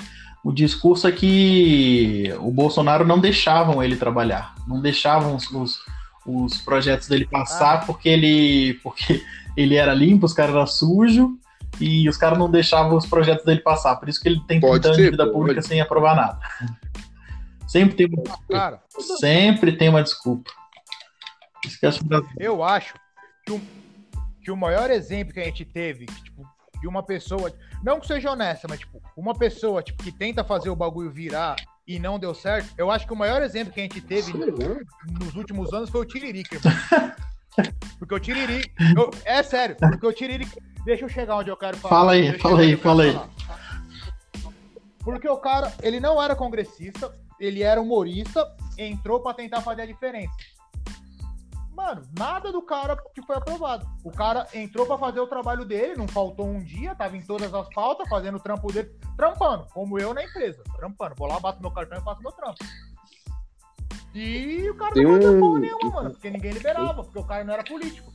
O 0.44 0.52
discurso 0.52 1.08
é 1.08 1.12
que 1.12 2.32
o 2.40 2.52
Bolsonaro 2.52 3.06
não 3.06 3.20
deixavam 3.20 3.84
ele 3.84 3.96
trabalhar, 3.96 4.56
não 4.68 4.80
deixavam 4.80 5.36
os, 5.36 5.50
os, 5.52 5.80
os 6.26 6.58
projetos 6.62 7.08
dele 7.08 7.26
passar 7.26 7.86
porque 7.86 8.10
ele 8.10 8.80
porque 8.84 9.24
ele 9.56 9.76
era 9.76 9.94
limpo, 9.94 10.26
os 10.26 10.34
caras 10.34 10.56
eram 10.56 10.68
sujos 10.68 11.30
e 11.80 12.08
os 12.10 12.18
caras 12.18 12.38
não 12.38 12.50
deixavam 12.50 12.98
os 12.98 13.06
projetos 13.06 13.46
dele 13.46 13.62
passar. 13.62 13.96
Por 13.96 14.10
isso 14.10 14.22
que 14.22 14.28
ele 14.28 14.42
tem 14.48 14.60
Pode 14.60 14.82
30 14.82 14.88
anos 14.88 14.98
de 14.98 15.04
ser, 15.04 15.12
vida 15.12 15.24
pode. 15.24 15.36
pública 15.36 15.62
sem 15.62 15.82
aprovar 15.82 16.16
nada. 16.16 16.40
Sempre 17.68 17.96
tem, 17.96 18.24
Cara, 18.50 18.82
sempre 19.20 19.72
tem 19.74 19.90
uma 19.90 20.02
desculpa. 20.02 20.50
Esquece 21.66 22.00
eu 22.40 22.64
acho 22.64 22.96
que 23.46 23.52
o, 23.52 23.62
que 24.42 24.50
o 24.50 24.58
maior 24.58 24.90
exemplo 24.90 25.34
que 25.34 25.40
a 25.40 25.44
gente 25.44 25.66
teve, 25.66 26.06
que, 26.06 26.24
tipo, 26.24 26.44
de 26.80 26.88
uma 26.88 27.04
pessoa, 27.04 27.54
não 27.84 28.00
que 28.00 28.08
seja 28.08 28.32
honesta, 28.32 28.68
mas 28.68 28.80
tipo, 28.80 29.02
uma 29.16 29.36
pessoa 29.36 29.84
tipo, 29.84 30.02
que 30.04 30.12
tenta 30.12 30.44
fazer 30.44 30.70
o 30.70 30.76
bagulho 30.76 31.12
virar 31.12 31.56
e 31.90 31.98
não 31.98 32.20
deu 32.20 32.36
certo, 32.36 32.72
eu 32.78 32.92
acho 32.92 33.08
que 33.08 33.14
o 33.14 33.16
maior 33.16 33.42
exemplo 33.42 33.74
que 33.74 33.80
a 33.80 33.84
gente 33.84 34.00
teve 34.00 34.32
nos 35.20 35.36
últimos 35.36 35.74
anos 35.74 35.90
foi 35.90 36.02
o 36.02 36.06
Tiririca, 36.06 36.56
irmão. 36.56 37.12
Porque 37.98 38.14
o 38.14 38.20
Tiririca. 38.20 38.70
eu- 38.96 39.10
é 39.26 39.42
sério, 39.42 39.76
porque 39.76 40.06
o 40.06 40.14
Tiririca. 40.14 40.62
Deixa 40.86 41.04
eu 41.04 41.10
chegar 41.10 41.36
onde 41.36 41.50
eu 41.50 41.58
quero 41.58 41.76
falar. 41.78 41.94
Fala 41.96 42.12
aí, 42.14 42.38
fala 42.40 42.62
aí, 42.62 42.76
fala 42.78 43.04
aí. 43.04 43.20
Porque 45.04 45.28
o 45.28 45.38
cara, 45.38 45.74
ele 45.82 46.00
não 46.00 46.22
era 46.22 46.36
congressista, 46.36 47.12
ele 47.40 47.64
era 47.64 47.82
humorista, 47.82 48.46
entrou 48.78 49.20
pra 49.20 49.34
tentar 49.34 49.62
fazer 49.62 49.82
a 49.82 49.86
diferença. 49.86 50.32
Mano, 51.80 52.02
nada 52.18 52.52
do 52.52 52.62
cara 52.62 52.98
que 53.16 53.22
foi 53.22 53.38
aprovado. 53.38 53.88
O 54.04 54.12
cara 54.12 54.46
entrou 54.54 54.86
pra 54.86 54.98
fazer 54.98 55.22
o 55.22 55.28
trabalho 55.28 55.64
dele, 55.64 55.96
não 55.96 56.10
faltou 56.10 56.46
um 56.46 56.62
dia, 56.62 56.94
tava 56.94 57.16
em 57.16 57.22
todas 57.22 57.54
as 57.54 57.70
pautas, 57.70 58.08
fazendo 58.10 58.36
o 58.36 58.40
trampo 58.42 58.70
dele, 58.70 58.94
trampando, 59.16 59.66
como 59.74 59.98
eu 59.98 60.14
na 60.14 60.22
empresa, 60.22 60.62
trampando. 60.76 61.16
Vou 61.18 61.26
lá, 61.30 61.40
bato 61.40 61.62
meu 61.62 61.72
cartão 61.72 61.98
e 61.98 62.04
faço 62.04 62.22
meu 62.22 62.34
trampo. 62.34 62.58
E 64.14 64.70
o 64.70 64.76
cara 64.76 64.94
Tem 64.94 65.04
não 65.06 65.14
fazia 65.14 65.32
um- 65.32 65.40
porra 65.40 65.60
nenhuma, 65.60 65.90
mano, 65.92 66.12
porque 66.12 66.30
ninguém 66.30 66.52
liberava, 66.52 67.02
porque 67.02 67.20
o 67.20 67.24
cara 67.24 67.46
não 67.46 67.54
era 67.54 67.64
político. 67.64 68.12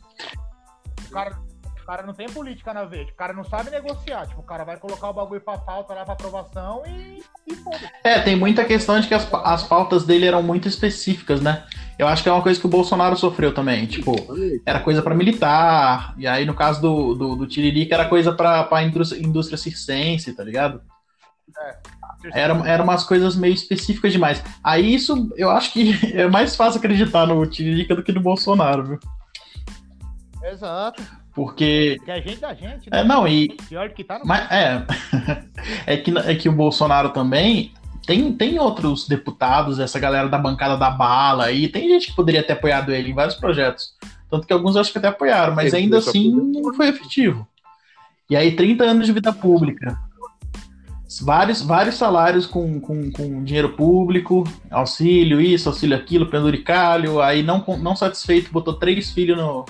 O 1.07 1.11
cara, 1.11 1.41
o 1.85 1.87
cara 1.87 2.03
não 2.03 2.14
tem 2.14 2.26
política 2.26 2.72
na 2.72 2.87
tipo, 2.87 3.12
o 3.12 3.14
cara 3.14 3.35
não 3.35 3.45
sabe 3.45 3.70
negociar. 3.70 4.26
Tipo, 4.26 4.41
o 4.41 4.45
cara 4.45 4.64
vai 4.64 4.78
colocar 4.78 5.11
o 5.11 5.12
bagulho 5.12 5.41
pra 5.43 5.59
pauta 5.59 5.93
lá 5.93 6.03
pra 6.03 6.14
aprovação 6.14 6.82
e, 6.87 7.22
e 7.47 7.55
foda. 7.57 7.78
É, 8.03 8.18
tem 8.20 8.35
muita 8.35 8.64
questão 8.64 8.99
de 8.99 9.07
que 9.07 9.12
as, 9.12 9.28
as 9.32 9.64
pautas 9.64 10.07
dele 10.07 10.26
eram 10.26 10.43
muito 10.43 10.66
específicas, 10.66 11.43
né? 11.43 11.62
Eu 11.99 12.09
acho 12.09 12.22
que 12.22 12.28
é 12.30 12.32
uma 12.32 12.43
coisa 12.43 12.59
que 12.59 12.64
o 12.64 12.70
Bolsonaro 12.70 13.16
sofreu 13.16 13.53
também. 13.53 13.85
Tipo, 13.85 14.14
era 14.64 14.80
coisa 14.80 15.03
pra 15.03 15.14
militar, 15.14 16.14
e 16.16 16.26
aí 16.26 16.47
no 16.47 16.55
caso 16.55 16.80
do, 16.80 17.14
do, 17.14 17.37
do 17.37 17.47
Tiririca 17.47 17.95
era 17.95 18.09
coisa 18.09 18.32
pra, 18.32 18.64
pra 18.64 18.82
indústria, 18.82 19.20
indústria 19.20 19.59
circense, 19.59 20.32
tá 20.32 20.43
ligado? 20.43 20.80
Era, 22.32 22.55
era 22.66 22.82
umas 22.82 23.05
coisas 23.05 23.37
meio 23.37 23.53
específicas 23.53 24.11
demais. 24.11 24.43
Aí 24.64 24.95
isso, 24.95 25.30
eu 25.37 25.51
acho 25.51 25.70
que 25.70 25.93
é 26.16 26.26
mais 26.26 26.57
fácil 26.57 26.78
acreditar 26.78 27.26
no 27.26 27.47
Tiririca 27.47 27.95
do 27.95 28.03
que 28.03 28.11
no 28.11 28.22
Bolsonaro, 28.22 28.85
viu? 28.85 28.99
Exato. 30.43 31.24
Porque. 31.35 31.99
Que 32.05 32.11
a 32.11 32.20
gente 32.20 32.41
da 32.41 32.55
gente, 32.55 32.89
né? 32.89 33.01
É, 33.01 33.05
não, 33.05 33.26
e, 33.26 33.49
Pior 33.68 33.91
que 33.91 34.05
tá 34.05 34.18
no. 34.18 34.26
Mas 34.26 34.51
é. 34.51 34.87
é, 35.95 35.97
que, 35.97 36.16
é 36.16 36.35
que 36.37 36.49
o 36.49 36.53
Bolsonaro 36.53 37.11
também 37.11 37.72
tem, 38.07 38.32
tem 38.32 38.59
outros 38.59 39.09
deputados, 39.09 39.78
essa 39.78 39.99
galera 39.99 40.28
da 40.28 40.39
bancada 40.39 40.76
da 40.76 40.91
bala 40.91 41.47
aí, 41.47 41.68
tem 41.68 41.89
gente 41.89 42.09
que 42.09 42.16
poderia 42.16 42.43
ter 42.43 42.53
apoiado 42.53 42.93
ele 42.93 43.11
em 43.11 43.14
vários 43.14 43.35
projetos. 43.35 43.95
Tanto 44.30 44.47
que 44.47 44.53
alguns 44.53 44.74
eu 44.74 44.80
acho 44.80 44.93
que 44.93 44.99
até 44.99 45.09
apoiaram, 45.09 45.55
mas 45.55 45.72
Ele 45.72 45.85
ainda 45.85 45.97
a 45.97 46.01
assim 46.01 46.30
não 46.30 46.74
foi 46.74 46.89
efetivo. 46.89 47.47
E 48.28 48.37
aí, 48.37 48.57
30 48.57 48.85
anos 48.85 49.07
de 49.07 49.12
vida 49.12 49.32
pública. 49.32 49.99
Vários, 51.22 51.62
vários 51.62 51.95
salários 51.95 52.45
com, 52.45 52.80
com, 52.80 53.11
com 53.12 53.45
dinheiro 53.45 53.70
público, 53.70 54.43
auxílio, 54.70 55.41
isso, 55.41 55.68
auxílio 55.68 55.97
aquilo, 55.97 56.26
penduricalho. 56.26 57.20
Aí, 57.20 57.43
não, 57.43 57.64
não 57.78 57.95
satisfeito, 57.95 58.51
botou 58.51 58.74
três 58.74 59.12
filhos 59.12 59.37
no, 59.37 59.64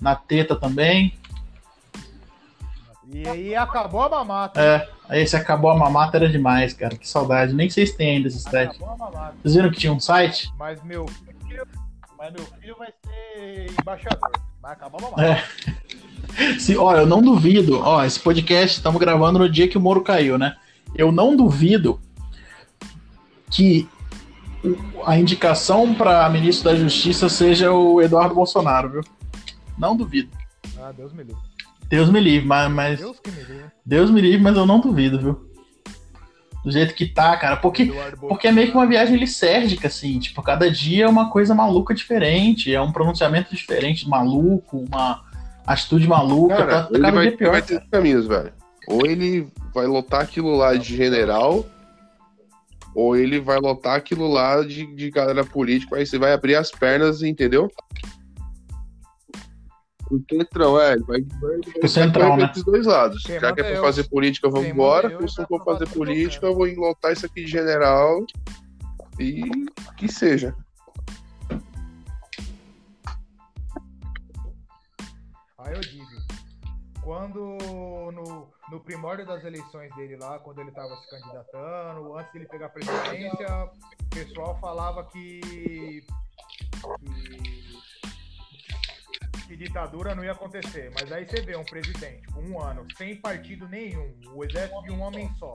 na 0.00 0.14
teta 0.14 0.56
também. 0.56 1.14
E 3.12 3.28
aí 3.28 3.54
acabou 3.56 4.02
a 4.02 4.08
mamata. 4.08 4.60
É, 4.60 4.88
aí 5.08 5.26
se 5.26 5.34
acabou 5.34 5.70
a 5.70 5.76
mamata 5.76 6.16
era 6.16 6.28
demais, 6.28 6.72
cara. 6.72 6.96
Que 6.96 7.08
saudade. 7.08 7.52
Nem 7.52 7.68
se 7.68 7.84
tem 7.96 8.16
ainda 8.16 8.28
esse 8.28 8.40
site. 8.40 8.78
Vocês 9.42 9.54
viram 9.54 9.70
que 9.70 9.78
tinha 9.78 9.92
um 9.92 9.98
site? 9.98 10.52
Mas 10.56 10.82
meu 10.84 11.06
filho. 11.08 11.66
Mas 12.16 12.32
meu 12.32 12.44
filho 12.44 12.76
vai 12.78 12.88
ser 13.04 13.72
embaixador. 13.80 14.30
Vai 14.62 14.72
acabar 14.72 14.98
a 14.98 15.02
mamata. 15.02 15.24
É. 15.24 15.44
Se, 16.60 16.76
ó, 16.76 16.94
eu 16.94 17.06
não 17.06 17.20
duvido. 17.20 17.80
Ó, 17.80 18.04
esse 18.04 18.20
podcast 18.20 18.76
estamos 18.76 19.00
gravando 19.00 19.40
no 19.40 19.48
dia 19.48 19.66
que 19.66 19.76
o 19.76 19.80
Moro 19.80 20.02
caiu, 20.02 20.38
né? 20.38 20.56
Eu 20.94 21.10
não 21.10 21.36
duvido 21.36 22.00
que 23.50 23.88
a 25.04 25.18
indicação 25.18 25.92
para 25.94 26.28
ministro 26.28 26.70
da 26.70 26.76
Justiça 26.76 27.28
seja 27.28 27.72
o 27.72 28.00
Eduardo 28.00 28.34
Bolsonaro, 28.34 28.90
viu? 28.90 29.02
Não 29.80 29.96
duvido. 29.96 30.28
Ah, 30.78 30.92
Deus 30.92 31.12
me 31.14 31.24
livre. 31.24 31.42
Deus 31.88 32.10
me 32.10 32.20
livre, 32.20 32.46
mas, 32.46 32.70
mas 32.70 33.00
Deus 33.00 33.18
que 33.18 33.30
me 33.30 33.38
livre. 33.38 33.64
Deus 33.84 34.10
me 34.10 34.20
livre, 34.20 34.38
mas 34.42 34.56
eu 34.56 34.66
não 34.66 34.78
duvido, 34.78 35.18
viu? 35.18 35.50
Do 36.62 36.70
jeito 36.70 36.94
que 36.94 37.06
tá, 37.06 37.34
cara, 37.38 37.56
porque 37.56 37.90
porque 38.20 38.46
é 38.46 38.52
meio 38.52 38.70
que 38.70 38.76
uma 38.76 38.86
viagem 38.86 39.16
lisérgica, 39.16 39.88
assim, 39.88 40.18
tipo, 40.18 40.42
cada 40.42 40.70
dia 40.70 41.06
é 41.06 41.08
uma 41.08 41.30
coisa 41.30 41.54
maluca 41.54 41.94
diferente, 41.94 42.72
é 42.72 42.80
um 42.80 42.92
pronunciamento 42.92 43.56
diferente, 43.56 44.06
maluco, 44.06 44.84
uma 44.86 45.24
atitude 45.66 46.06
maluca, 46.06 46.56
Cara, 46.56 46.82
tá, 46.82 46.88
ele 46.90 47.00
cada 47.02 47.14
vai, 47.16 47.28
dia 47.28 47.36
pior. 47.38 47.50
vai 47.52 47.62
ter 47.62 47.82
caminhos, 47.90 48.26
velho. 48.26 48.52
Ou 48.86 49.06
ele 49.06 49.48
vai 49.74 49.86
lotar 49.86 50.20
aquilo 50.20 50.54
lá 50.54 50.74
de 50.74 50.94
general, 50.94 51.64
ou 52.94 53.16
ele 53.16 53.40
vai 53.40 53.58
lotar 53.58 53.94
aquilo 53.94 54.28
lá 54.28 54.62
de, 54.62 54.84
de 54.94 55.10
galera 55.10 55.44
política, 55.44 55.96
aí 55.96 56.04
você 56.04 56.18
vai 56.18 56.34
abrir 56.34 56.56
as 56.56 56.70
pernas, 56.70 57.22
entendeu? 57.22 57.70
O 60.10 60.20
centrão, 60.28 60.80
é, 60.80 60.96
vai, 60.98 61.22
vai, 61.22 61.58
vai 62.10 62.36
né? 62.36 62.46
dos 62.52 62.64
dois 62.64 62.84
lados. 62.84 63.22
Quem 63.22 63.38
Já 63.38 63.52
que 63.52 63.60
é 63.60 63.64
pra 63.64 63.74
eu. 63.76 63.82
fazer 63.82 64.08
política, 64.08 64.48
vamos 64.48 64.64
Quem 64.64 64.72
embora. 64.72 65.12
eu 65.12 65.28
Se 65.28 65.38
não 65.38 65.46
for 65.46 65.64
fazer 65.64 65.88
política, 65.88 66.46
eu 66.46 66.54
vou 66.54 66.66
enlotar 66.66 67.12
isso 67.12 67.26
aqui 67.26 67.44
de 67.44 67.50
general 67.50 68.24
e 69.20 69.42
que 69.96 70.08
seja. 70.08 70.54
Aí 75.58 75.74
eu 75.74 75.80
digo, 75.80 76.06
quando 77.02 77.58
no, 78.12 78.48
no 78.70 78.80
primórdio 78.80 79.26
das 79.26 79.44
eleições 79.44 79.94
dele 79.94 80.16
lá, 80.16 80.38
quando 80.38 80.60
ele 80.60 80.72
tava 80.72 80.96
se 80.96 81.10
candidatando, 81.10 82.16
antes 82.16 82.32
dele 82.32 82.46
pegar 82.46 82.66
a 82.66 82.70
presidência, 82.70 83.64
o 84.02 84.08
pessoal 84.08 84.58
falava 84.60 85.04
que, 85.04 85.40
que, 86.98 87.70
que 89.50 89.56
ditadura 89.56 90.14
não 90.14 90.24
ia 90.24 90.30
acontecer. 90.30 90.92
Mas 90.94 91.10
aí 91.10 91.26
você 91.26 91.42
vê 91.42 91.56
um 91.56 91.64
presidente 91.64 92.22
com 92.32 92.40
um 92.40 92.62
ano, 92.62 92.86
sem 92.96 93.16
partido 93.16 93.68
nenhum, 93.68 94.14
o 94.32 94.44
exército 94.44 94.80
de 94.82 94.92
um 94.92 95.00
homem 95.00 95.28
só. 95.40 95.54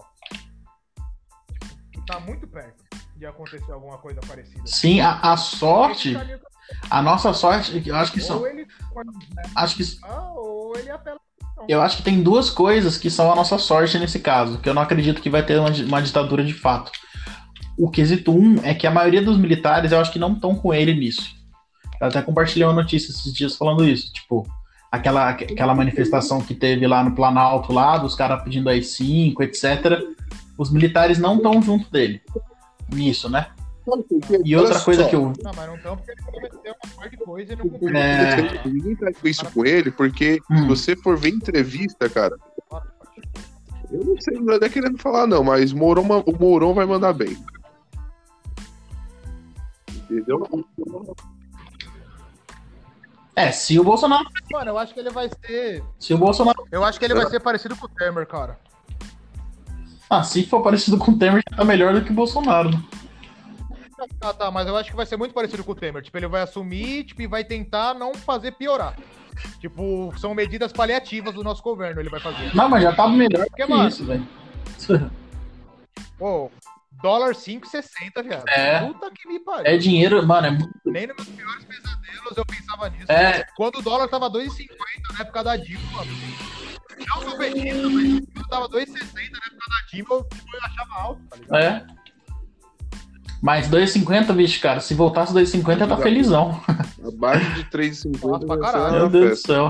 Tá 2.05 2.19
muito 2.19 2.45
perto 2.45 2.83
de 3.15 3.25
acontecer 3.25 3.71
alguma 3.71 3.97
coisa 3.97 4.19
parecida. 4.27 4.61
Sim, 4.65 4.99
a, 4.99 5.17
a 5.21 5.37
sorte, 5.37 6.13
caminho- 6.13 6.39
a 6.89 7.01
nossa 7.01 7.31
sorte, 7.31 7.81
eu 7.87 7.95
acho 7.95 8.11
que 8.11 8.19
são, 8.19 8.45
ele, 8.45 8.67
acho 9.55 9.77
que 9.77 9.83
ah. 10.03 10.33
Eu 11.69 11.81
acho 11.81 11.97
que 11.97 12.03
tem 12.03 12.21
duas 12.21 12.49
coisas 12.49 12.97
que 12.97 13.09
são 13.09 13.31
a 13.31 13.35
nossa 13.35 13.57
sorte 13.57 13.97
nesse 13.97 14.19
caso, 14.19 14.59
que 14.59 14.67
eu 14.67 14.73
não 14.73 14.81
acredito 14.81 15.21
que 15.21 15.29
vai 15.29 15.43
ter 15.43 15.57
uma, 15.57 15.69
uma 15.69 16.01
ditadura 16.01 16.43
de 16.43 16.53
fato. 16.53 16.91
O 17.77 17.89
quesito 17.89 18.31
um 18.37 18.57
é 18.63 18.75
que 18.75 18.85
a 18.85 18.91
maioria 18.91 19.21
dos 19.21 19.37
militares 19.37 19.91
eu 19.93 19.99
acho 19.99 20.11
que 20.11 20.19
não 20.19 20.33
estão 20.33 20.53
com 20.53 20.73
ele 20.73 20.93
nisso. 20.93 21.34
Eu 22.05 22.09
até 22.09 22.21
compartilhei 22.21 22.65
uma 22.67 22.73
notícia 22.73 23.11
esses 23.11 23.33
dias 23.33 23.55
falando 23.55 23.83
isso, 23.83 24.13
tipo, 24.13 24.47
aquela, 24.91 25.29
aquela 25.29 25.75
manifestação 25.75 26.39
que 26.39 26.53
teve 26.53 26.87
lá 26.87 27.03
no 27.03 27.15
Planalto, 27.15 27.73
lá, 27.73 27.97
dos 27.97 28.15
caras 28.15 28.43
pedindo 28.43 28.69
AI-5, 28.69 29.41
etc. 29.41 30.01
Os 30.57 30.71
militares 30.71 31.17
não 31.17 31.37
estão 31.37 31.61
junto 31.61 31.89
dele 31.91 32.21
nisso, 32.93 33.29
né? 33.29 33.47
E 34.43 34.55
outra 34.55 34.79
coisa 34.79 35.07
que 35.07 35.15
eu. 35.15 35.33
Não, 35.43 35.51
mas 35.55 35.67
não 35.67 35.75
estão 35.75 35.95
porque 35.97 36.11
ele 36.11 36.21
prometeu 36.21 36.75
uma 36.83 36.93
parte 36.95 37.11
de 37.11 37.23
coisa 37.23 37.53
e 37.53 37.55
não 37.55 37.69
cumpriu. 37.69 37.97
É. 37.97 38.61
Ninguém 38.65 38.95
tá 38.95 39.11
com 39.13 39.27
isso 39.27 39.45
com 39.51 39.65
ele, 39.65 39.91
porque 39.91 40.41
Hum. 40.49 40.57
se 40.57 40.67
você 40.67 40.95
for 40.95 41.17
ver 41.17 41.29
entrevista, 41.29 42.09
cara. 42.09 42.35
Eu 43.91 44.03
não 44.03 44.19
sei, 44.19 44.39
não 44.39 44.55
é 44.55 44.69
querendo 44.69 44.97
falar, 44.97 45.27
não, 45.27 45.43
mas 45.43 45.71
Mourão, 45.71 46.23
o 46.25 46.39
Mourão 46.39 46.73
vai 46.73 46.85
mandar 46.85 47.13
bem. 47.13 47.37
Entendeu? 50.09 50.47
É, 53.35 53.51
se 53.51 53.77
o 53.77 53.83
Bolsonaro. 53.83 54.25
Mano, 54.51 54.71
eu 54.71 54.77
acho 54.77 54.93
que 54.93 54.99
ele 54.99 55.09
vai 55.09 55.29
ser. 55.29 55.83
Se 55.99 56.13
o 56.13 56.17
Bolsonaro. 56.17 56.65
Eu 56.71 56.83
acho 56.83 56.97
que 56.97 57.05
ele 57.05 57.13
vai 57.13 57.27
ser 57.27 57.39
parecido 57.41 57.75
com 57.75 57.85
o 57.85 57.89
Temer, 57.89 58.25
cara. 58.25 58.57
Ah, 60.09 60.23
se 60.23 60.45
for 60.45 60.61
parecido 60.61 60.97
com 60.97 61.11
o 61.11 61.17
Temer, 61.17 61.41
já 61.51 61.57
tá 61.57 61.65
melhor 61.65 61.93
do 61.93 62.03
que 62.03 62.11
o 62.11 62.15
Bolsonaro. 62.15 62.69
Ah, 64.21 64.33
tá, 64.33 64.51
mas 64.51 64.67
eu 64.67 64.77
acho 64.77 64.89
que 64.89 64.95
vai 64.95 65.05
ser 65.05 65.17
muito 65.17 65.33
parecido 65.33 65.63
com 65.63 65.71
o 65.71 65.75
Temer. 65.75 66.01
Tipo, 66.01 66.17
ele 66.17 66.27
vai 66.27 66.41
assumir 66.41 67.03
tipo, 67.05 67.21
e 67.21 67.27
vai 67.27 67.43
tentar 67.43 67.93
não 67.93 68.13
fazer 68.13 68.51
piorar. 68.51 68.95
Tipo, 69.59 70.13
são 70.17 70.33
medidas 70.33 70.71
paliativas 70.71 71.33
do 71.33 71.43
nosso 71.43 71.61
governo, 71.61 71.99
ele 71.99 72.09
vai 72.09 72.19
fazer. 72.19 72.55
Não, 72.55 72.69
mas 72.69 72.83
já 72.83 72.93
tá 72.93 73.07
melhor 73.07 73.45
Porque, 73.47 73.63
que 73.65 73.69
mano- 73.69 73.89
isso, 73.89 74.05
velho. 74.05 74.25
Pô, 76.17 76.49
dólar 77.05 77.35
5,60, 77.35 78.23
viado. 78.23 78.49
É. 78.49 78.79
Puta 78.79 79.11
que 79.11 79.27
me 79.27 79.39
pariu. 79.39 79.71
É 79.71 79.77
dinheiro, 79.77 80.25
mano, 80.25 80.47
é 80.47 80.49
muito. 80.49 80.71
Nem 80.85 81.05
nos 81.05 81.15
meus 81.17 81.29
piores 81.29 81.65
pesadelos 81.65 82.37
eu 82.37 82.45
pensava 82.47 82.89
nisso. 82.89 83.11
É. 83.11 83.45
Quando 83.55 83.75
o 83.75 83.81
dólar 83.83 84.07
tava 84.07 84.27
2,50 84.27 84.69
na 85.13 85.21
época 85.21 85.43
da 85.43 85.55
Dilma, 85.55 85.85
mano. 85.93 86.11
Não 87.07 87.21
sou 87.21 87.37
petista, 87.37 87.89
mas 87.89 88.19
quando 88.33 88.47
tava 88.49 88.69
2,60 88.69 88.95
na 88.95 89.39
época 89.45 89.69
da 89.69 89.85
Dilma, 89.91 90.15
eu, 90.15 90.23
tipo, 90.23 90.55
eu 90.55 90.59
achava 90.63 90.93
alto, 90.95 91.21
tá 91.29 91.35
ligado? 91.35 91.63
É. 91.63 91.87
Mas 93.43 93.69
2,50, 93.69 94.33
bicho, 94.33 94.59
cara. 94.59 94.79
Se 94.79 94.95
voltasse 94.95 95.31
2,50, 95.31 95.87
tá 95.87 95.97
felizão. 95.97 96.59
Abaixo 97.07 97.53
de 97.53 97.65
3,50 97.65 98.27
Nossa, 98.27 98.45
pra 98.47 98.59
caralho. 98.59 98.85
uma 98.85 98.97
Meu 98.97 99.09
Deus 99.09 99.29
do 99.29 99.35
céu. 99.45 99.69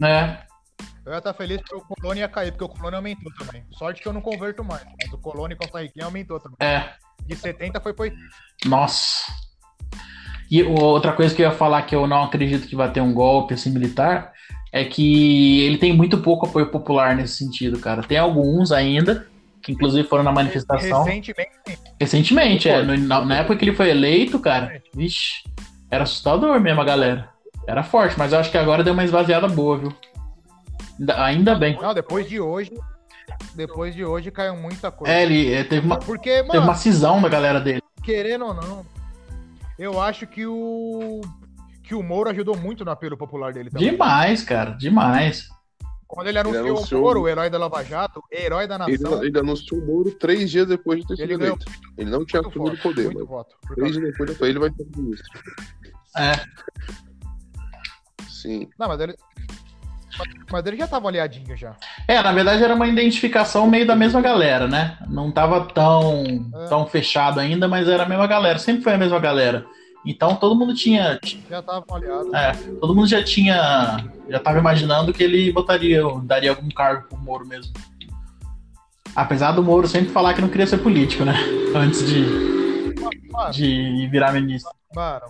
É. 0.00 0.47
Eu 1.08 1.12
ia 1.14 1.18
estar 1.18 1.32
feliz 1.32 1.58
porque 1.62 1.74
o 1.74 1.80
Colônia 1.80 2.20
ia 2.20 2.28
cair, 2.28 2.52
porque 2.52 2.64
o 2.64 2.68
Colônia 2.68 2.98
aumentou 2.98 3.32
também. 3.38 3.64
Sorte 3.72 4.02
que 4.02 4.06
eu 4.06 4.12
não 4.12 4.20
converto 4.20 4.62
mais, 4.62 4.82
mas 5.02 5.10
o 5.10 5.16
Colônia 5.16 5.54
e 5.54 5.56
Costa 5.56 5.80
Riquinha 5.80 6.04
aumentou 6.04 6.38
também. 6.38 6.58
É. 6.60 6.90
De 7.26 7.34
70 7.34 7.80
foi 7.80 7.94
80. 7.98 8.22
Nossa. 8.66 9.24
E 10.50 10.62
o- 10.62 10.74
outra 10.74 11.12
coisa 11.14 11.34
que 11.34 11.40
eu 11.40 11.48
ia 11.48 11.54
falar 11.56 11.80
que 11.82 11.94
eu 11.94 12.06
não 12.06 12.24
acredito 12.24 12.68
que 12.68 12.76
vai 12.76 12.92
ter 12.92 13.00
um 13.00 13.14
golpe 13.14 13.54
assim 13.54 13.70
militar 13.70 14.34
é 14.70 14.84
que 14.84 15.62
ele 15.62 15.78
tem 15.78 15.94
muito 15.96 16.18
pouco 16.18 16.46
apoio 16.46 16.70
popular 16.70 17.16
nesse 17.16 17.36
sentido, 17.38 17.78
cara. 17.78 18.02
Tem 18.02 18.18
alguns 18.18 18.70
ainda, 18.70 19.26
que 19.62 19.72
inclusive 19.72 20.06
foram 20.06 20.22
na 20.22 20.32
manifestação. 20.32 21.04
Recentemente, 21.04 21.52
sim. 21.66 21.76
Recentemente, 21.98 22.68
é. 22.68 22.82
Na, 22.82 23.24
na 23.24 23.38
época 23.38 23.56
que 23.56 23.64
ele 23.64 23.74
foi 23.74 23.88
eleito, 23.88 24.38
cara, 24.38 24.82
vixe, 24.94 25.42
era 25.90 26.04
assustador 26.04 26.60
mesmo 26.60 26.82
a 26.82 26.84
galera. 26.84 27.30
Era 27.66 27.82
forte, 27.82 28.18
mas 28.18 28.34
eu 28.34 28.38
acho 28.38 28.50
que 28.50 28.58
agora 28.58 28.84
deu 28.84 28.92
uma 28.92 29.04
esvaziada 29.04 29.48
boa, 29.48 29.78
viu? 29.78 29.94
Ainda, 31.16 31.54
bem. 31.54 31.78
Não, 31.80 31.94
depois 31.94 32.28
de 32.28 32.40
hoje. 32.40 32.72
Depois 33.54 33.94
de 33.94 34.04
hoje 34.04 34.30
caiu 34.30 34.56
muita 34.56 34.90
coisa. 34.90 35.12
É, 35.12 35.22
ele 35.22 35.52
é, 35.52 35.62
teve, 35.62 35.86
uma, 35.86 35.98
Porque, 35.98 36.30
teve 36.30 36.48
mano, 36.48 36.62
uma 36.62 36.74
cisão 36.74 37.20
da 37.20 37.28
galera 37.28 37.60
dele. 37.60 37.82
querendo 38.02 38.46
ou 38.46 38.54
não, 38.54 38.86
eu 39.78 40.00
acho 40.00 40.26
que 40.26 40.46
o. 40.46 41.20
Que 41.82 41.94
o 41.94 42.02
Moro 42.02 42.28
ajudou 42.30 42.56
muito 42.56 42.84
no 42.84 42.90
apelo 42.90 43.16
popular 43.16 43.52
dele 43.52 43.70
também. 43.70 43.90
Demais, 43.90 44.42
cara, 44.42 44.72
demais. 44.72 45.48
Quando 46.06 46.28
ele 46.28 46.38
anunciou, 46.38 46.76
anunciou- 46.76 47.00
o 47.00 47.04
Moro, 47.04 47.20
o 47.22 47.28
herói 47.28 47.50
da 47.50 47.58
Lava 47.58 47.84
Jato, 47.84 48.22
herói 48.32 48.66
da 48.66 48.76
Ele, 48.86 49.02
nação, 49.02 49.22
ele 49.22 49.38
anunciou 49.38 49.80
o 49.80 49.86
Moro 49.86 50.10
três 50.12 50.50
dias 50.50 50.66
depois 50.66 51.00
de 51.00 51.06
ter 51.06 51.16
sido 51.16 51.24
Ele 51.24 51.34
eleito. 51.34 51.66
Ele 51.98 52.10
não 52.10 52.24
tinha 52.24 52.40
assumido 52.40 52.76
o 52.76 52.78
poder, 52.78 53.04
muito 53.04 53.26
voto. 53.26 53.56
Três 53.74 53.92
dias 53.92 54.14
depois 54.16 54.40
ele 54.50 54.58
vai 54.58 54.70
ser 54.70 54.86
ministro. 54.96 55.40
É. 56.16 56.32
Sim. 58.26 58.68
Não, 58.78 58.88
mas 58.88 59.00
ele. 59.00 59.14
Mas 60.50 60.66
ele 60.66 60.76
já 60.76 60.86
tava 60.86 61.08
aliadinho 61.08 61.56
já. 61.56 61.76
É, 62.06 62.22
na 62.22 62.32
verdade 62.32 62.62
era 62.64 62.74
uma 62.74 62.86
identificação 62.86 63.66
meio 63.68 63.86
da 63.86 63.94
mesma 63.94 64.20
galera, 64.20 64.66
né? 64.66 64.96
Não 65.08 65.30
tava 65.30 65.60
tão, 65.66 66.24
É. 66.54 66.66
tão 66.68 66.86
fechado 66.86 67.38
ainda, 67.40 67.68
mas 67.68 67.88
era 67.88 68.02
a 68.04 68.08
mesma 68.08 68.26
galera, 68.26 68.58
sempre 68.58 68.82
foi 68.82 68.94
a 68.94 68.98
mesma 68.98 69.18
galera. 69.20 69.64
Então 70.06 70.36
todo 70.36 70.54
mundo 70.56 70.74
tinha, 70.74 71.18
Já 71.50 71.60
tava 71.60 71.84
aliado. 71.92 72.34
é, 72.34 72.52
todo 72.80 72.94
mundo 72.94 73.06
já 73.08 73.22
tinha, 73.22 74.04
já 74.28 74.38
tava 74.38 74.58
imaginando 74.58 75.12
que 75.12 75.22
ele 75.22 75.52
botaria, 75.52 76.00
daria 76.22 76.50
algum 76.50 76.68
cargo 76.70 77.08
pro 77.08 77.18
Moro 77.18 77.46
mesmo. 77.46 77.72
Apesar 79.14 79.52
do 79.52 79.62
Moro 79.62 79.88
sempre 79.88 80.10
falar 80.12 80.32
que 80.34 80.40
não 80.40 80.48
queria 80.48 80.66
ser 80.66 80.78
político, 80.78 81.24
né? 81.24 81.34
Antes 81.74 82.06
de, 82.06 82.94
Mano, 83.30 83.50
de 83.52 84.06
virar 84.10 84.32
ministro. 84.32 84.70
é. 84.96 85.20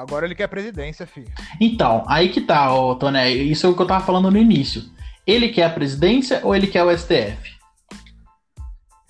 Agora 0.00 0.24
ele 0.26 0.34
quer 0.34 0.46
presidência, 0.48 1.06
filho. 1.06 1.30
Então, 1.60 2.04
aí 2.08 2.28
que 2.28 2.40
tá, 2.40 2.72
ô, 2.74 2.94
Toné, 2.94 3.30
isso 3.30 3.66
é 3.66 3.70
o 3.70 3.74
que 3.74 3.82
eu 3.82 3.86
tava 3.86 4.04
falando 4.04 4.30
no 4.30 4.38
início. 4.38 4.82
Ele 5.26 5.48
quer 5.48 5.64
a 5.64 5.70
presidência 5.70 6.40
ou 6.44 6.54
ele 6.54 6.66
quer 6.66 6.82
o 6.84 6.90
STF? 6.96 7.56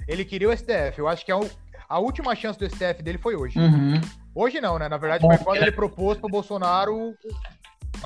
Ele 0.06 0.24
queria 0.24 0.48
o 0.48 0.52
STF. 0.56 0.98
Eu 0.98 1.08
acho 1.08 1.24
que 1.24 1.30
é 1.30 1.36
o- 1.36 1.48
a 1.88 1.98
última 1.98 2.34
chance 2.34 2.58
do 2.58 2.64
STF 2.64 3.02
dele 3.02 3.18
foi 3.18 3.36
hoje. 3.36 3.58
Uhum. 3.58 4.00
Hoje 4.34 4.60
não, 4.60 4.78
né? 4.78 4.88
Na 4.88 4.96
verdade, 4.96 5.22
Bom, 5.22 5.28
foi 5.36 5.44
quando 5.44 5.62
ele 5.62 5.72
propôs 5.72 6.18
pro 6.18 6.28
Bolsonaro 6.28 7.14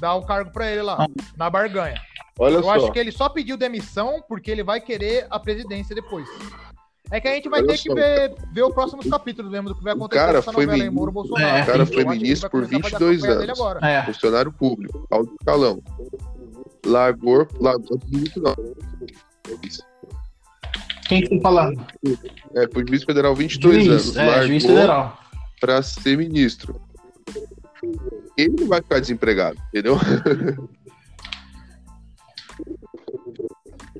dar 0.01 0.15
o 0.15 0.23
cargo 0.25 0.51
pra 0.51 0.71
ele 0.71 0.83
lá, 0.83 1.07
na 1.37 1.49
barganha. 1.51 2.01
Olha 2.39 2.55
Eu 2.55 2.63
só. 2.63 2.75
acho 2.75 2.93
que 2.93 2.99
ele 2.99 3.13
só 3.13 3.29
pediu 3.29 3.57
demissão 3.57 4.23
porque 4.27 4.51
ele 4.51 4.63
vai 4.63 4.81
querer 4.81 5.27
a 5.31 5.39
presidência 5.39 5.95
depois. 5.95 6.27
É 7.13 7.21
que 7.21 7.29
a 7.29 7.35
gente 7.35 7.47
vai 7.47 7.61
Olha 7.61 7.69
ter 7.69 7.77
só. 7.77 7.83
que 7.83 7.95
ver, 7.95 8.35
ver 8.53 8.63
os 8.63 8.73
próximos 8.73 9.07
capítulos 9.07 9.53
mesmo 9.53 9.69
do 9.69 9.75
que 9.75 9.85
vai 9.85 9.93
acontecer 9.93 10.19
cara 10.19 10.33
com 10.33 10.39
essa 10.39 10.53
foi 10.53 10.65
Bolsonaro. 11.13 11.59
É. 11.59 11.63
O 11.63 11.67
cara 11.67 11.85
foi 11.87 12.05
ministro 12.07 12.49
por 12.49 12.67
começar 12.67 12.87
a 12.87 12.91
fazer 12.91 13.05
a 13.05 13.09
22 13.09 13.21
campanha 13.21 13.39
dele 13.39 13.53
anos. 13.53 13.83
É. 13.83 14.03
Funcionário 14.07 14.51
público, 14.53 15.07
alto 15.11 15.35
escalão. 15.39 15.83
Largou. 16.87 17.47
largou 17.61 18.01
ministro 18.09 18.43
não. 18.43 18.55
quem 21.07 21.21
que 21.21 21.29
você 21.29 21.41
fala? 21.43 21.71
É, 22.57 22.67
por 22.67 22.89
juiz 22.89 23.05
federal 23.05 23.35
22 23.35 23.85
Juiz, 23.85 23.89
anos. 23.89 24.17
é, 24.17 24.47
juiz 24.47 24.65
largou 24.65 24.77
federal. 24.81 25.19
Pra 25.61 25.83
ser 25.83 26.17
ministro. 26.17 26.81
Ele 28.39 28.57
não 28.59 28.69
vai 28.69 28.81
ficar 28.81 29.01
desempregado, 29.01 29.59
entendeu? 29.69 29.99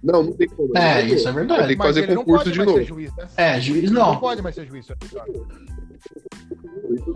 Não, 0.03 0.23
não 0.25 0.33
tem 0.33 0.49
como. 0.49 0.77
É, 0.77 1.03
isso 1.07 1.29
é 1.29 1.33
verdade. 1.33 1.69
que 1.77 1.83
fazer 1.83 2.07
concurso 2.15 2.45
pode 2.45 2.53
de 2.53 2.59
mais 2.59 2.67
novo. 2.69 2.79
ser 2.81 2.85
juiz, 2.87 3.17
né? 3.17 3.29
É, 3.37 3.61
juiz 3.61 3.91
Não 3.91 4.13
não. 4.13 4.21
pode 4.21 4.43
mais 4.43 4.55
ser 4.55 4.67
juiz, 4.67 4.87
eu. 4.89 4.97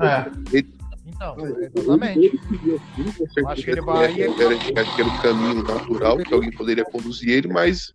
É. 0.01 0.31
Então, 1.07 1.37
exatamente. 1.75 2.41
Acho 3.47 3.63
que 3.65 3.71
ele 3.71 3.81
vai- 3.81 4.07
acho 4.07 4.95
que 4.95 5.01
era 5.03 5.11
o 5.11 5.23
caminho 5.23 5.63
natural 5.63 6.19
que 6.19 6.35
alguém 6.35 6.51
poderia 6.51 6.85
conduzir 6.85 7.31
ele, 7.31 7.49
mas, 7.49 7.93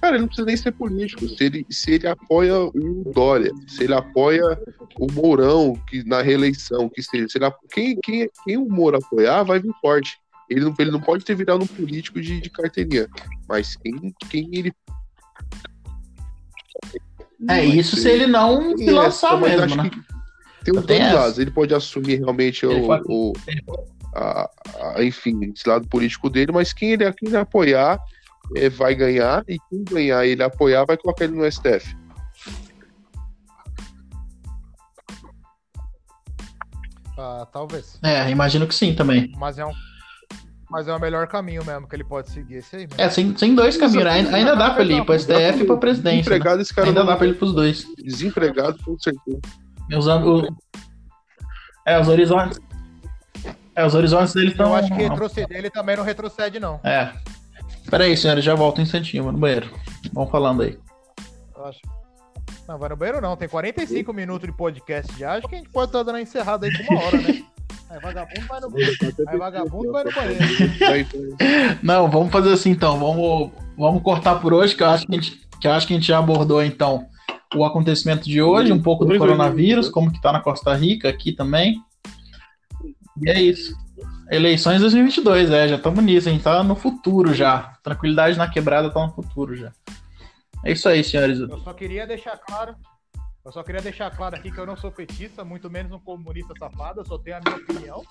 cara, 0.00 0.16
ele 0.16 0.22
não 0.22 0.26
precisa 0.28 0.46
nem 0.46 0.56
ser 0.56 0.72
político. 0.72 1.26
Se 1.28 1.44
ele, 1.44 1.66
se 1.70 1.92
ele 1.92 2.06
apoia 2.08 2.58
o 2.58 3.12
Dória, 3.14 3.52
se 3.68 3.84
ele 3.84 3.94
apoia 3.94 4.42
o 4.98 5.06
Mourão 5.12 5.74
que, 5.88 6.02
na 6.04 6.22
reeleição, 6.22 6.88
que 6.88 7.02
seja, 7.02 7.28
se 7.28 7.38
ele, 7.38 7.50
quem, 7.70 7.96
quem, 8.02 8.28
quem 8.44 8.56
o 8.56 8.68
Moura 8.68 8.98
apoiar 8.98 9.42
vai 9.44 9.58
vir 9.60 9.72
forte. 9.80 10.18
Ele 10.48 10.60
não, 10.60 10.74
ele 10.78 10.90
não 10.90 11.00
pode 11.00 11.24
ter 11.24 11.34
virado 11.34 11.64
um 11.64 11.66
político 11.66 12.20
de, 12.20 12.40
de 12.40 12.50
carteirinha, 12.50 13.08
mas 13.48 13.76
quem, 13.76 14.14
quem 14.28 14.48
ele. 14.52 14.72
É 17.48 17.64
isso 17.64 17.96
se 17.96 18.08
ele 18.08 18.26
não 18.26 18.76
se 18.76 18.90
lançar 18.90 19.34
é, 19.42 19.56
mesmo, 19.56 19.82
né? 19.82 19.90
que 19.90 20.00
Tem 20.64 20.78
os 20.78 20.86
Tem 20.86 20.98
dois 21.00 21.12
lados. 21.12 21.38
Ele 21.38 21.50
pode 21.50 21.74
assumir 21.74 22.16
realmente 22.16 22.64
Ele 22.64 22.80
o, 22.80 22.86
pode- 22.86 23.04
o- 23.08 23.32
a- 24.14 24.50
a- 24.96 25.04
enfim, 25.04 25.52
esse 25.54 25.68
lado 25.68 25.86
político 25.88 26.30
dele, 26.30 26.52
mas 26.52 26.72
quem 26.72 26.92
ele, 26.92 27.10
quem 27.12 27.28
ele 27.28 27.36
apoiar 27.36 27.98
é, 28.56 28.68
vai 28.68 28.94
ganhar, 28.94 29.44
e 29.48 29.58
quem 29.70 29.84
ganhar 29.84 30.24
e 30.26 30.30
ele 30.30 30.42
apoiar 30.42 30.84
vai 30.84 30.96
colocar 30.96 31.24
ele 31.24 31.34
no 31.34 31.50
STF. 31.50 31.94
Ah, 37.16 37.46
talvez. 37.52 37.98
É, 38.02 38.28
imagino 38.30 38.66
que 38.66 38.74
sim 38.74 38.94
também. 38.94 39.32
Mas 39.36 39.58
é 39.58 39.64
um. 39.64 39.72
Mas 40.70 40.88
é 40.88 40.94
o 40.94 41.00
melhor 41.00 41.26
caminho 41.26 41.64
mesmo 41.64 41.86
que 41.86 41.94
ele 41.94 42.04
pode 42.04 42.30
seguir 42.30 42.56
esse 42.56 42.74
aí 42.74 42.86
mesmo. 42.86 43.00
É, 43.00 43.08
sem, 43.10 43.36
sem 43.36 43.54
dois 43.54 43.76
caminhos. 43.76 44.06
Ainda, 44.06 44.36
ainda 44.36 44.56
dá 44.56 44.70
pra 44.70 44.82
ele 44.82 44.94
ir 44.94 45.04
pro 45.04 45.18
STF 45.18 45.60
e 45.60 45.64
pra 45.64 45.76
presidência. 45.76 46.16
Né? 46.16 46.16
Desempregado, 46.16 46.62
esse 46.62 46.74
cara 46.74 46.88
Ainda 46.88 47.00
não 47.00 47.06
dá 47.06 47.16
pra 47.16 47.26
ele 47.26 47.34
ir 47.34 47.38
pros 47.38 47.52
dois. 47.52 47.86
Desempregado, 48.02 48.78
com 48.82 48.98
certeza. 48.98 49.40
Usando 49.94 50.48
o... 50.48 50.56
É, 51.86 52.00
os 52.00 52.08
horizontes. 52.08 52.58
É, 53.76 53.84
os 53.84 53.94
horizontes 53.94 54.32
dele 54.32 54.48
estão. 54.48 54.70
Eu 54.70 54.76
acho 54.76 54.88
que 54.88 55.02
retroceder 55.02 55.58
ele 55.58 55.70
também 55.70 55.96
não 55.96 56.04
retrocede, 56.04 56.58
não. 56.58 56.80
É. 56.82 57.12
Pera 57.90 58.04
aí, 58.04 58.16
senhores, 58.16 58.44
já 58.44 58.54
volto 58.54 58.78
um 58.78 58.82
instantinho, 58.82 59.30
no 59.30 59.38
banheiro. 59.38 59.70
Vamos 60.12 60.30
falando 60.30 60.62
aí. 60.62 60.78
Eu 61.54 61.64
acho. 61.66 61.80
Não, 62.66 62.78
vai 62.78 62.88
no 62.88 62.96
banheiro 62.96 63.20
não. 63.20 63.36
Tem 63.36 63.48
45 63.48 64.12
minutos 64.12 64.48
de 64.48 64.56
podcast 64.56 65.18
já. 65.18 65.34
Acho 65.34 65.48
que 65.48 65.54
a 65.54 65.58
gente 65.58 65.70
pode 65.70 65.88
estar 65.88 66.02
dando 66.02 66.14
uma 66.14 66.22
encerrada 66.22 66.66
aí 66.66 66.86
com 66.86 66.94
uma 66.94 67.04
hora, 67.04 67.18
né? 67.18 67.44
Aí 67.90 68.00
vagabundo 68.00 68.46
vai 68.46 68.60
no 68.60 68.70
banheiro. 68.70 68.96
Aí 69.28 69.38
vagabundo 69.38 69.92
vai 69.92 70.04
no 70.04 70.12
banheiro. 70.12 71.36
Não, 71.82 72.10
vamos 72.10 72.32
fazer 72.32 72.52
assim 72.52 72.70
então. 72.70 72.98
Vamos, 72.98 73.50
vamos 73.76 74.02
cortar 74.02 74.36
por 74.36 74.52
hoje, 74.52 74.74
que 74.74 74.82
eu 74.82 74.88
acho 74.88 75.06
que 75.06 75.12
a 75.12 75.20
gente, 75.20 75.40
que 75.60 75.68
acho 75.68 75.86
que 75.86 75.92
a 75.92 75.96
gente 75.96 76.08
já 76.08 76.18
abordou 76.18 76.62
então 76.62 77.06
o 77.54 77.64
acontecimento 77.64 78.24
de 78.24 78.42
hoje, 78.42 78.72
um 78.72 78.82
pouco 78.82 79.04
do 79.04 79.08
Dois, 79.08 79.20
coronavírus, 79.20 79.88
como 79.88 80.12
que 80.12 80.20
tá 80.20 80.32
na 80.32 80.40
Costa 80.40 80.74
Rica 80.74 81.08
aqui 81.08 81.32
também. 81.32 81.80
E 83.22 83.30
é 83.30 83.40
isso. 83.40 83.74
Eleições 84.30 84.80
2022, 84.80 85.50
é, 85.50 85.68
já 85.68 85.76
estamos 85.76 86.02
nisso, 86.02 86.28
a 86.28 86.32
gente 86.32 86.42
tá 86.42 86.62
no 86.62 86.74
futuro 86.74 87.32
já. 87.32 87.74
Tranquilidade 87.82 88.36
na 88.36 88.48
quebrada 88.48 88.90
tá 88.90 89.06
no 89.06 89.12
futuro 89.12 89.54
já. 89.54 89.70
É 90.64 90.72
isso 90.72 90.88
aí, 90.88 91.04
senhores. 91.04 91.38
Eu 91.38 91.58
só 91.58 91.72
queria 91.72 92.06
deixar 92.06 92.36
claro. 92.38 92.74
Eu 93.44 93.52
só 93.52 93.62
queria 93.62 93.82
deixar 93.82 94.10
claro 94.10 94.34
aqui 94.36 94.50
que 94.50 94.58
eu 94.58 94.64
não 94.64 94.76
sou 94.76 94.90
petista, 94.90 95.44
muito 95.44 95.68
menos 95.70 95.92
um 95.92 95.98
comunista 95.98 96.54
safado, 96.58 97.00
eu 97.00 97.04
só 97.04 97.18
tenho 97.18 97.36
a 97.36 97.40
minha 97.40 97.56
opinião. 97.56 98.02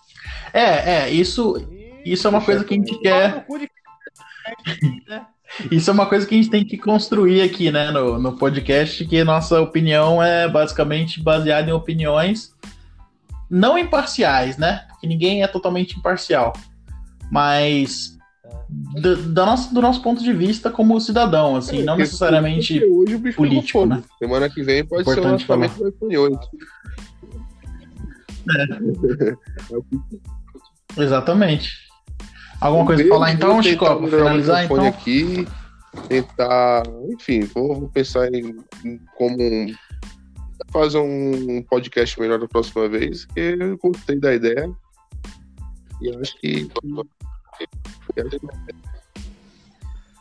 É, 0.54 0.92
é, 1.06 1.10
isso, 1.10 1.58
E... 1.72 2.04
isso 2.14 2.28
é 2.28 2.30
uma 2.30 2.42
coisa 2.42 2.64
que 2.64 2.74
a 2.74 2.78
gente 2.78 3.00
quer. 3.00 3.46
de- 3.48 3.72
Isso 5.72 5.90
é 5.90 5.94
uma 5.94 6.08
coisa 6.08 6.26
que 6.26 6.34
a 6.34 6.38
gente 6.38 6.50
tem 6.50 6.66
que 6.66 6.78
construir 6.80 7.42
aqui, 7.42 7.72
né, 7.72 7.92
no, 7.92 8.18
no 8.18 8.36
podcast, 8.38 9.06
que 9.06 9.24
nossa 9.24 9.62
opinião 9.62 10.22
é 10.22 10.48
basicamente 10.50 11.22
baseada 11.22 11.70
em 11.70 11.74
opiniões 11.74 12.52
não 13.50 13.78
imparciais, 13.78 14.58
né? 14.58 14.86
Porque 14.90 15.06
ninguém 15.06 15.44
é 15.44 15.48
totalmente 15.48 15.96
imparcial. 15.98 16.54
Mas 17.32 18.18
do, 19.02 19.16
da 19.34 19.46
nossa- 19.46 19.74
do 19.74 19.82
nosso 19.82 20.02
ponto 20.02 20.24
de 20.24 20.34
vista 20.34 20.70
como 20.70 21.00
cidadão, 21.00 21.56
assim, 21.56 21.80
não 21.80 21.94
Porque 21.94 22.04
necessariamente. 22.04 22.84
hoje 22.84 23.16
o 23.16 23.20
bicho 23.20 23.38
político, 23.38 23.86
né? 23.86 24.04
Semana 24.20 24.50
que 24.50 24.62
vem 24.64 24.86
pode 24.86 25.04
ser 25.04 25.10
o 25.10 25.14
Importante 25.14 25.50
lançamento 25.50 25.78
do 25.78 25.90
iPhone 25.90 26.18
8. 26.18 26.40
Exatamente. 30.98 31.72
Alguma 32.62 32.86
coisa 32.86 33.04
Vou 33.04 33.10
pra 33.10 33.18
falar 33.20 33.32
então, 33.34 33.62
Chico? 33.64 33.86
Pra 33.86 33.96
o 33.98 34.08
finalizar 34.08 34.66
então? 34.66 34.86
aqui, 34.86 35.48
tentar, 36.08 36.84
enfim, 37.10 37.42
vou, 37.54 37.80
vou 37.80 37.90
pensar 37.90 38.28
em, 38.34 38.56
em 38.86 39.00
como 39.18 39.38
fazer 40.72 40.98
um 40.98 41.62
podcast 41.64 42.20
melhor 42.20 42.40
da 42.40 42.48
próxima 42.48 42.88
vez, 42.88 43.26
que 43.26 43.40
eu 43.40 43.78
gostei 43.78 44.20
da 44.20 44.34
ideia. 44.34 44.72
E 46.02 46.16
acho 46.18 46.38
que. 46.40 46.70
Eu 48.16 48.30
que- 48.30 48.40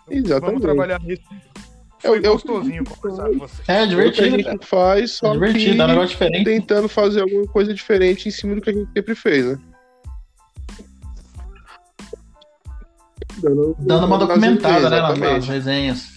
Vamos 0.07 0.25
Exatamente. 0.25 0.61
trabalhar 0.63 1.01
nisso. 1.01 1.23
É, 2.03 2.09
Foi 2.09 2.19
é 2.19 2.29
o- 2.29 2.33
gostosinho 2.33 2.85
conversar 2.85 3.29
com 3.31 3.39
você. 3.39 3.63
É 3.69 3.73
É 3.73 3.77
que 3.77 3.83
a 3.83 3.87
divertido, 3.87 4.31
cara. 4.43 4.53
gente 4.53 4.67
faz, 4.67 5.03
É 5.03 5.07
só 5.07 5.33
divertido, 5.33 5.71
é 5.71 5.73
um 5.73 5.87
que 5.87 5.93
negócio 5.93 6.09
diferente. 6.09 6.45
tentando 6.45 6.89
fazer 6.89 7.21
alguma 7.23 7.47
coisa 7.47 7.73
diferente 7.73 8.29
em 8.29 8.33
cima 8.33 8.55
do 8.57 8.61
que 8.61 8.71
a 8.71 8.73
gente 8.73 8.91
sempre 8.93 9.15
fez, 9.15 9.47
né? 9.47 9.59
Dando, 13.39 13.77
Dando 13.79 14.07
uma 14.07 14.19
documentada, 14.19 14.91
né, 14.91 15.01
nas, 15.01 15.11
exatamente. 15.13 15.33
nas 15.39 15.49
resenhas. 15.49 16.13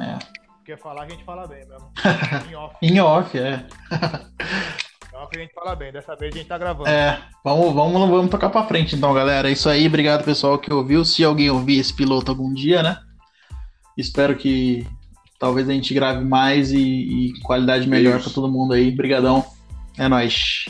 É. 0.00 0.18
Porque 0.56 0.76
falar 0.76 1.02
a 1.04 1.08
gente 1.08 1.24
fala 1.24 1.46
bem 1.46 1.66
mesmo. 1.66 1.90
Em 2.50 2.54
off. 2.54 2.76
Em 2.82 3.00
off, 3.00 3.38
é. 3.38 3.66
Em 5.20 5.22
off 5.22 5.36
a 5.36 5.40
gente 5.40 5.52
fala 5.52 5.76
bem. 5.76 5.92
Dessa 5.92 6.16
vez 6.16 6.34
a 6.34 6.38
gente 6.38 6.48
tá 6.48 6.56
gravando. 6.56 6.88
É, 6.88 7.20
vamos, 7.44 7.74
vamos, 7.74 8.08
vamos 8.08 8.30
tocar 8.30 8.48
pra 8.48 8.66
frente 8.66 8.96
então, 8.96 9.12
galera. 9.12 9.48
É 9.48 9.52
isso 9.52 9.68
aí, 9.68 9.86
obrigado 9.86 10.24
pessoal 10.24 10.58
que 10.58 10.72
ouviu. 10.72 11.04
Se 11.04 11.22
alguém 11.22 11.50
ouvir 11.50 11.78
esse 11.78 11.92
piloto 11.92 12.30
algum 12.30 12.52
dia, 12.54 12.82
né? 12.82 12.98
Espero 13.96 14.34
que 14.34 14.86
talvez 15.38 15.68
a 15.68 15.72
gente 15.72 15.92
grave 15.92 16.24
mais 16.24 16.72
e, 16.72 16.78
e 16.78 17.40
qualidade 17.42 17.86
melhor 17.86 18.16
Isso. 18.16 18.24
pra 18.24 18.34
todo 18.34 18.50
mundo 18.50 18.72
aí. 18.72 18.90
Brigadão. 18.90 19.44
É 19.98 20.08
nóis. 20.08 20.64